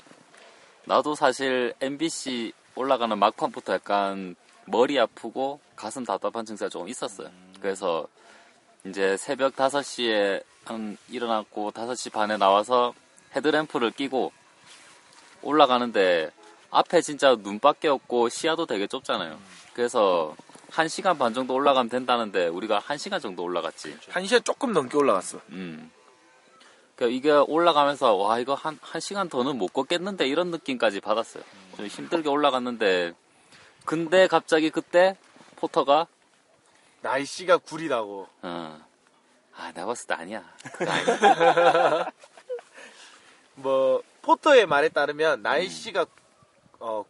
나도 0.85 1.13
사실 1.15 1.73
MBC 1.81 2.53
올라가는 2.75 3.15
막판부터 3.17 3.73
약간 3.73 4.35
머리 4.67 4.99
아프고 4.99 5.59
가슴 5.75 6.03
답답한 6.05 6.45
증세가 6.45 6.69
조금 6.69 6.87
있었어요. 6.89 7.29
그래서 7.61 8.07
이제 8.85 9.17
새벽 9.17 9.55
5시에 9.55 10.43
한 10.65 10.97
일어났고 11.09 11.71
5시 11.71 12.11
반에 12.11 12.37
나와서 12.37 12.93
헤드램프를 13.35 13.91
끼고 13.91 14.31
올라가는데 15.41 16.31
앞에 16.69 17.01
진짜 17.01 17.35
눈밖에 17.35 17.87
없고 17.87 18.29
시야도 18.29 18.65
되게 18.65 18.87
좁잖아요. 18.87 19.37
그래서 19.73 20.35
한 20.69 20.89
시간 20.89 21.17
반 21.17 21.33
정도 21.33 21.53
올라가면 21.53 21.89
된다는데 21.89 22.47
우리가 22.47 22.79
한 22.79 22.97
시간 22.97 23.21
정도 23.21 23.43
올라갔지. 23.43 23.97
한 24.09 24.25
시간 24.25 24.43
조금 24.43 24.73
넘게 24.73 24.97
올라갔어. 24.97 25.39
음. 25.49 25.89
그러니까 26.95 27.15
이게 27.17 27.31
올라가면서 27.31 28.15
와 28.15 28.39
이거 28.39 28.53
한 28.53 28.77
한 28.81 28.99
시간 28.99 29.29
더는 29.29 29.57
못 29.57 29.67
걷겠는데 29.71 30.27
이런 30.27 30.51
느낌까지 30.51 30.99
받았어요. 30.99 31.43
좀 31.77 31.87
힘들게 31.87 32.27
올라갔는데 32.27 33.13
근데 33.87 34.27
갑자기 34.27 34.69
그때 34.69 35.15
포터가 35.55 36.07
날씨가 37.01 37.55
구리다고. 37.59 38.27
어, 38.41 38.81
아 39.55 39.71
내가 39.71 39.85
봤을 39.87 40.07
때 40.07 40.13
아니야. 40.13 40.43
뭐 43.55 44.03
포터의 44.23 44.65
말에 44.65 44.89
따르면 44.89 45.41
날씨가 45.41 46.05
어, 46.79 47.05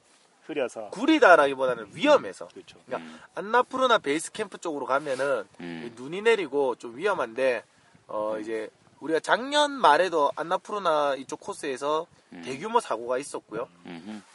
흐려서 0.45 0.91
구리다라기보다는 0.91 1.88
위험해서. 1.93 2.47
그렇죠. 2.49 2.78
그러니까 2.86 3.19
안나푸르나 3.34 3.97
베이스 3.97 4.32
캠프 4.32 4.59
쪽으로 4.59 4.86
가면은 4.86 5.45
음. 5.59 5.91
눈이 5.95 6.21
내리고 6.21 6.75
좀 6.75 6.95
위험한데 6.95 7.63
어 8.05 8.38
이제 8.39 8.69
우리가 8.99 9.19
작년 9.19 9.71
말에도 9.71 10.32
안나푸르나 10.36 11.15
이쪽 11.15 11.39
코스에서 11.39 12.05
음. 12.34 12.43
대규모 12.45 12.80
사고가 12.80 13.17
있었고요. 13.17 13.67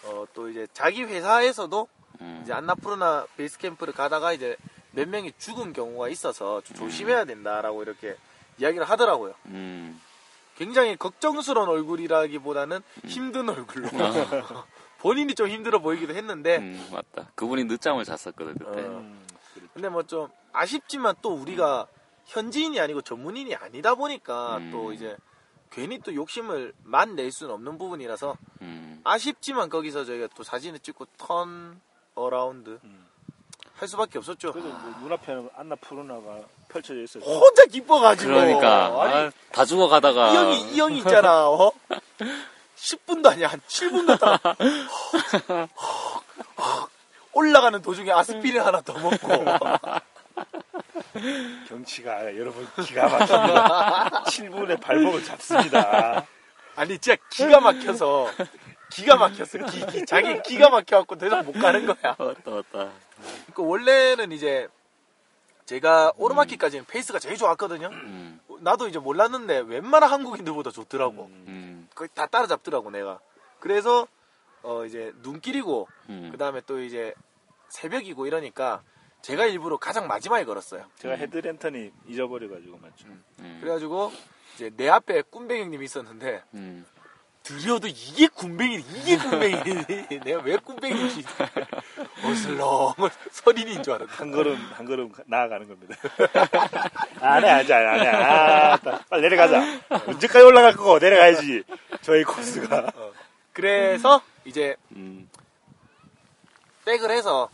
어 0.06 0.26
또 0.34 0.48
이제 0.48 0.66
자기 0.72 1.04
회사에서도 1.04 1.86
음. 2.22 2.40
이제 2.42 2.52
안나푸르나 2.52 3.26
베이스 3.36 3.58
캠프를 3.58 3.92
가다가 3.92 4.32
이제 4.32 4.56
몇 4.92 5.08
명이 5.08 5.32
죽은 5.38 5.72
경우가 5.72 6.08
있어서 6.08 6.60
좀 6.62 6.76
조심해야 6.76 7.24
된다라고 7.24 7.82
이렇게 7.82 8.16
이야기를 8.58 8.88
하더라고요. 8.88 9.34
음. 9.46 10.00
굉장히 10.56 10.96
걱정스러운 10.96 11.68
얼굴이라기보다는 11.68 12.80
힘든 13.06 13.48
얼굴로 13.48 13.88
본인이 14.98 15.34
좀 15.34 15.48
힘들어 15.48 15.80
보이기도 15.80 16.14
했는데 16.14 16.58
음, 16.58 16.88
맞다. 16.92 17.30
그분이 17.34 17.64
늦잠을 17.64 18.04
잤었거든 18.04 18.54
그때. 18.54 18.70
어. 18.70 18.98
음, 18.98 19.26
그렇죠. 19.54 19.68
근데 19.72 19.88
뭐 19.88 20.02
좀 20.02 20.28
아쉽지만 20.52 21.14
또 21.22 21.30
우리가 21.34 21.86
현지인이 22.26 22.78
아니고 22.78 23.00
전문인이 23.00 23.54
아니다 23.56 23.94
보니까 23.94 24.58
음. 24.58 24.70
또 24.70 24.92
이제 24.92 25.16
괜히 25.70 25.98
또 25.98 26.14
욕심을 26.14 26.74
막 26.84 27.16
낼 27.16 27.32
수는 27.32 27.54
없는 27.54 27.78
부분이라서 27.78 28.36
음. 28.60 29.00
아쉽지만 29.04 29.70
거기서 29.70 30.04
저희가 30.04 30.28
또 30.36 30.42
사진을 30.42 30.78
찍고 30.80 31.06
turn 31.16 31.80
around 32.14 32.78
음. 32.84 33.06
할 33.76 33.88
수밖에 33.88 34.18
없었죠. 34.18 34.52
그래서 34.52 34.68
뭐 34.68 34.94
눈앞에는 35.00 35.48
안나푸르나가 35.56 36.40
펼쳐져 36.68 37.00
있어요. 37.02 37.24
혼자 37.24 37.64
기뻐가지고 37.64 38.32
그러니까 38.32 39.02
아니, 39.02 39.14
아, 39.14 39.32
다 39.50 39.64
죽어가다가 39.64 40.30
이 40.30 40.36
형이 40.36 40.60
이 40.72 40.80
형이 40.80 40.98
있잖아. 40.98 41.48
어? 41.48 41.72
10분도 42.76 43.26
아니야 43.26 43.48
한 43.48 43.60
7분 43.68 44.06
갔다 44.06 44.38
올라가는 47.32 47.80
도중에 47.80 48.10
아스피린 48.10 48.60
하나 48.60 48.80
더 48.80 48.92
먹고 48.98 49.28
경치가 51.68 52.36
여러분 52.36 52.66
기가 52.84 53.08
막힙니다. 53.08 54.24
7분의 54.26 54.80
발목을 54.80 55.24
잡습니다. 55.24 56.26
아니 56.74 56.98
진짜 56.98 57.20
기가 57.30 57.60
막혀서 57.60 58.28
기가 58.94 59.16
막혔어. 59.16 59.58
기, 59.66 59.86
기- 59.86 60.06
자기 60.06 60.40
기가 60.42 60.70
막혀갖고 60.70 61.16
더 61.16 61.26
이상 61.26 61.44
못 61.44 61.52
가는 61.52 61.86
거야. 61.86 62.14
왔다 62.18 62.50
왔다. 62.50 62.90
그 63.54 63.62
원래는 63.66 64.32
이제 64.32 64.68
제가 65.66 66.12
오르막길까지는 66.16 66.84
페이스가 66.86 67.18
제일 67.18 67.36
좋았거든요. 67.36 67.88
음. 67.88 68.40
나도 68.60 68.88
이제 68.88 68.98
몰랐는데 68.98 69.60
웬만한 69.60 70.10
한국인들보다 70.10 70.70
좋더라고. 70.70 71.24
음. 71.26 71.88
거의 71.94 72.08
다 72.14 72.26
따라잡더라고 72.26 72.90
내가. 72.90 73.18
그래서 73.60 74.06
어 74.62 74.84
이제 74.84 75.12
눈길이고 75.22 75.88
음. 76.08 76.28
그 76.32 76.38
다음에 76.38 76.60
또 76.66 76.80
이제 76.80 77.14
새벽이고 77.68 78.26
이러니까 78.26 78.82
제가 79.22 79.46
일부러 79.46 79.76
가장 79.76 80.06
마지막에 80.08 80.44
걸었어요. 80.44 80.84
제가 80.98 81.14
헤드랜턴이 81.14 81.92
잊어버려가지고 82.08 82.78
맞죠. 82.78 83.06
음. 83.38 83.58
그래가지고 83.60 84.12
이제 84.54 84.70
내 84.76 84.88
앞에 84.88 85.22
형님이 85.32 85.84
있었는데 85.84 86.42
음. 86.54 86.84
들여도 87.42 87.88
이게 87.88 88.28
군뱅이 88.28 88.84
이게 88.94 89.16
군뱅이 89.16 90.20
내가 90.24 90.42
왜 90.42 90.56
군뱅이지 90.56 91.24
어슬렁 92.24 92.94
서린인 93.30 93.82
줄 93.82 93.94
알았다. 93.94 94.12
한 94.14 94.30
걸음 94.30 94.56
한 94.74 94.86
걸음 94.86 95.12
나아가는 95.26 95.66
겁니다. 95.66 95.96
안해 97.20 97.48
안해 97.50 97.72
안해 97.74 98.08
아, 98.08 98.76
따- 98.76 99.04
빨리 99.10 99.22
내려가자. 99.22 99.60
언제까지 100.06 100.44
올라갈 100.44 100.72
거고 100.74 100.98
내려가야지. 100.98 101.64
저희 102.02 102.22
코스가 102.24 102.92
그래서 103.52 104.22
이제 104.44 104.76
음. 104.92 105.28
백을 106.84 107.10
해서 107.10 107.48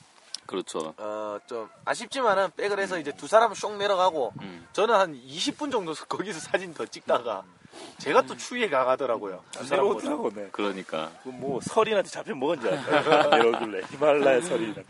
그렇죠. 0.46 0.94
어 0.98 1.38
좀 1.46 1.68
아쉽지만은 1.84 2.50
백을 2.56 2.78
해서 2.78 2.98
이제 2.98 3.12
두 3.12 3.26
사람은 3.26 3.54
쏙 3.54 3.76
내려가고 3.78 4.32
음. 4.42 4.66
저는 4.72 4.94
한 4.94 5.14
20분 5.14 5.70
정도 5.72 5.94
거기서 6.08 6.40
사진 6.40 6.74
더 6.74 6.84
찍다가 6.84 7.44
제가 7.98 8.22
또 8.22 8.36
추위에 8.36 8.68
강하더라고요. 8.68 9.42
내려오더라고 9.70 10.30
네. 10.32 10.48
그러니까. 10.52 11.10
뭐 11.24 11.60
설인한테 11.60 12.08
잡힌 12.10 12.38
먹은 12.38 12.60
줄 12.60 12.70
알았다. 12.72 13.28
내려오길래 13.36 13.82
히말라야 13.90 14.40
설인한테. 14.40 14.84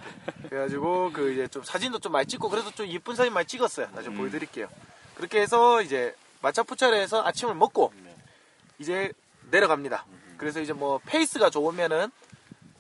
그래가지고 0.49 1.12
그 1.12 1.33
이제 1.33 1.49
좀 1.49 1.62
사진도 1.62 1.99
좀 1.99 2.12
많이 2.12 2.26
찍고 2.26 2.49
그래도 2.49 2.70
좀 2.70 2.87
예쁜 2.89 3.14
사진 3.14 3.33
많이 3.33 3.47
찍었어요. 3.47 3.89
나중에 3.95 4.14
음. 4.14 4.18
보여드릴게요. 4.18 4.68
그렇게 5.14 5.41
해서 5.41 5.83
이제 5.83 6.14
마차푸차레에서 6.43 7.24
아침을 7.24 7.55
먹고 7.55 7.93
네. 8.03 8.14
이제 8.79 9.12
내려갑니다. 9.51 10.05
그래서 10.37 10.61
이제 10.61 10.72
뭐 10.72 11.01
페이스가 11.05 11.51
좋으면은 11.51 12.11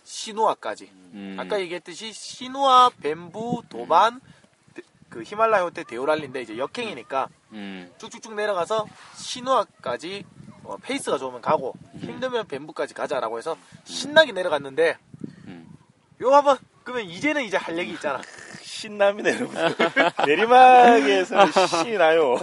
시누아까지 0.04 0.90
음. 1.14 1.36
아까 1.38 1.60
얘기했듯이 1.60 2.12
시누아, 2.12 2.90
뱀부, 3.02 3.62
도반 3.68 4.20
데- 4.20 4.26
그 5.08 5.22
히말라야 5.22 5.62
호텔 5.62 5.84
데오랄리인데 5.84 6.42
이제 6.42 6.58
역행이니까 6.58 7.28
음. 7.52 7.92
쭉쭉쭉 7.98 8.34
내려가서 8.34 8.86
시누아까지 9.14 10.24
어, 10.64 10.76
페이스가 10.82 11.16
좋으면 11.18 11.40
가고 11.40 11.74
힘들면 11.98 12.46
뱀부까지 12.46 12.94
가자라고 12.94 13.38
해서 13.38 13.56
신나게 13.84 14.32
내려갔는데 14.32 14.98
음. 15.46 15.68
요 16.20 16.34
한번 16.34 16.58
그러면 16.84 17.06
이제는 17.06 17.42
이제 17.42 17.56
할 17.56 17.76
얘기 17.78 17.92
있잖아. 17.92 18.20
신납니다 18.62 19.30
여러분. 19.34 19.54
내리막에서는 20.26 21.52
신이 21.52 21.98
나요. 21.98 22.36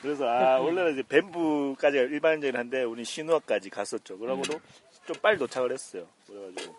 그래서 0.00 0.26
아 0.26 0.58
원래는 0.58 0.92
이제 0.92 1.02
뱀부까지가 1.02 2.04
일반적인 2.04 2.56
한데 2.56 2.82
우리 2.82 3.04
신우아까지 3.04 3.70
갔었죠. 3.70 4.18
그러고도 4.18 4.60
좀 5.06 5.16
빨리 5.20 5.38
도착을 5.38 5.72
했어요. 5.72 6.06
그래가지고 6.26 6.76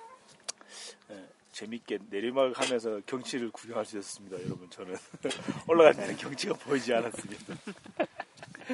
예, 1.11 1.28
재밌게 1.62 1.97
내리막 2.12 2.53
하면서 2.62 3.01
경치를 3.08 3.49
구경할 3.49 3.84
수 3.84 3.97
있었습니다, 3.97 4.38
여러분. 4.45 4.70
저는 4.70 4.95
올라갈 5.68 5.95
때는 5.95 6.16
경치가 6.16 6.53
보이지 6.53 6.93
않았습니다. 6.93 7.55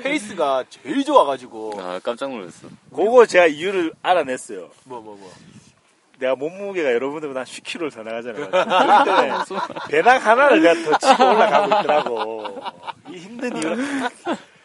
페이스가 0.03 0.65
제일 0.69 1.01
좋아가지고 1.05 1.79
아 1.79 1.99
깜짝 2.03 2.29
놀랐어. 2.31 2.67
그거 2.93 3.25
제가 3.25 3.47
이유를 3.47 3.93
알아냈어요. 4.01 4.69
뭐 4.83 4.99
뭐 4.99 5.15
뭐. 5.15 5.31
내가 6.19 6.35
몸무게가 6.35 6.91
여러분들보다 6.93 7.41
한 7.41 7.45
10kg를 7.45 7.93
더 7.93 8.03
나가잖아요. 8.03 8.49
그렇기 8.51 9.05
때문에 9.05 9.79
배낭 9.89 10.21
하나를 10.21 10.61
내가 10.61 10.73
더 10.91 10.97
치고 10.97 11.23
올라가고 11.23 11.67
있더라고. 11.79 12.63
이 13.11 13.17
힘든 13.17 13.55
이유는 13.57 14.09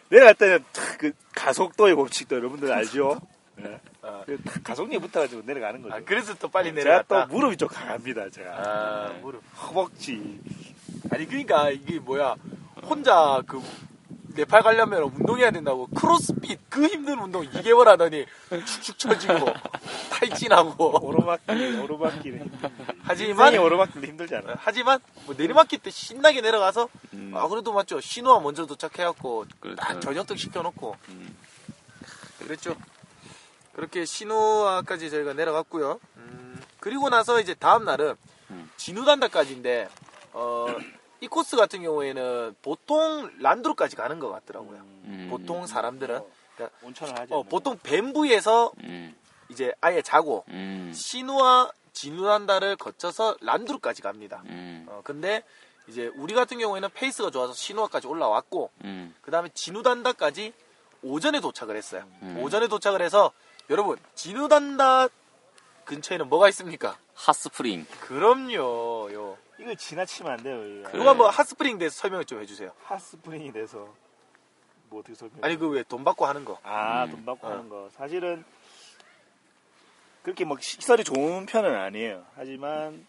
내려갈 0.09 0.35
때는 0.35 0.63
탁 0.73 0.92
그 0.92 1.11
가속도의 1.35 1.95
법칙도 1.95 2.35
여러분들 2.35 2.71
알죠? 2.71 3.19
네. 3.63 3.79
아, 4.01 4.23
그 4.25 4.61
가속력이 4.63 4.99
붙어가지고 4.99 5.41
내려가는 5.45 5.81
거죠. 5.81 5.95
아, 5.95 5.99
그래서 6.05 6.33
또 6.35 6.47
빨리 6.47 6.69
제가 6.69 6.75
내려갔다. 6.83 7.27
또 7.27 7.33
무릎이 7.33 7.57
좀 7.57 7.67
강합니다. 7.69 8.29
제가 8.29 8.51
아, 8.51 9.09
네. 9.13 9.19
무릎. 9.19 9.41
허벅지 9.61 10.39
아니 11.11 11.25
그러니까 11.27 11.69
이게 11.69 11.99
뭐야 11.99 12.35
혼자 12.83 13.41
그 13.47 13.61
네팔 14.35 14.61
가려면 14.61 15.03
운동해야 15.03 15.51
된다고 15.51 15.87
크로스핏 15.87 16.59
그 16.69 16.85
힘든 16.87 17.19
운동 17.19 17.43
2개월 17.45 17.85
하더니 17.85 18.25
축축 18.65 18.97
처지고 18.99 19.51
탈진하고 20.11 21.05
오르막길 21.05 21.81
오르막길은 21.81 22.39
힘든데 22.39 22.85
하지만 23.01 23.53
힘들지 23.53 24.35
않아? 24.35 24.53
하지만 24.57 24.99
뭐 25.25 25.35
내리막길 25.37 25.79
때 25.79 25.89
신나게 25.89 26.41
내려가서 26.41 26.87
음. 27.13 27.31
아 27.35 27.47
그래도 27.47 27.73
맞죠 27.73 27.99
신호가 27.99 28.39
먼저 28.39 28.65
도착해갖고 28.65 29.45
그렇죠. 29.59 29.75
딱 29.81 29.99
저녁도 29.99 30.35
시켜놓고 30.35 30.95
음. 31.09 31.35
그랬죠 32.39 32.75
그렇게 33.79 34.03
신호까지 34.03 35.09
저희가 35.09 35.31
내려갔고요 35.31 36.01
음, 36.17 36.61
그리고 36.81 37.07
나서 37.07 37.39
이제 37.39 37.53
다음 37.53 37.85
날은 37.85 38.13
음. 38.49 38.69
진우단다까지인데 38.75 39.87
어, 40.33 40.67
이 41.21 41.29
코스 41.29 41.55
같은 41.55 41.81
경우에는 41.81 42.57
보통 42.61 43.31
란두르까지 43.39 43.95
가는 43.95 44.19
것 44.19 44.29
같더라고요 44.31 44.79
음. 45.05 45.27
보통 45.31 45.65
사람들은 45.65 46.19
그러니까 46.55 46.77
온천을 46.85 47.17
하지 47.17 47.33
어? 47.33 47.43
보통 47.43 47.79
뱀부에서 47.81 48.73
음. 48.83 49.15
이제 49.47 49.71
아예 49.79 50.01
자고 50.01 50.43
음. 50.49 50.91
시누와 50.93 51.71
진우단다를 51.93 52.75
거쳐서 52.75 53.37
란두르까지 53.39 54.01
갑니다 54.01 54.43
음. 54.47 54.87
어, 54.89 54.99
근데 55.05 55.41
이제 55.87 56.11
우리 56.15 56.33
같은 56.33 56.59
경우에는 56.59 56.89
페이스가 56.93 57.31
좋아서 57.31 57.53
시누아까지 57.53 58.07
올라왔고 58.07 58.71
음. 58.83 59.15
그 59.21 59.31
다음에 59.31 59.47
진우단다까지 59.53 60.51
오전에 61.01 61.39
도착을 61.39 61.75
했어요. 61.75 62.03
음. 62.21 62.39
오전에 62.41 62.67
도착을 62.67 63.01
해서 63.01 63.31
여러분 63.69 63.97
진우단다 64.15 65.07
근처에는 65.85 66.29
뭐가 66.29 66.49
있습니까? 66.49 66.97
핫스프링. 67.15 67.85
그럼요. 68.01 69.09
요 69.13 69.37
이거 69.59 69.73
지나치면 69.75 70.31
안 70.31 70.43
돼요. 70.43 70.63
이거. 70.65 70.89
그래. 70.89 70.97
누가 70.99 71.13
뭐 71.13 71.29
핫스프링 71.29 71.77
대해서 71.79 71.95
설명을 71.97 72.25
좀 72.25 72.41
해주세요. 72.41 72.71
핫스프링이 72.83 73.51
돼서 73.51 73.93
뭐 74.89 74.99
어떻게 74.99 75.15
설명? 75.15 75.39
아니 75.43 75.57
그 75.57 75.67
왜 75.69 75.83
돈 75.83 76.03
받고 76.03 76.25
하는 76.25 76.45
거. 76.45 76.59
아, 76.63 77.05
음. 77.05 77.11
돈 77.11 77.25
받고 77.25 77.47
어. 77.47 77.51
하는 77.51 77.69
거. 77.69 77.89
사실은 77.91 78.43
그렇게 80.23 80.45
막 80.45 80.61
시설이 80.61 81.03
좋은 81.03 81.45
편은 81.45 81.75
아니에요. 81.75 82.25
하지만 82.35 83.05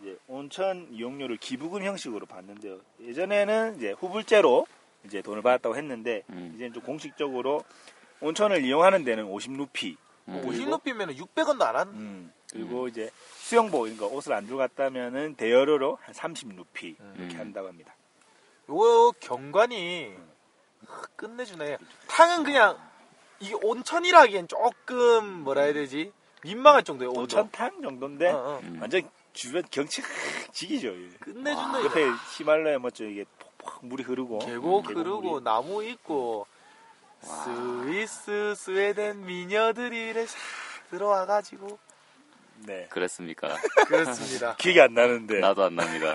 이제 0.00 0.16
온천 0.28 0.88
이용료를 0.92 1.36
기부금 1.36 1.82
형식으로 1.84 2.26
받는데요. 2.26 2.78
예전에는 3.00 3.76
이제 3.76 3.90
후불제로 3.98 4.66
이제 5.04 5.20
돈을 5.22 5.42
받았다고 5.42 5.76
했는데 5.76 6.22
음. 6.30 6.52
이제는 6.54 6.74
좀 6.74 6.82
공식적으로 6.82 7.64
온천을 8.20 8.64
이용하는 8.64 9.04
데는 9.04 9.24
50루피. 9.26 9.96
음. 10.28 10.42
50 10.46 10.68
높이면 10.68 11.14
600원도 11.16 11.62
안 11.62 11.76
한. 11.76 11.88
음. 11.88 12.32
그리고 12.52 12.88
이제 12.88 13.10
수영복, 13.36 13.82
그러니까 13.82 14.06
옷을 14.06 14.32
안 14.32 14.44
들고 14.44 14.58
갔다면은 14.58 15.36
대여료로 15.36 15.98
한 16.02 16.14
30루피 16.14 16.82
이렇게 16.82 17.34
음. 17.34 17.36
한다고 17.38 17.68
합니다. 17.68 17.94
요 18.68 19.12
경관이 19.20 20.14
하, 20.86 21.02
끝내주네. 21.16 21.78
탕은 22.08 22.44
그냥 22.44 22.76
이게 23.38 23.54
온천이라 23.54 24.20
하기엔 24.22 24.48
조금 24.48 25.42
뭐라 25.44 25.62
해야 25.62 25.72
되지? 25.72 26.12
민망할 26.42 26.82
정도예요. 26.82 27.12
온천. 27.12 27.42
온천탕 27.44 27.82
정도인데 27.82 28.30
어, 28.30 28.36
어. 28.36 28.60
음. 28.62 28.78
완전 28.80 29.08
주변 29.32 29.62
경치 29.70 30.02
지기죠. 30.52 30.92
끝내준다. 31.20 31.84
옆에 31.84 32.04
히말라야 32.36 32.78
멋져 32.80 33.04
이게 33.04 33.24
폭폭 33.38 33.86
물이 33.86 34.02
흐르고 34.02 34.38
계곡 34.40 34.86
음, 34.90 34.96
흐르고 34.96 35.20
계곡물이. 35.20 35.44
나무 35.44 35.84
있고 35.84 36.46
스위스 37.22 38.54
스웨덴 38.56 39.24
미녀들이 39.24 40.08
이래 40.10 40.26
싹 40.26 40.38
들어와가지고 40.90 41.78
네 42.66 42.86
그랬습니까? 42.90 43.56
그렇습니다. 43.86 44.56
기억이 44.58 44.80
안 44.80 44.94
나는데 44.94 45.40
나도 45.40 45.64
안 45.64 45.76
납니다. 45.76 46.14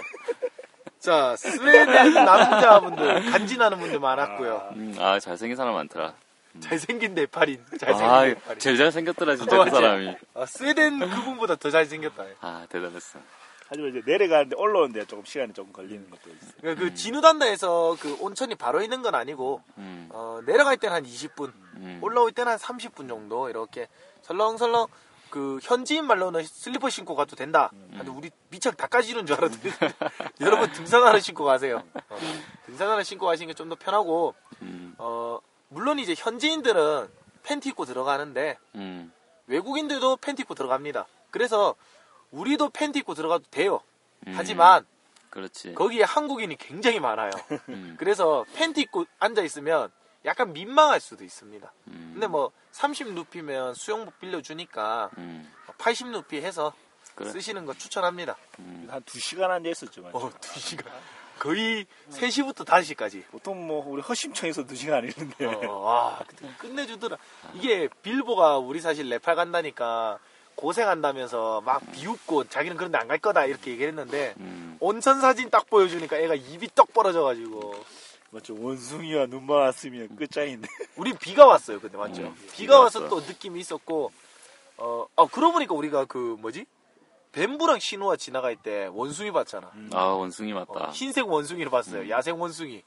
자 1.00 1.36
스웨덴 1.38 2.14
남자분들 2.14 3.32
간지나는 3.32 3.80
분들 3.80 4.00
많았고요. 4.00 4.70
음, 4.76 4.96
아 5.00 5.20
잘생긴 5.20 5.56
사람 5.56 5.74
많더라. 5.76 6.14
잘생긴 6.60 7.14
네팔인 7.16 7.64
잘생긴 7.80 8.06
아, 8.10 8.24
네팔인. 8.26 8.60
제일 8.60 8.78
잘생겼더라 8.78 9.36
진짜 9.36 9.60
어, 9.60 9.66
그. 9.66 9.70
사람이. 9.72 10.16
아, 10.36 10.46
스웨덴 10.46 11.00
그분보다 11.00 11.56
더 11.56 11.70
잘생겼다. 11.70 12.24
아 12.42 12.66
대단했어. 12.70 13.20
하지만 13.68 13.90
이제 13.90 14.02
내려가는데 14.06 14.56
올라오는데 14.58 15.06
조금 15.06 15.26
시간이 15.26 15.54
조금 15.54 15.74
걸리는 15.74 16.10
것도 16.10 16.30
있어요. 16.30 16.52
그, 16.62 16.76
그 16.76 16.94
진우단다에서 16.94 17.98
그 18.00 18.16
온천이 18.22 18.56
바로 18.56 18.82
있는 18.82 19.02
건 19.02 19.16
아니고 19.16 19.62
음, 19.78 20.08
어, 20.12 20.40
내려갈 20.46 20.78
때는 20.78 20.96
한 20.96 21.04
20분, 21.04 21.52
음. 21.76 22.00
올라올 22.02 22.32
때는 22.32 22.52
한 22.54 22.60
30분 22.60 23.08
정도 23.08 23.50
이렇게 23.50 23.88
설렁설렁 24.22 24.88
그 25.32 25.60
현지인 25.64 26.06
말로는 26.06 26.44
슬리퍼 26.44 26.90
신고 26.90 27.16
가도 27.16 27.36
된다. 27.36 27.72
근데 27.92 28.10
우리 28.10 28.30
미척 28.50 28.78
닦아지는 28.78 29.26
줄 29.26 29.36
알았더니 29.36 29.62
여러분 30.42 30.72
등산화를 30.72 31.20
신고 31.22 31.44
가세요. 31.44 31.84
어, 32.10 32.18
등산화를 32.68 33.04
신고 33.04 33.26
가시는 33.26 33.48
게 33.48 33.58
좀 33.58 33.68
더 33.68 33.76
편하고 33.76 34.36
음, 34.62 34.94
어, 35.00 35.40
물론 35.70 35.98
이제 36.00 36.14
현지인들은 36.16 37.10
팬티 37.44 37.70
입고 37.70 37.86
들어가는데 37.86 38.58
음, 38.76 39.12
외국인들도 39.48 40.18
팬티 40.18 40.44
입고 40.44 40.54
들어갑니다. 40.54 41.08
그래서 41.32 41.76
우리도 42.36 42.70
팬티 42.70 43.00
입고 43.00 43.14
들어가도 43.14 43.46
돼요. 43.50 43.82
음. 44.28 44.34
하지만 44.36 44.86
그렇지. 45.30 45.74
거기에 45.74 46.04
한국인이 46.04 46.56
굉장히 46.58 47.00
많아요. 47.00 47.32
음, 47.70 47.96
그래서 47.98 48.46
팬티 48.56 48.82
입고 48.82 49.06
앉아 49.20 49.42
있으면 49.44 49.92
약간 50.26 50.54
민망할 50.54 51.00
수도 51.00 51.24
있습니다. 51.24 51.72
음, 51.88 52.10
근데 52.14 52.28
뭐 52.28 52.52
30루피면 52.74 53.76
수영복 53.76 54.20
빌려주니까 54.20 55.12
음, 55.18 55.52
80루피 55.78 56.36
해서 56.42 56.74
그래. 57.16 57.32
쓰시는 57.32 57.66
거 57.66 57.74
추천합니다. 57.74 58.36
음, 58.60 58.88
한두 58.90 59.20
시간 59.20 59.52
앉아 59.52 59.70
있었죠. 59.70 60.02
맞죠? 60.04 60.18
어, 60.18 60.30
2시간. 60.32 60.86
거의 61.40 61.86
3시부터 62.12 62.66
5시까지. 62.66 63.26
보통 63.28 63.68
뭐 63.68 63.86
우리 63.86 64.02
허심청에서 64.02 64.66
두 64.66 64.76
시간 64.76 65.00
안 65.00 65.10
있는데 65.10 65.46
어, 65.46 65.80
와, 65.80 66.24
그때 66.28 66.48
끝내주더라. 66.58 67.18
이게 67.56 67.90
빌보가 68.02 68.58
우리 68.58 68.80
사실 68.80 69.10
네팔 69.10 69.36
간다니까 69.36 70.18
고생한다면서 70.56 71.62
막 71.62 71.82
비웃고 71.92 72.46
자기는 72.46 72.78
그런데 72.78 72.98
안 72.98 73.08
갈 73.08 73.20
거다 73.20 73.46
이렇게 73.46 73.72
얘기했는데 73.72 74.34
음, 74.40 74.78
온천 74.80 75.22
사진 75.22 75.50
딱 75.50 75.70
보여주니까 75.70 76.18
애가 76.18 76.36
입이 76.36 76.70
떡 76.74 76.92
벌어져가지고 76.94 77.74
맞죠? 78.32 78.56
원숭이와 78.60 79.28
눈만 79.28 79.58
왔으면 79.60 80.16
끝장인데 80.16 80.68
우리 80.98 81.14
비가 81.14 81.46
왔어요, 81.46 81.80
근데 81.80 81.98
맞죠? 81.98 82.24
음, 82.24 82.36
비가 82.36 82.54
비가 82.56 82.80
와서 82.80 83.02
왔어. 83.04 83.10
또 83.10 83.22
느낌이 83.22 83.60
있었고, 83.62 84.12
어, 84.78 85.06
아, 85.16 85.26
그러고 85.32 85.54
보니까 85.54 85.74
우리가 85.76 86.06
그 86.06 86.36
뭐지? 86.40 86.66
뱀부랑 87.32 87.80
신우가 87.80 88.16
지나갈 88.18 88.56
때 88.56 88.90
원숭이 88.92 89.32
봤잖아. 89.32 89.72
아 89.94 90.04
원숭이 90.08 90.52
어, 90.54 90.66
맞다. 90.66 90.90
흰색 90.92 91.28
원숭이를 91.30 91.70
봤어요. 91.70 92.02
음. 92.02 92.10
야생 92.10 92.40
원숭이. 92.42 92.84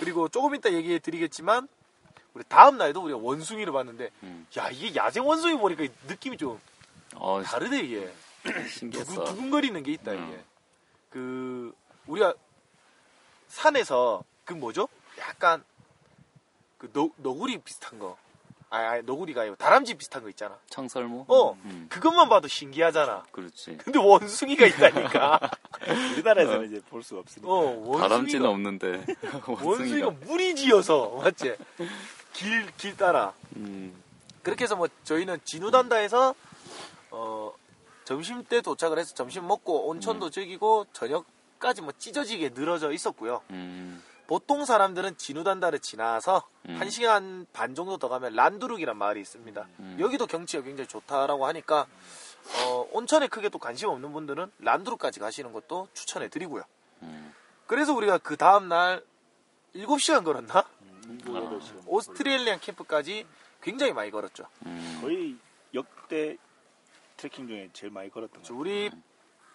그리고 0.00 0.28
조금 0.28 0.54
이따 0.54 0.72
얘기해 0.72 1.00
드리겠지만, 1.00 1.68
우리 2.32 2.44
다음 2.48 2.78
날도 2.78 3.02
우리가 3.02 3.18
원숭이를 3.18 3.72
봤는데, 3.72 4.10
음. 4.22 4.46
야, 4.56 4.70
이게 4.70 4.94
야생 4.94 5.26
원숭이 5.26 5.58
보니까 5.58 5.84
느낌이 6.06 6.36
좀 6.38 6.58
어 7.16 7.42
다르네, 7.42 7.80
이게. 7.80 8.12
신기했어. 8.70 9.12
두근, 9.12 9.24
두근 9.26 9.50
거리는 9.50 9.82
게 9.82 9.92
있다, 9.92 10.12
음. 10.12 10.28
이게. 10.28 10.44
그, 11.10 11.74
우리가 12.06 12.34
산에서 13.48 14.22
그 14.44 14.52
뭐죠? 14.54 14.88
약간 15.18 15.64
그 16.78 16.90
너, 16.92 17.10
너구리 17.16 17.58
비슷한 17.58 17.98
거. 17.98 18.16
아니, 18.70 18.86
아니, 18.86 19.02
너구리가 19.02 19.40
아니고 19.40 19.56
다람쥐 19.56 19.94
비슷한 19.94 20.22
거 20.22 20.28
있잖아. 20.28 20.58
청설모? 20.68 21.24
어, 21.28 21.52
음, 21.64 21.86
그것만 21.88 22.28
봐도 22.28 22.48
신기하잖아. 22.48 23.24
그렇지. 23.32 23.78
근데 23.82 23.98
원숭이가 23.98 24.66
있다니까. 24.66 25.40
우리나라에서는 26.12 26.66
이제 26.66 26.80
볼 26.90 27.02
수가 27.02 27.20
없으니까 27.20 27.50
어, 27.50 27.54
원숭이가. 27.54 28.08
다람쥐는 28.08 28.46
없는데 28.46 29.06
원숭이가 29.48 29.64
원숭이가. 29.64 30.10
물이 30.26 30.54
지어서, 30.54 31.08
맞지? 31.22 31.56
길, 32.34 32.66
길 32.76 32.96
따라. 32.96 33.32
음, 33.56 33.94
그렇게 34.42 34.64
해서 34.64 34.76
뭐 34.76 34.86
저희는 35.04 35.38
진우단다에서 35.44 36.30
어 36.30 36.34
점심 38.08 38.42
때 38.42 38.62
도착을 38.62 38.98
해서 38.98 39.14
점심 39.14 39.46
먹고 39.46 39.86
온천도 39.88 40.26
음. 40.26 40.30
즐기고 40.30 40.86
저녁까지 40.94 41.82
뭐 41.82 41.92
찢어지게 41.98 42.52
늘어져 42.54 42.90
있었고요. 42.90 43.42
음, 43.50 44.02
보통 44.26 44.64
사람들은 44.64 45.18
진우단다를 45.18 45.80
지나서 45.80 46.48
음. 46.70 46.76
한 46.80 46.88
시간 46.88 47.46
반 47.52 47.74
정도 47.74 47.98
더 47.98 48.08
가면 48.08 48.32
란두룩이란 48.32 48.96
마을이 48.96 49.20
있습니다. 49.20 49.68
음. 49.80 49.96
여기도 50.00 50.26
경치가 50.26 50.62
굉장히 50.62 50.88
좋다라고 50.88 51.46
하니까 51.48 51.86
어, 52.64 52.88
온천에 52.92 53.28
크게 53.28 53.50
또 53.50 53.58
관심 53.58 53.90
없는 53.90 54.10
분들은 54.14 54.52
란두룩까지 54.60 55.20
가시는 55.20 55.52
것도 55.52 55.88
추천해 55.92 56.28
드리고요. 56.28 56.62
음. 57.02 57.34
그래서 57.66 57.92
우리가 57.92 58.16
그 58.16 58.38
다음 58.38 58.68
날 58.68 59.04
7시간 59.76 60.24
걸었나? 60.24 60.64
여덟 61.26 61.60
시간. 61.60 61.82
오스트레일리안 61.84 62.58
캠프까지 62.60 63.26
굉장히 63.60 63.92
많이 63.92 64.10
걸었죠. 64.10 64.46
음, 64.64 64.98
거의 65.02 65.36
역대 65.74 66.38
트레킹 67.18 67.48
중에 67.48 67.68
제일 67.74 67.92
많이 67.92 68.10
걸었던 68.10 68.42
저거 68.42 68.60
우리 68.60 68.90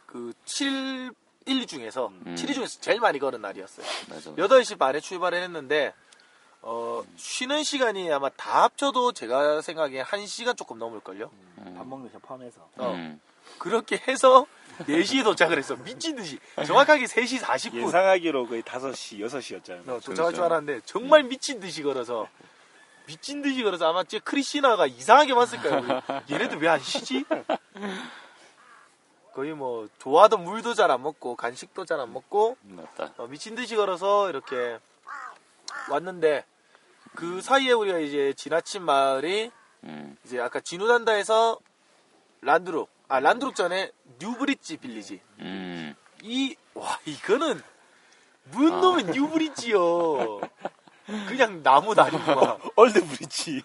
그 0.05 0.33
7, 0.45 1.11
1위 1.47 1.67
중에서 1.67 2.07
음. 2.09 2.35
7위 2.37 2.53
중에서 2.53 2.79
제일 2.79 2.99
많이 2.99 3.17
걸은 3.17 3.41
날이었어요. 3.41 3.85
맞아. 4.09 4.31
8시 4.35 4.77
반에 4.77 4.99
출발을 4.99 5.41
했는데 5.41 5.93
어, 6.61 7.03
쉬는 7.15 7.63
시간이 7.63 8.11
아마 8.11 8.29
다 8.29 8.63
합쳐도 8.63 9.13
제가 9.13 9.61
생각에 9.61 10.03
1시간 10.03 10.55
조금 10.55 10.77
넘을걸요. 10.77 11.31
음. 11.59 11.75
밥 11.77 11.87
먹는 11.87 12.09
시간 12.09 12.21
포함해서 12.21 12.69
어. 12.77 12.91
음. 12.93 13.19
그렇게 13.57 13.97
해서 14.07 14.45
4시에 14.87 15.23
도착을 15.23 15.57
했어. 15.57 15.75
미친 15.75 16.15
듯이. 16.15 16.39
정확하게 16.65 17.05
3시 17.05 17.39
40분 17.39 17.85
예상하기로 17.87 18.47
거의 18.47 18.63
5시, 18.63 19.19
6시였잖아요. 19.19 19.87
어, 19.87 19.99
도착할 19.99 20.15
줄 20.15 20.15
그렇죠. 20.15 20.43
알았는데 20.45 20.81
정말 20.85 21.23
미친 21.23 21.59
듯이 21.59 21.83
걸어서 21.83 22.27
미친 23.05 23.41
듯이 23.41 23.63
걸어서 23.63 23.89
아마 23.89 24.03
제 24.03 24.19
크리스티나가 24.19 24.85
이상하게 24.87 25.33
봤을 25.33 25.59
거예요. 25.61 26.01
얘네들 26.29 26.57
왜 26.61 26.67
안 26.69 26.79
쉬지? 26.79 27.25
거의 29.33 29.53
뭐 29.53 29.87
좋아하던 29.99 30.43
물도 30.43 30.73
잘 30.75 30.91
안 30.91 31.01
먹고 31.01 31.35
간식도 31.35 31.85
잘 31.85 31.99
안 31.99 32.13
먹고. 32.13 32.55
어, 33.17 33.27
미친 33.27 33.55
듯이 33.55 33.75
걸어서 33.75 34.29
이렇게 34.29 34.79
왔는데 35.89 36.45
그 37.15 37.41
사이에 37.41 37.71
우리가 37.73 37.99
이제 37.99 38.33
지나친 38.37 38.83
마을이 38.83 39.51
음, 39.85 40.17
이제 40.23 40.39
아까 40.39 40.59
진우단다에서 40.59 41.59
란드룩 42.41 42.89
아 43.09 43.19
란드룩 43.19 43.55
전에 43.55 43.91
뉴브릿지 44.19 44.77
빌리지 44.77 45.21
음, 45.39 45.95
이와 46.23 46.99
이거는 47.05 47.61
무슨 48.45 48.81
놈의 48.81 49.05
뉴브릿지요 49.05 50.41
그냥 51.05 51.61
나무 51.63 51.93
다리구만 51.95 52.57
얼드 52.75 53.05
브릿지. 53.05 53.61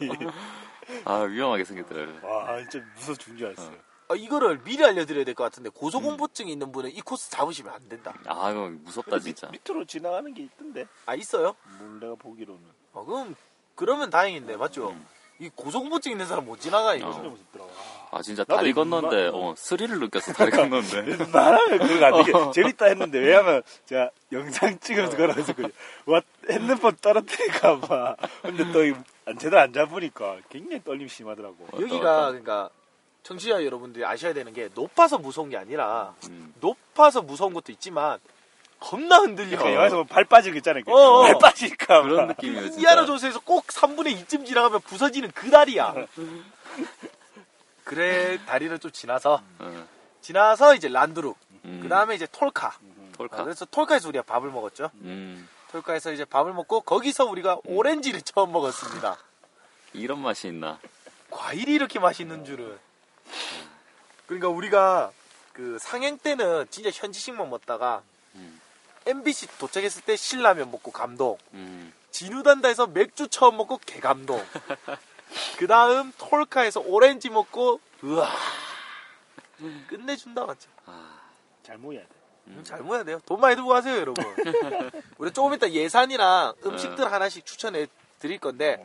아 1.05 1.19
위험하게 1.21 1.65
생겼더라고요. 1.65 2.19
와, 2.29 2.59
진짜 2.69 2.85
무서워 2.97 3.17
죽는 3.17 3.39
줄 3.39 3.47
알았어요. 3.49 3.77
아, 4.11 4.15
이거를 4.15 4.63
미리 4.65 4.83
알려드려야 4.85 5.25
될 5.25 5.35
것 5.35 5.45
같은데 5.45 5.69
고소공포증이 5.69 6.51
있는 6.51 6.73
분은 6.73 6.91
이 6.93 7.01
코스 7.03 7.31
잡으시면 7.31 7.75
안 7.75 7.89
된다 7.91 8.15
아 8.27 8.51
이거 8.51 8.71
무섭다 8.71 9.19
진짜. 9.19 9.49
밑, 9.51 9.61
밑으로 9.67 9.85
지나가는 9.85 10.33
게 10.33 10.43
있던데. 10.45 10.87
아 11.07 11.15
있어요? 11.15 11.55
뭘 11.79 12.01
내가 12.01 12.15
보기로는. 12.15 12.63
어, 12.95 13.05
그럼 13.05 13.37
그러면 13.75 14.09
다행인데 14.11 14.57
맞죠? 14.57 14.91
음. 14.91 15.07
이 15.41 15.49
고소공포증 15.55 16.13
있는 16.13 16.27
사람 16.27 16.45
못 16.47 16.61
지나가 16.61 16.95
이거. 16.95 17.13
진짜 17.13 17.29
무섭더라고. 17.29 17.71
아 18.11 18.23
진짜 18.23 18.43
나도 18.43 18.57
다리 18.57 18.71
이거 18.71 18.81
건너는데 18.85 19.31
뭐- 19.31 19.51
어, 19.51 19.55
스릴을 19.57 20.01
느꼈어 20.01 20.33
다리 20.33 20.51
건너는데 20.51 21.27
말하면 21.31 21.79
그거 21.87 22.07
안 22.07 22.25
되게 22.25 22.37
어. 22.37 22.51
재밌다 22.51 22.87
했는데 22.87 23.19
왜냐면 23.19 23.63
제가 23.87 24.11
영상 24.33 24.79
찍으면서 24.81 25.17
했거든요. 25.17 25.69
와 26.07 26.21
핸드폰 26.51 26.97
떨어뜨릴까 27.01 27.81
봐. 27.81 28.17
근데 28.43 28.73
또 28.73 28.85
이- 28.85 28.95
안- 29.27 29.39
제대로 29.39 29.61
안 29.61 29.73
잡으니까 29.73 30.39
굉장히 30.49 30.83
떨림 30.83 31.07
심하더라고. 31.07 31.57
어, 31.73 31.81
여기가 31.81 32.29
그러니까 32.31 32.71
청취자 33.23 33.65
여러분들이 33.65 34.05
아셔야 34.05 34.33
되는 34.33 34.53
게 34.55 34.71
높아서 34.75 35.19
무서운 35.19 35.51
게 35.51 35.57
아니라 35.59 36.15
음. 36.29 36.55
높아서 36.61 37.21
무서운 37.23 37.53
것도 37.53 37.71
있지만 37.73 38.19
겁나 38.81 39.19
흔들려. 39.19 39.57
그러니까 39.59 39.75
영화에서 39.75 40.05
발 40.05 40.25
빠지고 40.25 40.57
있잖아요. 40.59 40.81
이렇게. 40.81 40.93
어, 40.93 40.95
어. 40.97 41.23
발 41.23 41.39
빠질까 41.39 42.03
봐. 42.03 42.03
그런 42.03 42.29
느낌이에요 42.29 42.67
인디아나 42.67 43.07
존스에서 43.07 43.41
꼭 43.41 43.67
3분의 43.67 44.25
2쯤 44.25 44.47
지나가면 44.47 44.81
부서지는 44.83 45.31
그 45.35 45.51
다리야. 45.51 45.95
그래 47.85 48.39
다리를 48.47 48.79
좀 48.79 48.91
지나서 48.91 49.43
어, 49.59 49.87
지나서 50.21 50.75
이제 50.75 50.89
란두룩. 50.89 51.37
음. 51.65 51.81
그 51.83 51.89
다음에 51.89 52.15
이제 52.15 52.27
톨카. 52.31 52.79
톨카 53.17 53.43
그래서 53.45 53.65
톨카에서 53.65 54.09
우리가 54.09 54.23
밥을 54.25 54.51
먹었죠. 54.51 54.91
음, 55.01 55.49
톨카에서 55.73 56.13
이제 56.13 56.25
밥을 56.25 56.53
먹고 56.53 56.83
거기서 56.83 57.25
우리가 57.25 57.59
오렌지를 57.65 58.23
처음 58.23 58.53
먹었습니다. 58.53 59.19
이런 59.93 60.21
맛이 60.21 60.49
있나 60.49 60.79
과일이 61.31 61.73
이렇게 61.75 61.99
맛있는 61.99 62.45
줄은. 62.45 62.79
그러니까 64.27 64.49
우리가 64.49 65.11
그 65.53 65.79
상행 65.81 66.19
때는 66.19 66.67
진짜 66.71 66.91
현지식만 66.93 67.51
먹다가 67.51 68.03
음. 68.05 68.18
MBC 69.09 69.59
도착했을 69.59 70.03
때 70.03 70.17
신라면 70.17 70.71
먹고 70.71 70.91
감동. 70.93 71.39
음. 71.55 71.93
진우단다에서 72.11 72.87
맥주 72.89 73.29
처음 73.29 73.57
먹고 73.57 73.79
개감동. 73.85 74.45
그 75.59 75.67
다음 75.67 76.13
톨카에서 76.19 76.81
오렌지 76.81 77.31
먹고 77.31 77.81
우와 78.03 78.31
끝내준다 79.89 80.45
맞죠? 80.47 80.71
아, 80.87 81.21
잘 81.63 81.79
모여야 81.79 82.03
돼. 82.03 82.09
음, 82.49 82.63
잘 82.65 82.83
모여야 82.83 83.05
돼요. 83.05 83.21
돈 83.27 83.41
많이 83.41 83.57
들고 83.57 83.69
가세요 83.69 83.97
여러분. 83.97 84.25
우리 85.19 85.33
조금 85.33 85.55
이따 85.55 85.71
예산이랑 85.71 86.55
음식들 86.65 87.11
하나씩 87.11 87.45
추천해 87.45 87.87
드릴 88.19 88.39
건데 88.39 88.85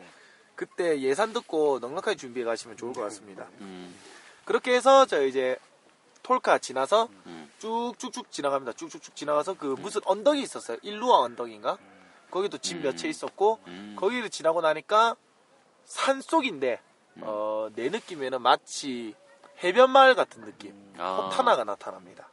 그때 0.55 0.99
예산 1.01 1.33
듣고 1.33 1.79
넉넉하게 1.79 2.15
준비해 2.15 2.45
가시면 2.45 2.77
좋을 2.77 2.93
것 2.93 3.01
같습니다. 3.01 3.47
음, 3.61 3.95
그렇게 4.45 4.73
해서 4.73 5.05
저 5.05 5.23
이제 5.25 5.57
톨카 6.23 6.59
지나서 6.59 7.09
음. 7.25 7.42
쭉쭉쭉 7.63 8.29
지나갑니다. 8.29 8.73
쭉쭉쭉 8.73 9.15
지나가서 9.15 9.53
그 9.53 9.75
무슨 9.79 10.01
언덕이 10.03 10.41
있었어요. 10.41 10.77
일루아 10.81 11.19
언덕인가? 11.19 11.77
거기도 12.29 12.57
집 12.57 12.81
몇 12.81 12.97
채 12.97 13.07
있었고 13.07 13.59
음. 13.67 13.95
거기를 13.97 14.29
지나고 14.29 14.59
나니까 14.61 15.15
산 15.85 16.19
속인데 16.19 16.81
어, 17.21 17.69
내 17.73 17.89
느낌에는 17.89 18.41
마치 18.41 19.15
해변 19.63 19.91
마을 19.91 20.15
같은 20.15 20.43
느낌. 20.43 20.73
아. 20.97 21.29
포타나가 21.29 21.63
나타납니다. 21.63 22.27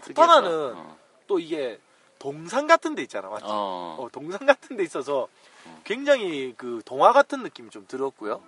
포타나는 0.00 0.74
어. 0.76 0.96
또 1.28 1.38
이게 1.38 1.78
동산 2.18 2.66
같은 2.66 2.94
데 2.94 3.02
있잖아, 3.02 3.28
맞지? 3.28 3.44
어. 3.46 3.96
어, 4.00 4.08
동산 4.10 4.46
같은 4.46 4.76
데 4.76 4.82
있어서 4.82 5.28
굉장히 5.84 6.54
그 6.56 6.82
동화 6.84 7.12
같은 7.12 7.42
느낌이 7.42 7.70
좀 7.70 7.86
들었고요. 7.86 8.42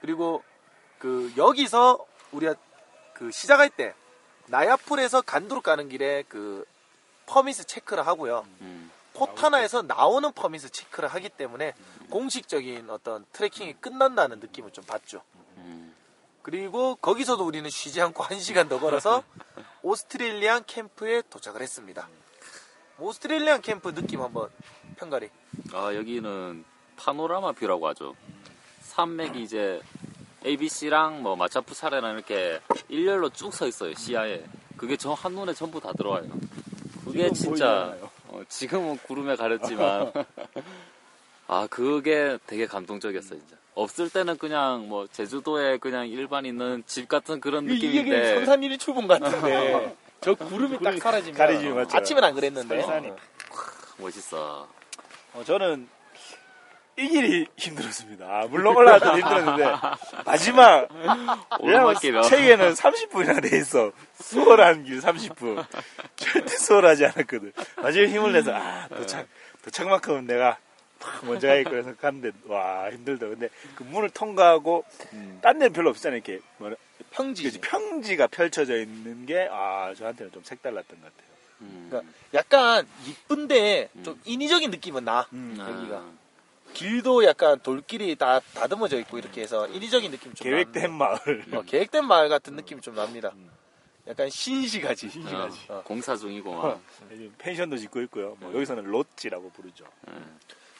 그리고 0.00 0.42
그 0.98 1.32
여기서 1.36 1.98
우리가 2.30 2.54
그 3.14 3.30
시작할 3.30 3.68
때 3.68 3.94
나야풀에서 4.52 5.22
간두룩 5.22 5.62
가는 5.62 5.88
길에 5.88 6.24
그 6.28 6.66
permit 7.24 7.66
체크를 7.66 8.06
하고요. 8.06 8.46
음. 8.60 8.90
포타나에서 9.14 9.80
나오는 9.82 10.30
permit 10.32 10.70
체크를 10.70 11.08
하기 11.08 11.30
때문에 11.30 11.72
공식적인 12.10 12.90
어떤 12.90 13.24
트레킹이 13.32 13.74
끝난다는 13.80 14.40
느낌을 14.40 14.70
좀 14.72 14.84
받죠. 14.84 15.22
음. 15.56 15.94
그리고 16.42 16.96
거기서도 16.96 17.44
우리는 17.46 17.68
쉬지 17.70 18.02
않고 18.02 18.22
한 18.22 18.40
시간 18.40 18.68
더 18.68 18.78
걸어서 18.78 19.24
오스트레일리안 19.82 20.64
캠프에 20.66 21.22
도착을 21.30 21.62
했습니다. 21.62 22.08
오스트레일리안 22.98 23.62
캠프 23.62 23.94
느낌 23.94 24.20
한번 24.20 24.50
평가리. 24.96 25.30
아 25.72 25.94
여기는 25.94 26.64
파노라마 26.96 27.52
뷰라고 27.52 27.88
하죠. 27.88 28.14
산맥이 28.82 29.42
이제 29.42 29.80
ABC랑 30.44 31.22
뭐 31.22 31.36
마차푸 31.36 31.74
사레랑 31.74 32.14
이렇게 32.14 32.60
일렬로 32.88 33.30
쭉 33.30 33.52
서 33.52 33.66
있어요 33.66 33.94
시야에. 33.94 34.42
그게 34.76 34.96
저 34.96 35.12
한눈에 35.12 35.52
전부 35.54 35.80
다 35.80 35.92
들어와요. 35.92 36.24
그게 37.04 37.30
진짜. 37.32 37.96
어, 38.28 38.42
지금은 38.48 38.96
구름에 38.98 39.36
가렸지만 39.36 40.12
아 41.48 41.66
그게 41.70 42.38
되게 42.46 42.66
감동적이었어 42.66 43.34
진짜. 43.36 43.56
없을 43.74 44.08
때는 44.10 44.36
그냥 44.38 44.88
뭐 44.88 45.06
제주도에 45.06 45.78
그냥 45.78 46.06
일반 46.08 46.44
있는 46.46 46.82
집 46.86 47.08
같은 47.08 47.40
그런 47.40 47.64
느낌인데 47.66 48.34
선산일이 48.36 48.78
출봉 48.78 49.06
같은데 49.06 49.96
저 50.20 50.34
구름이 50.34 50.78
딱 50.82 50.96
사라지면 50.98 51.74
맞죠. 51.74 51.96
아침엔 51.96 52.24
안 52.24 52.34
그랬는데. 52.34 52.82
어. 52.82 53.16
멋있어. 53.98 54.66
어, 55.34 55.44
저는 55.44 55.88
이 56.98 57.08
길이 57.08 57.46
힘들었습니다. 57.56 58.26
아, 58.26 58.46
물론 58.50 58.76
올라갈 58.76 59.00
때도 59.00 59.18
힘들었는데 59.18 59.64
마지막. 60.26 60.88
책에는 62.28 62.74
30분이나 62.74 63.42
돼 63.50 63.56
있어. 63.58 63.92
수월한 64.20 64.84
길 64.84 65.00
30분. 65.00 65.64
절대 66.16 66.48
수월하지 66.56 67.06
않았거든. 67.06 67.52
마지막에 67.76 68.12
힘을 68.12 68.32
내서 68.32 68.52
아 68.54 68.88
도착 68.88 69.26
도착만큼은 69.62 70.26
내가 70.26 70.58
먼저 71.22 71.48
가야겠고 71.48 71.70
그래서 71.70 71.94
갔는데 71.96 72.30
와 72.46 72.90
힘들다. 72.90 73.26
근데 73.26 73.48
그 73.74 73.82
문을 73.84 74.10
통과하고 74.10 74.84
딴 75.40 75.58
데는 75.58 75.72
별로 75.72 75.90
없잖아요. 75.90 76.18
이렇게 76.18 76.40
뭐라 76.58 76.76
평지. 77.10 77.42
그치, 77.44 77.58
평지가 77.60 78.26
펼쳐져 78.28 78.76
있는 78.76 79.24
게 79.26 79.48
아 79.50 79.92
저한테는 79.96 80.30
좀 80.32 80.42
색달랐던 80.44 81.00
것 81.00 81.04
같아요. 81.06 81.32
음. 81.62 81.86
그러니까 81.90 82.12
약간 82.34 82.86
이쁜데 83.06 83.88
좀 84.04 84.20
인위적인 84.24 84.70
느낌은 84.70 85.04
나. 85.04 85.26
음, 85.32 85.56
여기가. 85.58 86.21
아, 86.72 86.74
길도 86.74 87.24
약간 87.24 87.60
돌길이 87.60 88.16
다 88.16 88.40
다듬어져 88.54 88.98
있고 89.00 89.18
이렇게 89.18 89.42
해서 89.42 89.68
인위적인 89.68 90.10
느낌 90.10 90.32
좀 90.34 90.44
계획된 90.44 90.92
마을. 90.92 91.18
납니다. 91.24 91.58
어, 91.58 91.62
계획된 91.62 92.04
마을 92.06 92.28
같은 92.28 92.56
느낌이 92.56 92.80
좀 92.80 92.94
납니다. 92.94 93.32
약간 94.08 94.28
신시가지. 94.28 95.10
어, 95.68 95.74
어. 95.74 95.82
공사 95.84 96.16
중이고 96.16 96.80
펜션도 97.38 97.76
짓고 97.76 98.00
있고요. 98.02 98.36
뭐 98.40 98.52
여기서는 98.54 98.84
롯지라고 98.84 99.50
부르죠. 99.50 99.84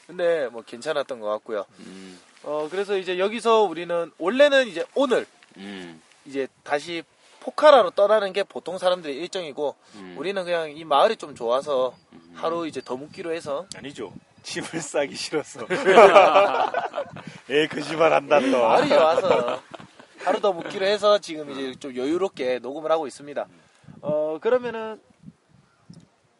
근데 0.07 0.49
뭐 0.49 0.62
괜찮았던 0.62 1.20
것 1.20 1.28
같고요. 1.28 1.64
음, 1.78 2.18
어 2.43 2.68
그래서 2.70 2.99
이제 2.99 3.18
여기서 3.18 3.62
우리는 3.62 4.11
원래는 4.18 4.66
이제 4.66 4.84
오늘 4.95 5.26
음, 5.59 6.03
이제 6.24 6.49
다시 6.64 7.05
포카라로 7.40 7.90
떠나는 7.90 8.32
게 8.32 8.43
보통 8.43 8.78
사람들의 8.78 9.16
일정이고 9.16 9.76
음. 9.95 10.14
우리는 10.18 10.43
그냥 10.45 10.76
이 10.76 10.84
마을이 10.84 11.16
좀 11.16 11.34
좋아서 11.34 11.95
하루 12.34 12.66
이제 12.66 12.80
더 12.80 12.97
묵기로 12.97 13.32
해서 13.32 13.66
아니죠. 13.76 14.12
짐을 14.43 14.68
싸기 14.80 15.14
싫었어. 15.14 15.66
에 17.51 17.66
거짓말 17.68 18.12
한다 18.12 18.40
또. 18.40 18.62
마을이 18.68 18.88
좋아서 18.88 19.62
하루 20.18 20.40
더 20.40 20.53
묵기로 20.53 20.86
해서 20.86 21.18
지금 21.18 21.51
이제 21.51 21.74
좀 21.78 21.97
여유롭게 21.97 22.59
녹음을 22.61 22.90
하고 22.90 23.07
있습니다. 23.07 23.47
어 24.01 24.38
그러면은 24.40 25.01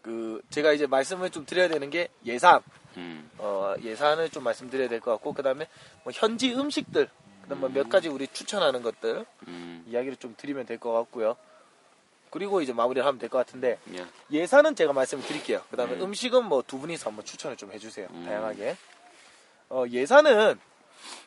그 0.03 0.40
제가 0.50 0.72
이제 0.72 0.86
말씀을 0.86 1.30
좀 1.30 1.46
드려야 1.46 1.68
되는 1.68 1.88
게 1.90 2.09
예산 2.26 2.61
음, 2.96 3.30
어, 3.38 3.74
예산을 3.82 4.30
좀 4.30 4.42
말씀드려야 4.44 4.88
될 4.88 5.00
것 5.00 5.12
같고 5.12 5.32
그 5.32 5.42
다음에 5.42 5.66
뭐 6.05 6.12
현지 6.14 6.53
음식들 6.55 7.09
그 7.42 7.48
다음 7.48 7.61
뭐몇 7.61 7.88
가지 7.88 8.09
우리 8.09 8.26
추천하는 8.26 8.82
것들 8.82 9.24
음, 9.48 9.84
이야기를 9.88 10.16
좀 10.16 10.34
드리면 10.36 10.66
될 10.66 10.78
것 10.78 10.92
같고요. 10.92 11.36
그리고 12.33 12.61
이제 12.62 12.72
마무리를 12.72 13.07
하면 13.07 13.18
될 13.20 13.28
것 13.28 13.39
같은데 13.39 13.78
예. 13.95 14.05
예산은 14.30 14.74
제가 14.74 14.93
말씀을 14.93 15.22
드릴게요. 15.24 15.62
그다음에 15.70 15.95
음. 15.95 16.03
음. 16.03 16.14
식은 16.14 16.47
뭐 16.47 16.62
두 16.62 16.78
분이서 16.78 17.11
한번 17.11 17.24
추천을 17.24 17.57
좀 17.57 17.70
해주세요. 17.72 18.09
음. 18.11 18.24
다양하게. 18.24 18.76
어, 19.68 19.85
예산은 19.91 20.59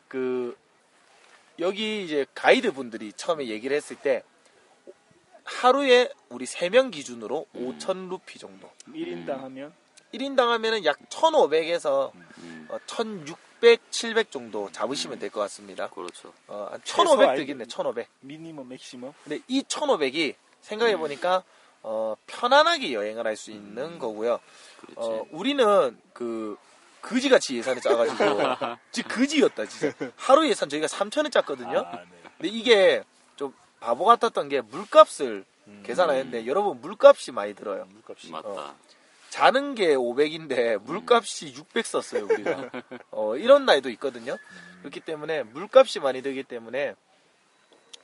그 0.07 0.57
여기 1.59 2.03
이제 2.03 2.25
가이드 2.35 2.73
분들이 2.73 3.13
처음에 3.13 3.47
얘기를 3.47 3.75
했을 3.77 3.95
때 3.95 4.23
하루에 5.43 6.09
우리 6.29 6.45
세 6.45 6.69
명 6.69 6.89
기준으로 6.91 7.45
음. 7.55 7.77
5천 7.79 8.09
루피 8.09 8.39
정도. 8.39 8.69
1인당 8.89 9.41
하면 9.41 9.73
1인당 10.13 10.47
하면은 10.47 10.85
약 10.85 10.97
1,500에서 11.09 12.11
음, 12.39 12.67
어, 12.71 12.77
1,600, 12.87 13.91
700 13.91 14.31
정도 14.31 14.71
잡으시면 14.71 15.19
될 15.19 15.29
것 15.29 15.41
같습니다. 15.41 15.89
그렇죠. 15.89 16.33
어, 16.47 16.69
한 16.71 16.81
최소 16.83 17.03
1,500 17.03 17.29
아니- 17.29 17.39
되겠네, 17.41 17.65
1,500. 17.65 18.07
미니멈 18.21 18.67
맥시멈 18.69 19.13
근데 19.23 19.39
이 19.47 19.61
1,500이 19.63 20.35
생각해 20.65 20.97
보니까 20.97 21.43
어, 21.83 22.15
편안하게 22.27 22.93
여행을 22.93 23.25
할 23.27 23.35
수 23.37 23.51
있는 23.51 23.99
거고요. 23.99 24.39
그렇지. 24.81 24.95
어, 24.97 25.25
우리는 25.31 25.97
그 26.13 26.57
그지같이 27.01 27.55
예산을 27.57 27.81
짜가지고 27.81 28.17
진짜 28.91 29.07
그지였다 29.09 29.65
진짜. 29.67 30.11
하루 30.15 30.47
예산 30.49 30.67
저희가 30.69 30.87
3천원 30.87 31.31
짰거든요. 31.31 31.79
아, 31.79 31.91
네. 31.91 32.05
근데 32.37 32.47
이게 32.49 33.03
좀 33.35 33.53
바보 33.79 34.05
같았던 34.05 34.49
게 34.49 34.61
물값을 34.61 35.45
계산하였는데 35.83 36.47
여러분 36.47 36.81
물값이 36.81 37.31
많이 37.31 37.53
들어요. 37.53 37.85
물값이 37.91 38.31
맞다. 38.31 38.49
어. 38.49 38.75
자는 39.29 39.75
게 39.75 39.95
500인데 39.95 40.77
물값이 40.81 41.53
600 41.53 41.85
썼어요 41.85 42.25
우리가. 42.25 42.69
어, 43.11 43.35
이런 43.37 43.65
날도 43.65 43.89
있거든요. 43.91 44.37
그렇기 44.79 45.01
때문에 45.01 45.43
물값이 45.43 45.99
많이 45.99 46.21
들기 46.23 46.43
때문에 46.43 46.95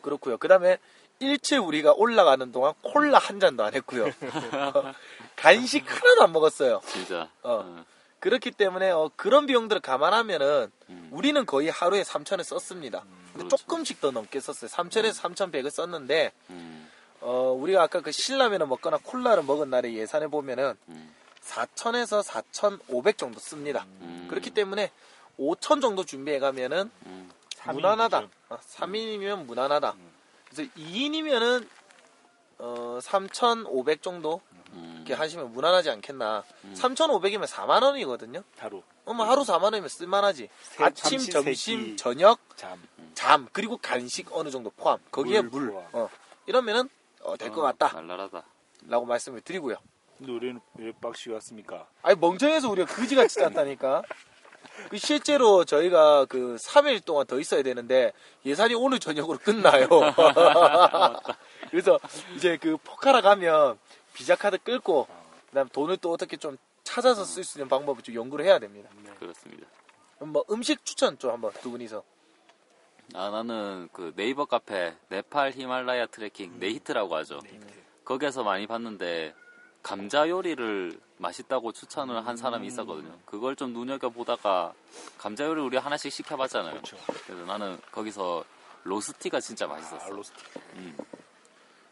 그렇고요. 0.02 0.38
그다음에 0.38 0.78
일체 1.22 1.58
우리가 1.58 1.94
올라가는 1.94 2.52
동안 2.52 2.74
콜라 2.82 3.20
한 3.20 3.40
잔도 3.40 3.64
안 3.64 3.74
했고요. 3.76 4.06
간식 5.38 5.90
하나도 5.90 6.24
안 6.24 6.32
먹었어요. 6.34 6.82
진짜. 6.88 7.30
어. 7.44 7.64
어. 7.64 7.86
그렇기 8.20 8.52
때문에 8.52 8.92
어, 8.92 9.10
그런 9.16 9.46
비용들을 9.46 9.82
감안하면은 9.82 10.72
음. 10.90 11.10
우리는 11.12 11.46
거의 11.46 11.70
하루에 11.70 12.04
3천을 12.04 12.44
썼습니다. 12.44 13.04
근데 13.34 13.48
그렇죠. 13.48 13.58
조금씩 13.58 14.02
더 14.02 14.12
넘게 14.12 14.40
썼어요. 14.40 14.70
3천에서 14.70 15.14
3,100을 15.22 15.70
썼는데 15.70 16.32
음, 16.50 16.90
어, 17.22 17.56
우리가 17.58 17.84
아까 17.84 18.02
그 18.02 18.12
신라면을 18.12 18.68
먹거나 18.68 19.00
콜라를 19.04 19.44
먹은 19.44 19.70
날에 19.70 19.94
예산해 19.94 20.28
보면은 20.28 20.76
음, 20.90 21.16
4천에서 21.44 22.22
4,500 22.24 23.18
정도 23.18 23.40
씁니다. 23.40 23.86
음. 24.02 24.28
그렇기 24.30 24.52
때문에 24.52 24.92
5천 25.40 25.82
정도 25.82 26.04
준비해 26.04 26.40
가면은 26.40 26.92
음, 27.06 27.32
무난하다. 27.72 28.28
어, 28.50 28.58
3인이면 28.58 29.46
무난하다. 29.46 29.96
그래서 30.54 30.70
2인이면은 30.78 31.68
어, 32.60 33.00
3,500 33.02 34.02
정도 34.04 34.42
음. 34.74 34.94
이렇게 34.98 35.14
하시면 35.14 35.52
무난하지 35.54 35.90
않겠나. 35.90 36.44
음. 36.66 36.74
3,500이면 36.78 37.46
4만 37.48 37.82
원이거든요. 37.84 38.44
하루 38.58 38.84
어머 39.06 39.24
하루 39.24 39.42
4만 39.42 39.64
원이면 39.64 39.90
쓸만하지. 39.90 40.50
세- 40.62 40.84
아침, 40.84 41.20
삼시 41.20 41.32
점심, 41.32 41.80
세끼. 41.82 41.98
저녁, 41.98 42.40
잠 42.56 42.80
잠 43.14 43.48
그리고 43.52 43.78
간식 43.78 44.28
어느 44.32 44.50
정도 44.50 44.70
포함. 44.72 44.98
거기에 45.12 45.42
물 45.42 45.72
물. 45.72 45.84
어. 45.94 46.10
이러면은 46.46 46.90
어, 47.24 47.36
될것 47.38 47.60
어, 47.60 47.62
같다라고 47.64 48.02
날라라다. 48.02 48.44
말씀을 49.08 49.42
드리고요. 49.42 49.78
근데 50.18 50.32
우리는 50.32 50.62
왜 50.76 50.92
빡시 51.02 51.30
왔습니까? 51.32 51.88
아니 52.04 52.18
멍청해서 52.20 52.70
우리가 52.70 52.94
그지같이 52.94 53.36
짰다니까. 53.40 54.04
그 54.90 54.98
실제로 54.98 55.64
저희가 55.66 56.26
그 56.26 56.58
3일 56.62 57.04
동안 57.06 57.26
더 57.26 57.40
있어야 57.40 57.64
되는데 57.64 58.14
예산이 58.46 58.74
오늘 58.76 59.00
저녁으로 59.00 59.38
끝나요. 59.40 59.88
그래서 61.70 62.00
이제 62.36 62.58
그 62.58 62.78
포카라 62.78 63.22
가면 63.22 63.80
비자 64.14 64.36
카드 64.36 64.58
끌고 64.58 65.08
그다음 65.50 65.70
돈을 65.70 65.98
또 65.98 66.12
어떻게 66.12 66.38
좀 66.38 66.58
찾아서 66.84 67.24
쓸 67.24 67.44
수 67.44 67.58
있는 67.58 67.70
방법을 67.70 68.04
좀 68.04 68.16
연구를 68.16 68.46
해야 68.46 68.60
됩니다. 68.60 68.90
그렇습니다. 69.20 69.68
그럼 70.16 70.34
뭐 70.34 70.44
음식 70.52 70.84
추천 70.86 71.18
좀 71.18 71.32
한번 71.32 71.52
두 71.62 71.72
분이서. 71.72 72.04
아, 73.14 73.30
나는 73.30 73.90
그 73.92 74.14
네이버 74.16 74.46
카페 74.46 74.96
네팔 75.10 75.52
히말라야 75.52 76.08
트레킹 76.08 76.60
네히트라고 76.60 77.16
하죠. 77.18 77.40
거기에서 78.06 78.44
많이 78.44 78.68
봤는데 78.68 79.34
감자 79.84 80.30
요리를 80.30 81.00
맛있다고 81.22 81.72
추천을 81.72 82.26
한 82.26 82.36
사람이 82.36 82.68
있었거든요. 82.68 83.18
그걸 83.26 83.56
좀 83.56 83.74
눈여겨보다가 83.74 84.74
감자 85.18 85.46
요리 85.46 85.62
우리 85.62 85.78
하나씩 85.78 86.12
시켜봤잖아요. 86.12 86.72
그렇죠. 86.72 86.98
그래서 87.26 87.46
나는 87.46 87.80
거기서 87.92 88.44
rosti가 88.84 89.40
진짜 89.40 89.68
맛있었어. 89.68 90.06
아, 90.06 90.10
rosti 90.10 90.36
음, 90.76 90.98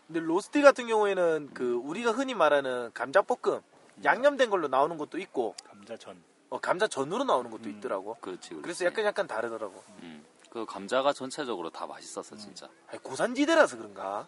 근데 0.08 0.20
rosti 0.20 0.62
같은 0.64 0.88
경우에는 0.88 1.52
그 1.54 1.76
우리가 1.76 2.12
흔히 2.12 2.34
말하는 2.34 2.90
감자볶음 2.94 3.62
양념된 4.04 4.50
걸로 4.50 4.68
나오는 4.68 4.98
것도 4.98 5.20
있고 5.20 5.56
감자전 5.68 6.22
어, 6.50 6.60
감자전으로 6.60 7.26
나오는 7.26 7.52
것도 7.52 7.70
있더라고. 7.70 8.16
그렇지, 8.16 8.50
그렇지. 8.50 8.62
그래서 8.64 8.86
약간 8.86 9.06
약간 9.06 9.28
다르더라고. 9.28 9.84
음, 10.02 10.26
그 10.50 10.66
감자가 10.66 11.14
전체적으로 11.14 11.70
다 11.70 11.86
맛있었어, 11.86 12.36
진짜. 12.38 12.68
아니, 12.88 12.98
고산지대라서 13.04 13.78
그런가? 13.78 14.28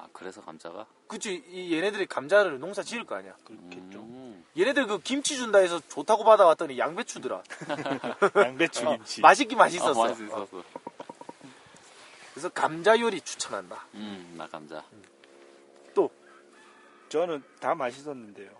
아, 0.00 0.08
그래서 0.12 0.40
감자가? 0.40 0.86
그치 1.06 1.42
이 1.48 1.74
얘네들이 1.74 2.06
감자를 2.06 2.58
농사 2.58 2.82
지을 2.82 3.04
거 3.04 3.16
아니야. 3.16 3.34
그렇겠죠 3.44 3.98
음, 4.00 4.44
얘네들 4.56 4.86
그 4.86 4.98
김치 5.00 5.36
준다 5.36 5.58
해서 5.58 5.80
좋다고 5.88 6.24
받아왔더니 6.24 6.78
양배추더라. 6.78 7.42
양배추 8.36 8.86
어, 8.88 8.96
김치 8.96 9.20
맛있긴 9.20 9.58
아, 9.58 9.64
맛있었어. 9.64 10.00
어, 10.00 10.04
맛있었어. 10.04 10.48
그래서 12.32 12.48
감자 12.50 12.98
요리 12.98 13.20
추천한다. 13.20 13.86
음, 13.94 14.34
나 14.36 14.46
감자. 14.46 14.84
저는 17.10 17.42
다 17.58 17.74
맛있었는데요 17.74 18.50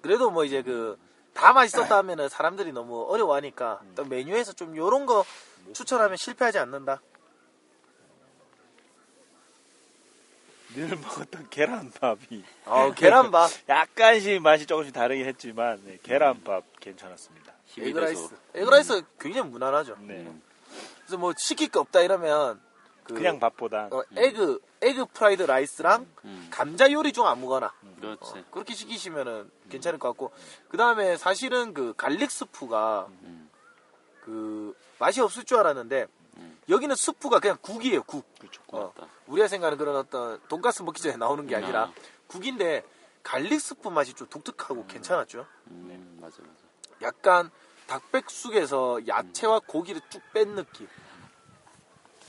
그래도 0.00 0.30
뭐 0.30 0.44
이제 0.46 0.62
그 0.62 0.98
다 1.32 1.52
맛있었다 1.52 1.96
하면은 1.98 2.28
사람들이 2.28 2.72
너무 2.72 3.02
어려워하니까 3.08 3.80
또 3.94 4.04
메뉴에서 4.04 4.52
좀 4.52 4.76
요런 4.76 5.06
거 5.06 5.24
추천하면 5.72 6.16
실패하지 6.16 6.58
않는다. 6.58 7.00
늘 10.74 10.88
먹었던 10.96 11.48
계란밥이. 11.50 12.44
어, 12.66 12.92
계란밥, 12.92 13.50
약간씩 13.68 14.40
맛이 14.42 14.66
조금씩 14.66 14.92
다르긴 14.92 15.26
했지만 15.26 15.80
네, 15.84 15.98
계란밥 16.02 16.64
괜찮았습니다. 16.80 17.52
egg 17.78 17.97
rice. 17.97 18.28
Egg 18.54 18.75
rice 18.75 19.02
굉장히 19.18 19.50
무난하죠. 19.50 19.96
네. 20.00 20.14
음, 20.14 20.42
그래서 20.98 21.18
뭐 21.18 21.32
시킬 21.36 21.68
게 21.68 21.78
없다 21.78 22.00
이러면 22.00 22.60
그 23.04 23.14
그냥 23.14 23.38
밥보다. 23.40 23.88
어, 23.90 24.02
egg 24.16 24.60
egg 24.80 25.06
fried 25.12 25.42
rice랑 25.42 26.06
음, 26.24 26.48
감자 26.50 26.90
요리 26.90 27.12
중 27.12 27.26
아무거나. 27.26 27.72
그렇지. 28.00 28.38
어, 28.38 28.44
그렇게 28.50 28.74
시키시면은 28.74 29.50
괜찮을 29.68 29.98
것 29.98 30.08
같고. 30.08 30.32
그 30.68 30.76
다음에 30.76 31.16
사실은 31.16 31.74
그 31.74 31.94
garlic 31.96 32.30
스프가 32.30 33.08
음, 33.22 33.50
그 34.24 34.74
맛이 34.98 35.20
없을 35.20 35.44
줄 35.44 35.58
알았는데 35.58 36.02
음. 36.02 36.19
여기는 36.70 36.94
스프가 36.96 37.40
그냥 37.40 37.58
국이에요 37.60 38.02
국. 38.04 38.24
그렇죠 38.38 38.62
어. 38.68 38.92
우리가 39.26 39.48
생각하는 39.48 39.76
그런 39.76 39.96
어떤 39.96 40.40
돈가스 40.48 40.82
먹기 40.82 41.02
전에 41.02 41.16
나오는 41.16 41.46
게 41.46 41.56
아니라 41.56 41.84
아. 41.84 41.92
국인데 42.26 42.84
garlic 43.22 43.60
스프 43.60 43.88
맛이 43.88 44.14
좀 44.14 44.26
독특하고 44.28 44.86
괜찮았죠. 44.86 45.46
음, 45.68 46.18
맞아, 46.20 46.36
맞아. 46.40 46.54
약간 47.02 47.50
닭백숙에서 47.86 49.06
야채와 49.06 49.60
고기를 49.66 50.00
쭉 50.08 50.22
뺀 50.32 50.54
느낌. 50.54 50.88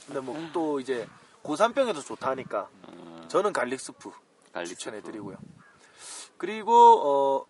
근데 0.06 0.20
뭐 0.20 0.36
또 0.52 0.80
이제 0.80 1.08
고산병에도 1.42 2.00
좋다 2.02 2.30
하니까 2.30 2.68
어, 2.82 3.24
저는 3.28 3.52
garlic 3.52 3.80
스프 3.80 4.10
garlic 4.52 4.70
추천해드리고요. 4.70 5.36
그리고 6.36 6.74
어, 6.74 7.46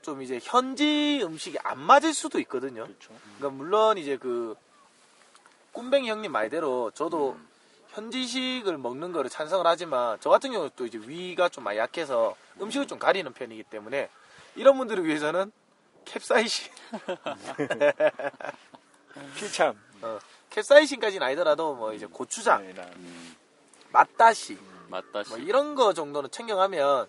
좀 0.00 0.22
이제 0.22 0.40
현지 0.42 1.20
음식이 1.22 1.58
안 1.62 1.78
맞을 1.78 2.14
수도 2.14 2.40
있거든요. 2.40 2.84
그렇죠 2.84 3.14
그러니까 3.38 3.50
물론 3.50 3.98
이제 3.98 4.16
그 4.16 4.56
꿈뱅이 5.72 6.08
형님 6.08 6.32
말대로 6.32 6.90
저도 6.92 7.36
현지식을 7.90 8.78
먹는 8.78 9.12
거를 9.12 9.30
찬성을 9.30 9.66
하지만 9.66 10.18
저 10.20 10.30
같은 10.30 10.52
경우는 10.52 10.70
또 10.76 10.86
이제 10.86 10.98
위가 10.98 11.48
좀 11.48 11.64
많이 11.64 11.78
약해서 11.78 12.36
음식을 12.60 12.86
좀 12.86 12.98
가리는 12.98 13.30
편이기 13.32 13.64
때문에 13.64 14.08
이런 14.54 14.78
분들을 14.78 15.04
위해서는 15.04 15.52
캡사이신. 16.04 16.72
필참. 19.36 19.78
어, 20.00 20.18
캡사이신까지는 20.50 21.26
아니더라도 21.26 21.74
뭐 21.74 21.92
이제 21.92 22.06
고추장, 22.06 22.66
네, 22.66 22.72
나 22.74 22.82
음, 22.96 23.36
맛다시 23.90 24.58
맞다. 24.88 25.22
뭐 25.28 25.38
이런 25.38 25.74
거 25.74 25.92
정도는 25.92 26.30
챙겨가면 26.30 27.08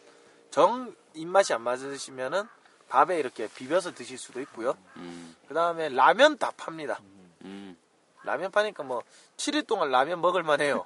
정 0.52 0.94
입맛이 1.14 1.54
안 1.54 1.62
맞으시면은 1.62 2.48
밥에 2.90 3.20
이렇게 3.20 3.48
비벼서 3.48 3.94
드실 3.94 4.18
수도 4.18 4.42
있고요. 4.42 4.76
음, 4.98 5.36
그 5.48 5.54
다음에 5.54 5.90
라면 5.90 6.38
다 6.38 6.52
팝니다. 6.56 7.00
음, 7.44 7.76
라면 8.24 8.52
파니까 8.52 8.84
뭐 8.84 9.04
7일 9.38 9.68
동안 9.68 9.92
라면 9.92 10.22
먹을만 10.22 10.62
해요. 10.62 10.86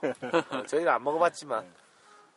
어, 0.51 0.63
저희가 0.67 0.95
안 0.95 1.03
먹어봤지만 1.03 1.65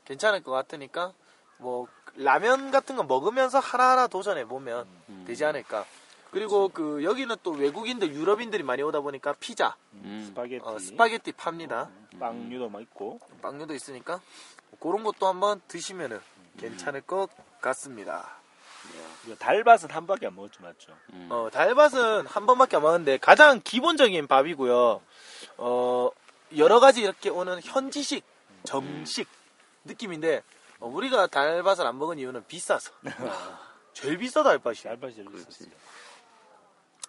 괜찮을 0.05 0.42
것 0.42 0.51
같으니까 0.53 1.12
뭐 1.59 1.86
라면 2.16 2.70
같은 2.70 2.96
거 2.96 3.03
먹으면서 3.03 3.59
하나하나 3.59 4.07
도전해 4.07 4.44
보면 4.44 4.86
음. 5.09 5.24
되지 5.26 5.44
않을까. 5.44 5.84
그리고 6.30 6.68
그 6.68 7.03
여기는 7.03 7.34
또 7.42 7.51
외국인들 7.51 8.14
유럽인들이 8.14 8.62
많이 8.62 8.82
오다 8.82 9.01
보니까 9.01 9.34
피자, 9.40 9.74
음, 9.94 10.24
스파게티 10.28 10.62
어, 10.64 10.78
스파게티 10.78 11.32
팝니다. 11.32 11.90
빵류도 12.20 12.68
막 12.68 12.80
있고 12.82 13.18
빵류도 13.42 13.74
있으니까 13.74 14.20
그런 14.78 15.03
것도 15.03 15.26
한번 15.26 15.61
드시면은 15.66 16.20
괜찮을 16.59 17.01
것 17.03 17.28
같습니다. 17.61 18.39
우리가 19.24 19.38
달밭은 19.38 19.91
한 19.91 20.07
밖에 20.07 20.26
안 20.26 20.34
먹었죠 20.34 20.62
맞죠 20.62 20.97
음. 21.12 21.28
어, 21.30 21.49
달밭은 21.53 22.26
한 22.26 22.47
번밖에 22.47 22.76
안 22.76 22.82
먹었는데 22.82 23.18
가장 23.18 23.61
기본적인 23.62 24.26
밥이고요. 24.26 25.01
어, 25.59 26.11
여러 26.57 26.80
가지 26.80 27.03
이렇게 27.03 27.28
오는 27.30 27.61
현지식, 27.62 28.24
정식 28.64 29.28
느낌인데 29.84 30.43
어, 30.80 30.86
우리가 30.88 31.26
달밭을 31.26 31.86
안 31.86 31.99
먹은 31.99 32.18
이유는 32.18 32.47
비싸서. 32.47 32.93
제일 33.93 34.18
비싸 34.18 34.43
달밭이. 34.43 34.82
달밭이 34.82 35.14
제일. 35.14 35.26
있었어요 35.34 35.68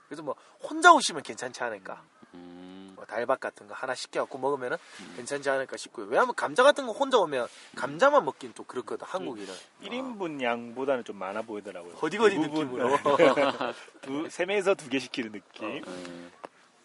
그래서 0.08 0.24
뭐 0.24 0.36
혼자 0.62 0.92
오시면 0.94 1.24
괜찮지 1.24 1.64
않을까. 1.64 2.04
음, 2.34 2.81
뭐 3.02 3.08
달밭 3.08 3.40
같은 3.40 3.68
거 3.68 3.74
하나 3.74 3.96
시켜갖고 3.96 4.38
먹으면은 4.38 4.78
괜찮지 5.16 5.50
않을까 5.50 5.76
싶고요. 5.76 6.06
왜냐하면 6.06 6.36
감자 6.36 6.62
같은 6.62 6.86
거 6.86 6.92
혼자 6.94 7.18
오면 7.18 7.48
감자만 7.76 8.24
먹긴 8.24 8.54
좀 8.54 8.64
그렇거든 8.66 9.08
한국인은. 9.08 9.52
1인분 9.84 10.40
양보다는 10.42 11.04
좀 11.04 11.18
많아 11.18 11.42
보이더라고요 11.42 11.96
대부분 12.40 12.68
느낌으로. 12.68 12.98
두, 14.02 14.30
세 14.30 14.46
명에서 14.46 14.76
두 14.76 14.88
개 14.90 15.00
시키는 15.00 15.32
느낌 15.32 15.84
음, 15.88 16.32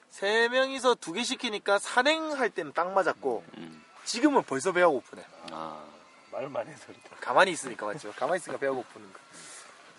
세 0.09 0.49
명이서 0.49 0.95
두 0.95 1.13
개 1.13 1.23
시키니까 1.23 1.79
산행할 1.79 2.49
때는 2.49 2.73
딱 2.73 2.91
맞았고 2.93 3.45
음, 3.59 3.85
지금은 4.05 4.43
벌써 4.45 4.73
배가 4.73 4.89
고프네. 4.89 5.23
아, 5.51 5.85
말만 6.33 6.67
해서 6.67 6.87
그렇다. 6.87 7.17
가만히 7.21 7.51
있으니까 7.51 7.85
맞죠. 7.87 8.11
가만히 8.17 8.39
있으니까 8.39 8.59
배가 8.59 8.73
고프는 8.73 9.13
거. 9.13 9.19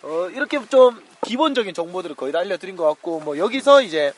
어, 0.03 0.29
이렇게 0.29 0.63
좀 0.67 1.03
기본적인 1.25 1.73
정보들을 1.73 2.15
거의 2.15 2.31
다 2.31 2.37
알려드린 2.39 2.75
것 2.75 2.85
같고, 2.85 3.19
뭐, 3.21 3.35
여기서 3.39 3.81
이제, 3.81 4.13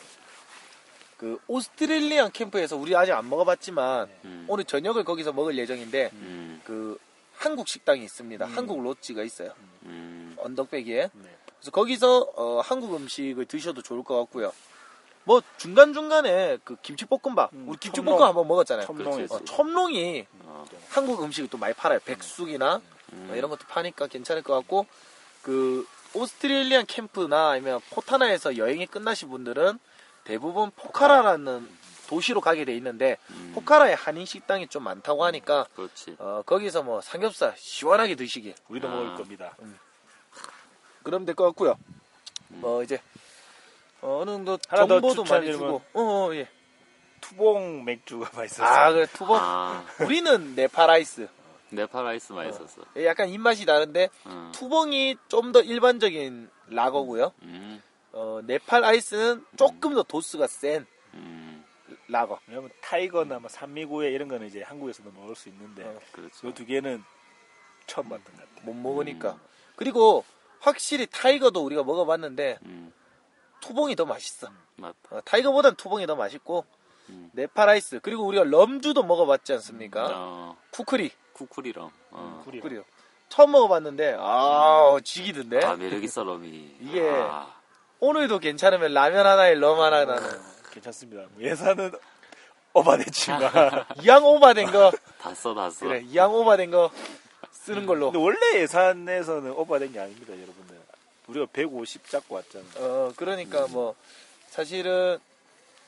그, 1.19 1.37
오스트레일리안 1.47 2.31
캠프에서 2.31 2.77
우리 2.77 2.95
아직 2.95 3.11
안 3.11 3.29
먹어봤지만, 3.29 4.07
음. 4.23 4.45
오늘 4.47 4.63
저녁을 4.63 5.03
거기서 5.03 5.33
먹을 5.33 5.57
예정인데, 5.57 6.11
음, 6.13 6.61
그, 6.63 6.97
한국 7.35 7.67
식당이 7.67 8.01
있습니다. 8.05 8.45
음. 8.45 8.57
한국 8.57 8.81
로찌가 8.81 9.21
있어요. 9.23 9.51
음, 9.83 10.35
언덕배기에. 10.37 11.09
네. 11.13 11.29
그래서 11.57 11.71
거기서, 11.71 12.31
어, 12.35 12.61
한국 12.63 12.95
음식을 12.95 13.45
드셔도 13.47 13.81
좋을 13.81 14.01
것 14.01 14.17
같고요. 14.17 14.53
뭐, 15.25 15.41
중간 15.57 15.93
중간에 15.93 16.57
그 16.63 16.77
김치볶음밥, 16.81 17.51
음, 17.51 17.65
우리 17.67 17.77
첨롱. 17.77 17.79
김치볶음 17.79 18.23
한번 18.23 18.47
먹었잖아요. 18.47 18.87
첨롱에 18.87 19.27
그렇지. 19.27 19.33
어, 19.33 19.43
첨롱이 19.43 20.25
어, 20.45 20.65
한국 20.87 21.21
음식을 21.21 21.49
또 21.49 21.57
많이 21.57 21.73
팔아요. 21.73 21.99
백숙이나 22.05 22.81
음. 23.11 23.25
뭐 23.27 23.35
이런 23.35 23.49
것도 23.49 23.65
파니까 23.67 24.07
괜찮을 24.07 24.41
것 24.41 24.53
같고 24.55 24.85
그 25.41 25.85
오스트레일리안 26.13 26.85
캠프나 26.85 27.49
아니면 27.49 27.81
포타나에서 27.91 28.57
여행이 28.57 28.87
끝나신 28.87 29.29
분들은 29.29 29.77
대부분 30.29 30.69
포카라라는 30.75 31.67
도시로 32.07 32.39
가게 32.39 32.63
돼 32.63 32.75
있는데 32.75 33.17
음, 33.31 33.51
포카라에 33.55 33.93
한인 33.93 34.27
식당이 34.27 34.67
좀 34.67 34.83
많다고 34.83 35.25
하니까 35.25 35.65
그렇지. 35.75 36.17
어, 36.19 36.43
거기서 36.45 36.83
뭐 36.83 37.01
삼겹살 37.01 37.55
시원하게 37.57 38.13
드시길 38.13 38.53
우리도 38.67 38.87
아. 38.87 38.91
먹을 38.91 39.15
겁니다. 39.15 39.55
그러면 41.01 41.25
될것 41.25 41.47
같고요. 41.47 41.77
음. 42.51 42.61
뭐 42.61 42.83
이제 42.83 43.01
어, 44.01 44.21
느 44.23 44.31
정도 44.31 44.59
하나 44.67 44.85
더 44.85 44.99
정보도 45.01 45.23
많이 45.23 45.51
주고 45.51 45.81
어, 45.93 46.01
어, 46.01 46.29
예. 46.35 46.47
투봉 47.21 47.83
맥주가 47.85 48.29
맛있었어. 48.37 48.63
아 48.63 48.91
그래 48.91 49.07
투보 49.07 49.35
아, 49.35 49.83
우리는 50.01 50.53
네팔 50.53 50.89
아이스 50.91 51.27
네팔 51.71 52.05
아이스 52.05 52.33
맛있었어. 52.33 52.83
약간 53.03 53.29
입맛이 53.29 53.65
다른데 53.65 54.09
음, 54.27 54.51
투봉이 54.53 55.15
좀 55.27 55.51
더 55.51 55.61
일반적인 55.61 56.49
라거고요. 56.67 57.33
음, 57.41 57.81
어, 58.11 58.41
네팔 58.43 58.83
아이스는 58.83 59.45
조금 59.57 59.93
더 59.95 60.03
도수가 60.03 60.47
센 60.47 60.85
음, 61.13 61.63
라거. 62.07 62.39
왜냐면 62.47 62.69
타이거나 62.81 63.39
뭐 63.39 63.49
산미구엘 63.49 64.11
이런 64.11 64.27
거는 64.27 64.47
이제 64.47 64.61
한국에서도 64.63 65.11
먹을 65.11 65.35
수 65.35 65.49
있는데 65.49 65.83
어. 65.83 65.99
그렇죠. 66.11 66.47
이 66.47 66.53
두 66.53 66.65
개는 66.65 67.03
처음 67.85 68.09
봤던 68.09 68.35
것 68.35 68.49
같아요. 68.49 68.65
못 68.65 68.73
먹으니까. 68.73 69.39
그리고 69.75 70.23
확실히 70.59 71.05
타이거도 71.07 71.63
우리가 71.63 71.83
먹어봤는데 71.83 72.59
음, 72.63 72.91
투봉이 73.61 73.95
더 73.95 74.05
맛있어. 74.05 74.49
어, 74.81 75.21
타이거보단 75.25 75.75
투봉이 75.75 76.05
더 76.07 76.15
맛있고 76.15 76.65
음. 77.09 77.29
네팔 77.33 77.69
아이스 77.69 77.99
그리고 78.01 78.25
우리가 78.25 78.43
럼주도 78.43 79.03
먹어봤지 79.03 79.53
않습니까? 79.53 80.07
어, 80.13 80.57
쿠크리 80.71 81.11
쿠쿠리랑. 81.33 81.89
어. 82.11 82.41
꿀이요. 82.45 82.61
쿠크리요. 82.61 82.83
처음 83.29 83.51
먹어봤는데 83.51 84.17
아 84.19 84.97
지기던데. 85.03 85.63
아, 85.65 85.75
매력 85.75 86.03
있어, 86.03 86.23
럼이. 86.23 86.75
이게- 86.81 87.09
아, 87.09 87.58
오늘도 87.99 88.39
괜찮으면 88.39 88.93
라면 88.93 89.25
하나에 89.25 89.55
럼 89.55 89.79
하나 89.79 90.05
나는 90.05 90.29
괜찮습니다. 90.71 91.23
뭐 91.33 91.43
예산은 91.43 91.91
오바됐지만 92.73 93.41
이양 94.01 94.23
오바된 94.23 94.71
거 94.71 94.91
다 95.19 95.33
써, 95.33 95.53
다 95.53 95.69
써. 95.69 95.85
그래 95.85 96.01
이양 96.05 96.33
오바된 96.33 96.71
거 96.71 96.91
쓰는 97.51 97.85
걸로. 97.85 98.11
근데 98.11 98.23
원래 98.23 98.61
예산에서는 98.61 99.51
오바된 99.51 99.91
게 99.91 99.99
아닙니다, 99.99 100.33
여러분들. 100.33 100.77
우리가 101.27 101.47
150 101.51 102.09
잡고 102.09 102.35
왔잖아. 102.35 102.65
어 102.77 103.13
그러니까 103.15 103.67
뭐 103.67 103.95
사실은 104.49 105.19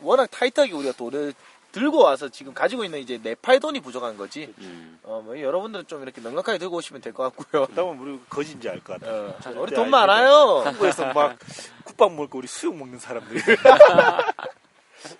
워낙 0.01 0.27
타이트하게 0.29 0.73
우리가 0.73 0.93
돈을 0.97 1.33
들고 1.71 1.99
와서 2.03 2.27
지금 2.29 2.53
가지고 2.53 2.83
있는 2.83 2.99
이제 2.99 3.19
네팔 3.21 3.59
돈이 3.59 3.79
부족한 3.79 4.17
거지. 4.17 4.53
음, 4.59 4.99
어, 5.03 5.21
뭐 5.23 5.39
여러분들은 5.39 5.87
좀 5.87 6.01
이렇게 6.03 6.19
넉넉하게 6.21 6.57
들고 6.57 6.77
오시면 6.77 7.01
될 7.01 7.13
것 7.13 7.23
같고요. 7.35 7.65
보면 7.67 7.99
우리 7.99 8.19
거진지 8.29 8.67
알 8.69 8.79
것 8.83 8.99
같아. 8.99 9.11
어, 9.11 9.35
우리 9.61 9.71
돈 9.73 9.85
아닙니다. 9.85 9.85
많아요. 9.85 10.59
한국에서 10.65 11.13
막 11.13 11.37
국밥 11.85 12.11
먹고 12.11 12.37
우리 12.39 12.47
수육 12.47 12.75
먹는 12.75 12.99
사람들. 12.99 13.37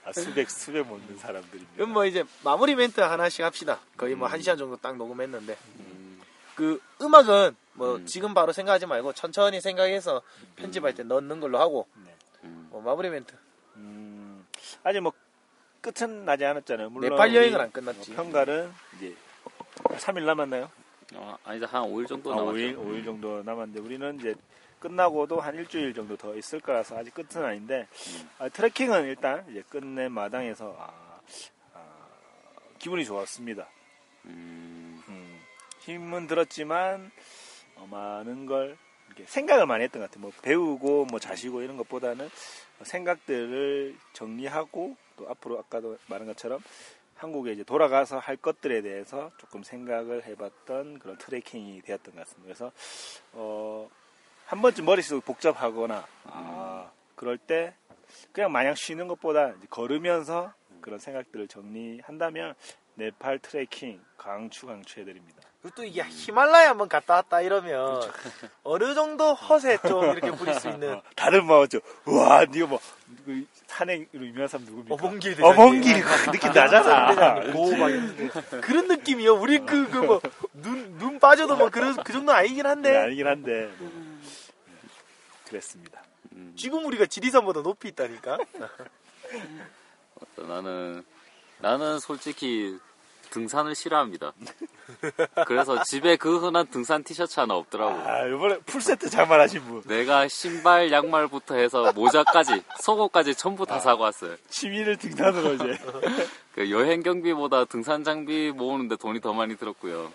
아, 0.05 0.11
수백 0.13 0.49
수백 0.51 0.85
먹는 0.87 1.17
사람들입니다. 1.17 1.71
그럼 1.75 1.93
뭐 1.93 2.05
이제 2.05 2.23
마무리 2.43 2.75
멘트 2.75 2.99
하나씩 3.01 3.43
합시다. 3.43 3.79
거의 3.97 4.13
뭐 4.15 4.27
한 4.27 4.39
시간 4.41 4.57
정도 4.57 4.75
딱 4.77 4.95
녹음했는데 4.97 5.57
음, 5.79 6.21
그 6.55 6.79
음악은 7.01 7.55
뭐 7.73 7.95
음. 7.95 8.05
지금 8.05 8.33
바로 8.33 8.51
생각하지 8.51 8.85
말고 8.85 9.13
천천히 9.13 9.59
생각해서 9.61 10.21
편집할 10.57 10.93
때 10.93 11.03
넣는 11.03 11.39
걸로 11.39 11.59
하고 11.59 11.87
네. 12.05 12.13
음. 12.43 12.67
뭐 12.71 12.81
마무리 12.81 13.09
멘트. 13.09 13.33
음, 13.77 14.45
아직 14.83 14.99
뭐 14.99 15.13
끝은 15.81 16.25
나지 16.25 16.45
않았잖아요. 16.45 16.89
물론 16.89 17.09
네팔 17.09 17.35
여행은 17.35 17.59
안 17.59 17.71
끝났지. 17.71 18.13
평가는 18.13 18.71
이제 18.97 19.15
3일 19.83 20.23
남았나요? 20.25 20.69
어, 21.15 21.37
아니다, 21.43 21.67
한 21.67 21.83
5일 21.83 22.07
정도 22.07 22.31
아, 22.31 22.35
남았죠. 22.37 22.57
5일, 22.57 22.77
5일 22.77 23.05
정도 23.05 23.43
남았는데 23.43 23.81
우리는 23.81 24.19
이제 24.19 24.35
끝나고도 24.79 25.39
한 25.39 25.55
일주일 25.55 25.93
정도 25.93 26.15
더 26.17 26.35
있을 26.35 26.59
거라서 26.59 26.97
아직 26.97 27.13
끝은 27.13 27.43
아닌데 27.45 27.87
음. 27.91 28.29
아, 28.39 28.49
트레킹은 28.49 29.05
일단 29.05 29.45
이제 29.49 29.63
끝내 29.69 30.07
마당에서 30.07 30.75
아, 30.79 31.19
아, 31.73 31.83
기분이 32.79 33.05
좋았습니다. 33.05 33.67
음, 34.25 35.01
음, 35.07 35.39
힘은 35.81 36.27
들었지만 36.27 37.11
어, 37.75 37.87
많은 37.89 38.45
걸 38.45 38.77
이렇게 39.07 39.25
생각을 39.25 39.65
많이 39.65 39.83
했던 39.83 40.01
것 40.01 40.09
같아요. 40.09 40.21
뭐 40.21 40.31
배우고 40.41 41.05
뭐 41.05 41.19
자시고 41.19 41.61
이런 41.61 41.77
것보다는 41.77 42.29
생각들을 42.83 43.95
정리하고 44.13 44.95
또 45.21 45.29
앞으로 45.29 45.59
아까도 45.59 45.97
말한 46.07 46.27
것처럼 46.27 46.59
한국에 47.15 47.51
이제 47.53 47.63
돌아가서 47.63 48.17
할 48.17 48.35
것들에 48.35 48.81
대해서 48.81 49.31
조금 49.37 49.61
생각을 49.61 50.25
해봤던 50.25 50.99
그런 50.99 51.17
트레킹이 51.17 51.83
되었던 51.83 52.15
것 52.15 52.21
같습니다. 52.21 52.43
그래서 52.43 52.71
어, 53.33 53.89
한 54.45 54.61
번쯤 54.61 54.85
머릿속이 54.85 55.21
복잡하거나 55.23 56.07
아, 56.25 56.91
그럴 57.15 57.37
때 57.37 57.75
그냥 58.31 58.51
마냥 58.51 58.73
쉬는 58.75 59.07
것보다 59.07 59.53
걸으면서 59.69 60.53
그런 60.81 60.97
생각들을 60.97 61.47
정리한다면 61.47 62.55
네팔 62.95 63.39
트레킹 63.39 64.01
강추 64.17 64.65
강추해드립니다. 64.65 65.40
그리고 65.61 65.75
또 65.75 65.83
이게 65.83 66.01
히말라야 66.01 66.69
한번 66.69 66.89
갔다 66.89 67.15
왔다 67.15 67.41
이러면 67.41 68.01
어느 68.63 68.95
정도 68.95 69.33
허세 69.35 69.77
좀 69.87 70.03
이렇게 70.05 70.31
부릴 70.31 70.55
수 70.55 70.69
있는 70.69 70.95
어, 70.97 71.03
다들 71.15 71.43
막 71.43 71.69
저, 71.69 71.79
우와, 72.05 72.45
니가 72.45 72.65
뭐, 72.65 72.79
그 73.25 73.45
산행으로 73.67 74.25
유명한 74.25 74.47
사람 74.47 74.65
누굽니까? 74.65 74.95
어몽길 74.95 75.35
대장님. 75.35 75.59
어몽길 75.59 76.03
그 76.03 76.31
느낌 76.31 76.51
나잖아. 76.51 77.35
그런 78.61 78.87
느낌이요. 78.87 79.35
우리 79.35 79.59
그, 79.59 79.87
그 79.89 79.97
뭐, 79.97 80.21
눈, 80.53 80.97
눈 80.97 81.19
빠져도 81.19 81.55
뭐, 81.55 81.69
그런, 81.69 81.95
그 82.03 82.11
정도는 82.11 82.39
아니긴 82.39 82.63
네, 82.63 82.69
한데. 82.69 82.97
아니긴 82.97 83.27
한데. 83.27 83.71
뭐, 83.77 83.91
그랬습니다. 85.47 86.01
음. 86.31 86.53
지금 86.57 86.85
우리가 86.85 87.05
지리산보다 87.05 87.61
높이 87.61 87.89
있다니까. 87.89 88.39
나는 90.37 91.03
나는 91.59 91.99
솔직히 91.99 92.79
등산을 93.31 93.73
싫어합니다. 93.73 94.33
그래서 95.47 95.81
집에 95.83 96.15
그 96.17 96.37
흔한 96.37 96.67
등산 96.67 97.03
티셔츠 97.03 97.39
하나 97.39 97.55
없더라고. 97.55 97.91
아, 98.07 98.27
이번에 98.27 98.59
풀세트 98.59 99.09
장만하신 99.09 99.63
분. 99.63 99.81
내가 99.83 100.27
신발, 100.27 100.91
양말부터 100.91 101.55
해서 101.55 101.91
모자까지, 101.93 102.61
속옷까지 102.79 103.33
전부 103.35 103.65
다 103.65 103.79
사고 103.79 104.03
왔어요. 104.03 104.35
취미를 104.49 104.97
등산으로 104.97 105.53
이제. 105.55 105.79
그 106.53 106.69
여행 106.69 107.01
경비보다 107.01 107.65
등산 107.65 108.03
장비 108.03 108.51
모으는데 108.51 108.97
돈이 108.97 109.21
더 109.21 109.33
많이 109.33 109.55
들었고요. 109.57 110.11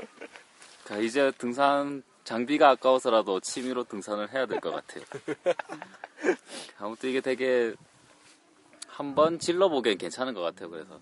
자, 0.84 0.96
이제 0.98 1.32
등산 1.38 2.02
장비가 2.24 2.68
아까워서라도 2.70 3.40
취미로 3.40 3.82
등산을 3.84 4.32
해야 4.32 4.46
될 4.46 4.60
것 4.60 4.72
같아요. 4.72 5.04
아무튼 6.78 7.10
이게 7.10 7.20
되게 7.20 7.72
한번 8.88 9.38
질러보기엔 9.38 9.98
괜찮은 9.98 10.34
것 10.34 10.40
같아요. 10.42 10.70
그래서 10.70 10.98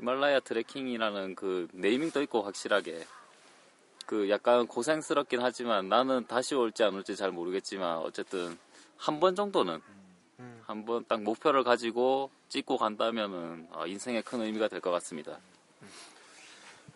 히말라야 0.00 0.40
트레킹이라는 0.40 1.34
그 1.34 1.68
네이밍도 1.72 2.22
있고 2.22 2.42
확실하게 2.42 3.06
그 4.06 4.30
약간 4.30 4.66
고생스럽긴 4.66 5.42
하지만 5.42 5.88
나는 5.90 6.26
다시 6.26 6.54
올지 6.54 6.82
안 6.82 6.94
올지 6.94 7.14
잘 7.16 7.30
모르겠지만 7.30 7.98
어쨌든 7.98 8.58
한 8.96 9.20
번 9.20 9.34
정도는 9.34 9.80
음. 10.40 10.62
한번 10.66 11.04
딱 11.06 11.22
목표를 11.22 11.64
가지고 11.64 12.30
찍고 12.48 12.78
간다면은 12.78 13.68
어, 13.72 13.86
인생에 13.86 14.22
큰 14.22 14.40
의미가 14.40 14.68
될 14.68 14.80
것 14.80 14.90
같습니다. 14.90 15.38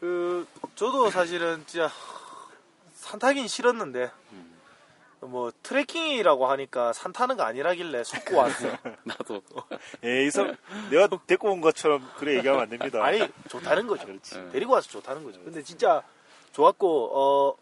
그, 0.01 0.47
저도 0.75 1.11
사실은 1.11 1.63
진짜, 1.67 1.91
산 2.95 3.19
타긴 3.19 3.47
싫었는데, 3.49 4.11
음. 4.33 4.54
뭐, 5.27 5.53
트레킹이라고 5.63 6.47
하니까 6.47 6.93
산 6.93 7.13
타는 7.13 7.37
거 7.37 7.43
아니라길래 7.45 8.05
속고 8.05 8.37
왔어. 8.39 8.69
나도 9.05 9.43
에이서 10.03 10.55
내가 10.91 11.09
데리고 11.27 11.51
온 11.51 11.61
것처럼 11.61 12.09
그래 12.17 12.37
얘기하면 12.39 12.63
안 12.63 12.69
됩니다. 12.69 13.05
아니, 13.05 13.21
좋다는 13.49 13.87
거죠. 13.87 14.07
그렇지. 14.07 14.37
응. 14.37 14.51
데리고 14.53 14.73
와서 14.73 14.89
좋다는 14.91 15.25
거죠. 15.25 15.43
근데 15.43 15.63
진짜 15.63 16.03
좋았고, 16.53 17.11
어, 17.19 17.57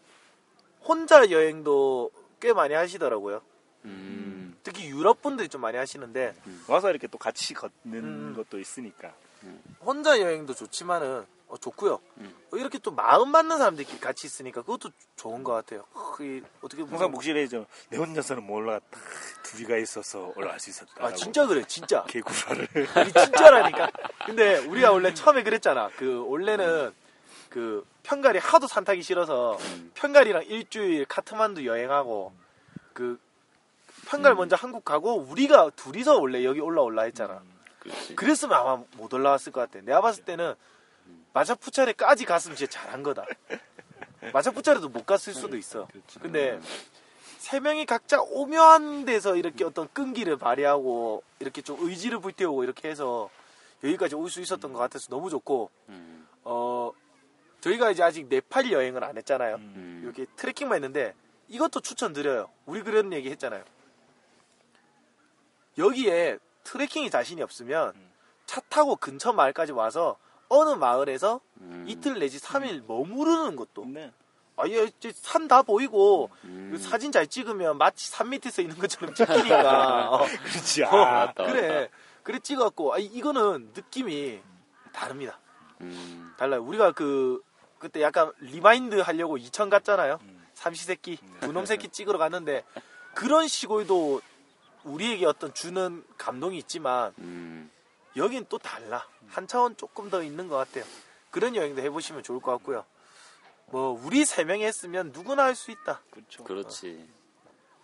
혼자 0.83 1.29
여행도 1.29 2.11
꽤 2.39 2.53
많이 2.53 2.73
하시더라고요. 2.73 3.41
음, 3.85 4.55
특히 4.63 4.87
유럽 4.89 5.21
분들이 5.21 5.49
좀 5.49 5.61
많이 5.61 5.77
하시는데, 5.77 6.35
와서 6.67 6.89
이렇게 6.89 7.07
또 7.07 7.17
같이 7.17 7.53
걷는 7.53 7.71
음. 7.93 8.33
것도 8.35 8.59
있으니까. 8.59 9.13
혼자 9.81 10.19
여행도 10.19 10.53
좋지만은, 10.53 11.25
어, 11.53 11.57
좋고요. 11.57 11.99
음. 12.17 12.35
어, 12.51 12.57
이렇게 12.57 12.79
또 12.79 12.89
마음 12.89 13.29
맞는 13.29 13.59
사람들끼리 13.59 13.99
같이 13.99 14.25
있으니까 14.25 14.61
그것도 14.63 14.89
좋은 15.15 15.43
것 15.43 15.53
같아요. 15.53 15.85
어, 15.93 16.15
이 16.19 16.41
어떻게 16.61 16.81
보면 16.81 16.93
항상 16.93 17.11
목실에 17.11 17.47
내 17.89 17.97
혼자서는 17.97 18.43
못 18.43 18.55
올라갔다. 18.55 18.99
둘이가 19.43 19.77
있어서 19.77 20.33
올라갈 20.35 20.59
수 20.59 20.71
있었다. 20.71 20.91
아 21.05 21.13
진짜 21.13 21.45
그래 21.45 21.63
진짜 21.67 22.03
개구라를. 22.09 22.67
진짜라니까. 23.13 23.91
근데 24.25 24.57
우리가 24.65 24.91
원래 24.91 25.13
처음에 25.13 25.43
그랬잖아. 25.43 25.91
그 25.95 26.25
원래는 26.27 26.91
그 27.49 27.85
편갈이 28.01 28.39
하도 28.39 28.65
산타기 28.65 29.03
싫어서 29.03 29.55
음. 29.57 29.91
편갈이랑 29.93 30.45
일주일 30.47 31.05
카트만두 31.05 31.67
여행하고 31.67 32.33
그 32.93 33.19
편갈 34.07 34.33
먼저 34.33 34.55
한국 34.55 34.83
가고 34.83 35.17
우리가 35.19 35.69
둘이서 35.75 36.19
원래 36.19 36.43
여기 36.43 36.59
올라올라 36.59 37.03
했잖아. 37.03 37.43
그랬으면 38.15 38.57
아마 38.57 38.83
못 38.97 39.13
올라왔을 39.13 39.51
것 39.51 39.61
같아. 39.61 39.83
내가 39.85 40.01
봤을 40.01 40.23
때는 40.25 40.55
마차푸차레까지 41.33 42.25
갔으면 42.25 42.55
진짜 42.55 42.79
잘한 42.79 43.03
거다. 43.03 43.25
마차푸차레도 44.31 44.89
못 44.89 45.05
갔을 45.05 45.33
수도 45.33 45.57
있어. 45.57 45.87
근데 46.21 46.59
세 47.39 47.59
명이 47.59 47.85
각자 47.85 48.21
오묘한 48.21 49.05
데서 49.05 49.35
이렇게 49.35 49.65
어떤 49.65 49.91
끈기를 49.91 50.37
발휘하고 50.37 51.23
이렇게 51.39 51.61
좀 51.61 51.77
의지를 51.81 52.19
불태우고 52.19 52.63
이렇게 52.63 52.89
해서 52.89 53.29
여기까지 53.83 54.15
올 54.15 54.29
수 54.29 54.39
있었던 54.39 54.71
것 54.71 54.79
같아서 54.79 55.07
너무 55.09 55.29
좋고 55.29 55.69
음. 55.89 56.25
어 56.45 56.91
저희가 57.59 57.91
이제 57.91 58.01
아직 58.01 58.27
네팔 58.27 58.71
여행을 58.71 59.03
안 59.03 59.17
했잖아요. 59.17 59.55
음. 59.55 60.01
이렇게 60.03 60.25
트레킹만 60.37 60.77
했는데 60.77 61.13
이것도 61.49 61.81
추천드려요. 61.81 62.49
우리 62.65 62.81
그런 62.81 63.11
얘기 63.11 63.29
했잖아요. 63.29 63.63
여기에 65.77 66.37
트레킹이 66.63 67.09
자신이 67.09 67.41
없으면 67.41 67.93
차 68.45 68.61
타고 68.69 68.95
근처 68.95 69.33
마을까지 69.33 69.73
와서 69.73 70.17
어느 70.49 70.71
마을에서 70.71 71.39
음. 71.61 71.85
이틀 71.87 72.19
내지 72.19 72.39
3일 72.39 72.83
머무르는 72.87 73.55
것도 73.55 73.85
네. 73.87 74.11
아예 74.55 74.89
산 75.15 75.47
다 75.47 75.61
보이고 75.63 76.29
음. 76.43 76.69
그 76.71 76.77
사진 76.77 77.11
잘 77.11 77.25
찍으면 77.27 77.77
마치 77.77 78.09
산 78.09 78.29
밑에서 78.29 78.61
있는 78.61 78.77
것처럼 78.77 79.13
찍히니까 79.15 80.09
어, 80.13 80.25
그렇지. 80.43 80.83
어, 80.83 80.87
아, 80.89 81.25
맞다, 81.25 81.43
그래 81.45 81.89
그래 82.21 82.39
찍었고 82.39 82.93
아, 82.93 82.97
이거는 82.99 83.71
느낌이 83.75 84.39
다릅니다 84.93 85.39
음. 85.81 86.31
달라요 86.37 86.61
우리가 86.63 86.91
그 86.91 87.41
그때 87.79 88.01
약간 88.01 88.31
remind 88.39 88.99
하려고 88.99 89.37
이천 89.37 89.69
갔잖아요 89.71 90.19
음. 90.21 90.45
삼시세끼 90.53 91.17
두놈 91.41 91.65
새끼 91.65 91.89
찍으러 91.91 92.19
갔는데 92.19 92.63
그런 93.15 93.47
시골도 93.47 94.21
우리에게 94.83 95.25
어떤 95.25 95.51
주는 95.53 96.03
감동이 96.17 96.57
있지만 96.59 97.11
음. 97.17 97.71
여긴 98.15 98.45
또 98.49 98.57
달라 98.57 99.07
한 99.29 99.47
차원 99.47 99.75
조금 99.77 100.09
더 100.09 100.21
있는 100.23 100.47
것 100.47 100.57
같아요 100.57 100.83
그런 101.31 101.55
여행도 101.55 101.81
해보시면 101.81 102.23
좋을 102.23 102.39
것 102.39 102.51
같고요 102.53 102.85
뭐 103.67 103.99
우리 104.03 104.23
세 104.25 104.43
명이 104.43 104.63
했으면 104.63 105.11
누구나 105.13 105.43
할 105.45 105.55
수 105.55 105.71
있다 105.71 106.01
그렇죠. 106.11 106.43
그렇지. 106.43 107.09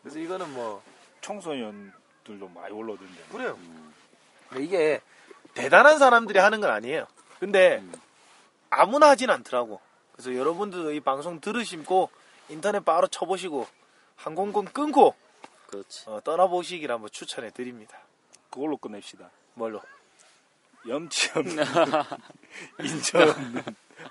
그래서 0.02 0.20
이거는 0.20 0.54
뭐 0.54 0.84
청소년들도 1.22 2.48
많이 2.54 2.74
올라오던데. 2.74 3.24
그래요 3.32 3.56
음. 3.60 3.94
근데 4.50 4.64
이게 4.64 5.02
대단한 5.54 5.98
사람들이 6.00 6.40
하는 6.40 6.62
건 6.62 6.70
아니에요 6.72 7.08
근데 7.40 7.78
음. 7.80 7.92
아무나 8.70 9.10
하진 9.10 9.30
않더라고 9.30 9.82
그래서 10.14 10.36
여러분들도 10.36 10.92
이 10.94 11.00
방송 11.00 11.40
들으시고 11.40 12.10
인터넷 12.50 12.84
바로 12.86 13.08
쳐보시고 13.08 13.68
항공권 14.16 14.66
끊고 14.66 15.16
그렇지. 15.68 16.10
어, 16.10 16.20
떠나보시기를 16.24 16.94
한번 16.94 17.10
추천해 17.12 17.52
드립니다 17.52 17.98
그걸로 18.50 18.78
끝냅시다. 18.78 19.30
뭘로 19.54 19.82
염치 20.90 21.30
없는, 21.36 21.64
인정 22.84 23.22
없는, 23.30 23.64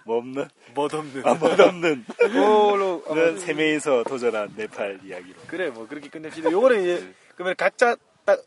뭐 0.04 0.16
없는, 0.18 0.48
멋없는. 0.74 1.26
아, 1.26 1.34
멋 1.34 1.58
없는, 1.60 2.04
그걸로 2.18 3.02
그런 3.02 3.38
세 3.38 3.52
명이서 3.52 4.04
도전한 4.04 4.54
네팔 4.56 5.00
이야기로. 5.04 5.40
그래 5.46 5.70
뭐 5.70 5.86
그렇게 5.86 6.08
끝냅시다. 6.08 6.50
요거는 6.50 6.82
이제 6.82 7.14
그러면 7.36 7.54
각자 7.56 7.96
딱 8.24 8.44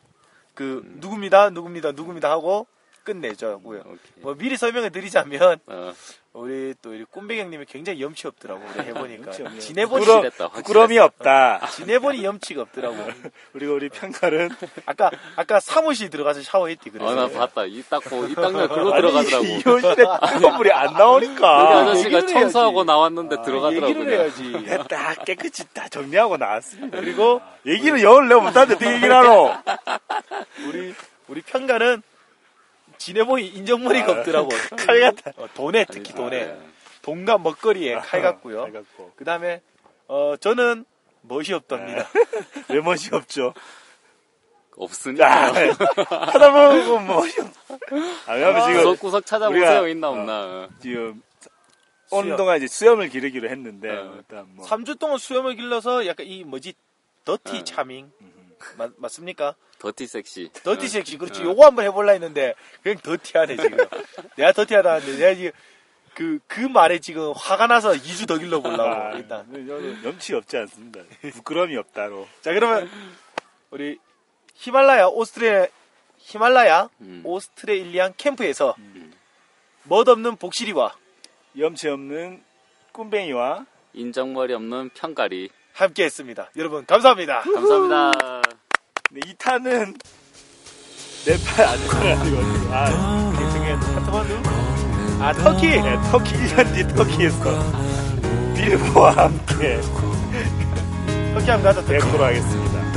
그 0.53 0.81
누굽니다, 0.97 1.49
누굽니다, 1.51 1.91
누굽니다 1.93 2.29
하고 2.29 2.67
끝내자고요. 3.03 3.83
뭐 4.17 4.35
미리 4.35 4.57
설명해 4.57 4.89
드리자면 4.89 5.59
어, 5.65 5.93
우리 6.33 6.73
또 6.81 6.91
우리 6.91 7.05
형님이 7.39 7.65
굉장히 7.65 8.01
염치 8.01 8.25
없더라고 8.25 8.63
우리 8.73 8.85
해보니까. 8.87 9.31
지내보니 9.59 10.05
부끄러, 10.05 10.49
부끄러움이 10.49 10.97
없다. 10.97 11.67
지내보니 11.75 12.23
염치가 12.23 12.61
없더라고. 12.61 12.95
그리고 13.51 13.73
우리 13.73 13.89
평가는 13.89 14.49
아까 14.85 15.11
아까 15.35 15.59
사무실 15.59 16.09
들어가서 16.09 16.41
샤워했지 16.41 16.89
그래서. 16.89 17.11
아, 17.11 17.15
나 17.15 17.27
봤다. 17.27 17.65
이 17.65 17.83
닦고, 17.83 18.27
이 18.27 18.35
닦는 18.35 18.69
글로 18.69 18.95
들어가더라고. 18.95 19.43
이 19.43 19.59
현실에 19.59 19.95
뜨거운 19.95 20.55
물이 20.55 20.71
안 20.71 20.93
나오니까. 20.93 21.79
아저씨가 21.81 22.17
얘기를 22.19 22.27
청소하고 22.27 22.77
해야지. 22.77 22.87
나왔는데 22.87 23.35
아, 23.37 23.41
들어가더라고. 23.41 23.89
얘기를. 23.89 24.13
해야지. 24.19 24.43
네, 24.65 24.77
딱 24.87 25.25
깨끗이 25.25 25.65
다 25.73 25.89
정리하고 25.89 26.37
나왔습니다. 26.37 26.97
그리고 26.97 27.41
얘기를 27.65 28.01
영어를 28.01 28.29
내가 28.29 28.39
못하는데 28.41 28.75
어떻게 28.75 28.93
얘기를 28.93 29.13
하노? 29.13 29.51
우리 30.69 30.93
우리 31.27 31.41
평가는 31.41 32.01
지내보니 33.05 33.47
인정머리가 33.47 34.05
아, 34.13 34.19
없더라고. 34.19 34.49
칼 34.77 34.99
같다. 35.01 35.31
어, 35.37 35.47
돈에 35.55 35.85
특히 35.89 36.13
돈에 36.13 36.51
아, 36.51 36.57
돈과 37.01 37.39
먹거리에 37.39 37.95
칼 37.95 38.21
같고요. 38.21 38.61
칼 38.63 38.71
같고. 38.73 39.11
그 39.15 39.25
다음에, 39.25 39.61
어, 40.07 40.35
저는 40.39 40.85
멋이 41.21 41.51
없답니다. 41.53 42.07
왜 42.69 42.79
멋이 42.79 43.09
없죠? 43.11 43.53
없으니까. 44.77 45.27
아, 45.27 45.47
하다 45.47 46.51
보면 46.51 47.07
멋이 47.07 47.31
없. 47.39 48.27
아, 48.27 48.33
왜냐면 48.33 48.61
지금, 48.67 48.77
구석구석 48.83 49.25
찾아보세요. 49.25 49.87
있나 49.87 50.09
어. 50.09 50.11
없나. 50.11 50.69
지금, 50.79 51.21
오는 52.11 52.23
수염. 52.25 52.37
동안 52.37 52.57
이제 52.57 52.67
수염을 52.67 53.09
기르기로 53.09 53.49
했는데, 53.49 53.89
어. 53.89 54.13
일단 54.17 54.45
뭐. 54.53 54.65
3주 54.67 54.99
동안 54.99 55.17
수염을 55.17 55.55
길러서 55.55 56.05
약간 56.05 56.27
이 56.27 56.43
뭐지, 56.43 56.73
더티 57.25 57.57
어. 57.57 57.63
차밍. 57.63 58.11
맞, 58.77 58.91
맞습니까? 58.97 59.55
더티 59.79 60.07
섹시. 60.07 60.49
더티 60.63 60.85
어. 60.85 60.87
섹시. 60.87 61.17
그렇지. 61.17 61.41
어. 61.41 61.45
요거 61.45 61.65
한번 61.65 61.85
해볼라 61.85 62.13
했는데, 62.13 62.53
그냥 62.83 62.97
더티하네, 62.99 63.57
지금. 63.57 63.77
내가 64.37 64.51
더티하다 64.51 64.91
하는데, 64.93 65.17
내가 65.17 65.35
지금, 65.35 65.51
그, 66.13 66.39
그 66.47 66.59
말에 66.59 66.99
지금 66.99 67.31
화가 67.35 67.67
나서 67.67 67.91
2주 67.91 68.27
더 68.27 68.37
길러보려고, 68.37 68.83
아, 68.83 69.11
일단. 69.13 69.45
염치 70.03 70.35
없지 70.35 70.57
않습니다. 70.57 71.01
부끄러움이 71.33 71.75
없다로. 71.77 72.27
자, 72.41 72.53
그러면, 72.53 72.89
우리, 73.69 73.97
히말라야, 74.55 75.07
오스트레, 75.07 75.69
히말라야, 76.17 76.89
음. 77.01 77.21
오스트레일리안 77.25 78.13
캠프에서, 78.17 78.75
음. 78.77 79.13
멋없는 79.83 80.35
복실이와 80.35 80.95
염치 81.57 81.89
없는 81.89 82.43
꿈뱅이와 82.91 83.65
인정머리 83.93 84.53
없는 84.53 84.89
평가리. 84.93 85.49
함께 85.73 86.03
했습니다. 86.03 86.49
여러분, 86.57 86.85
감사합니다. 86.85 87.41
감사합니다. 87.41 88.41
근데 89.13 89.29
이 89.29 89.33
탄은 89.37 89.93
네팔 91.25 91.65
아니고 91.67 91.97
아니고 91.97 92.73
아 92.73 93.33
중에 93.51 93.75
카트만두? 93.75 94.41
아, 95.21 95.33
터키! 95.33 95.67
네, 95.67 95.97
터키 96.09 96.33
1년 96.33 96.73
뒤 96.73 96.87
터키에서 96.95 97.73
빌보와 98.55 99.11
함께 99.11 99.81
터키 101.33 101.51
한번 101.51 101.75
터키. 101.75 101.87
뵙도록 101.87 102.21
하겠습니다. 102.21 102.91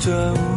뿅. 0.00 0.47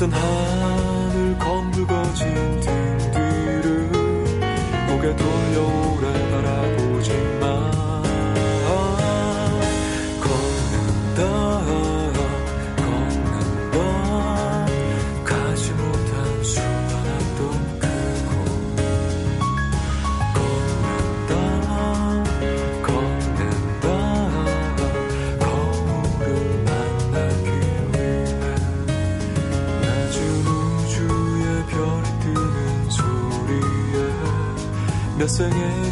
somehow 0.00 0.59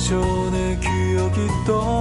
전에 0.08 0.80
기억이 0.80 1.46
떠. 1.66 1.97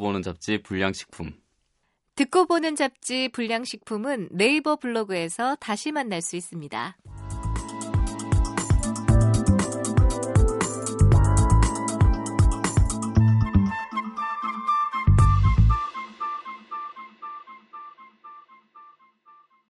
보는 0.00 0.22
잡지 0.22 0.60
불량식품. 0.62 1.32
듣고 2.16 2.46
보는 2.46 2.74
잡지 2.74 3.28
불량식품은 3.28 4.30
네이버 4.32 4.76
블로그에서 4.76 5.56
다시 5.56 5.92
만날 5.92 6.20
수 6.20 6.36
있습니다. 6.36 6.96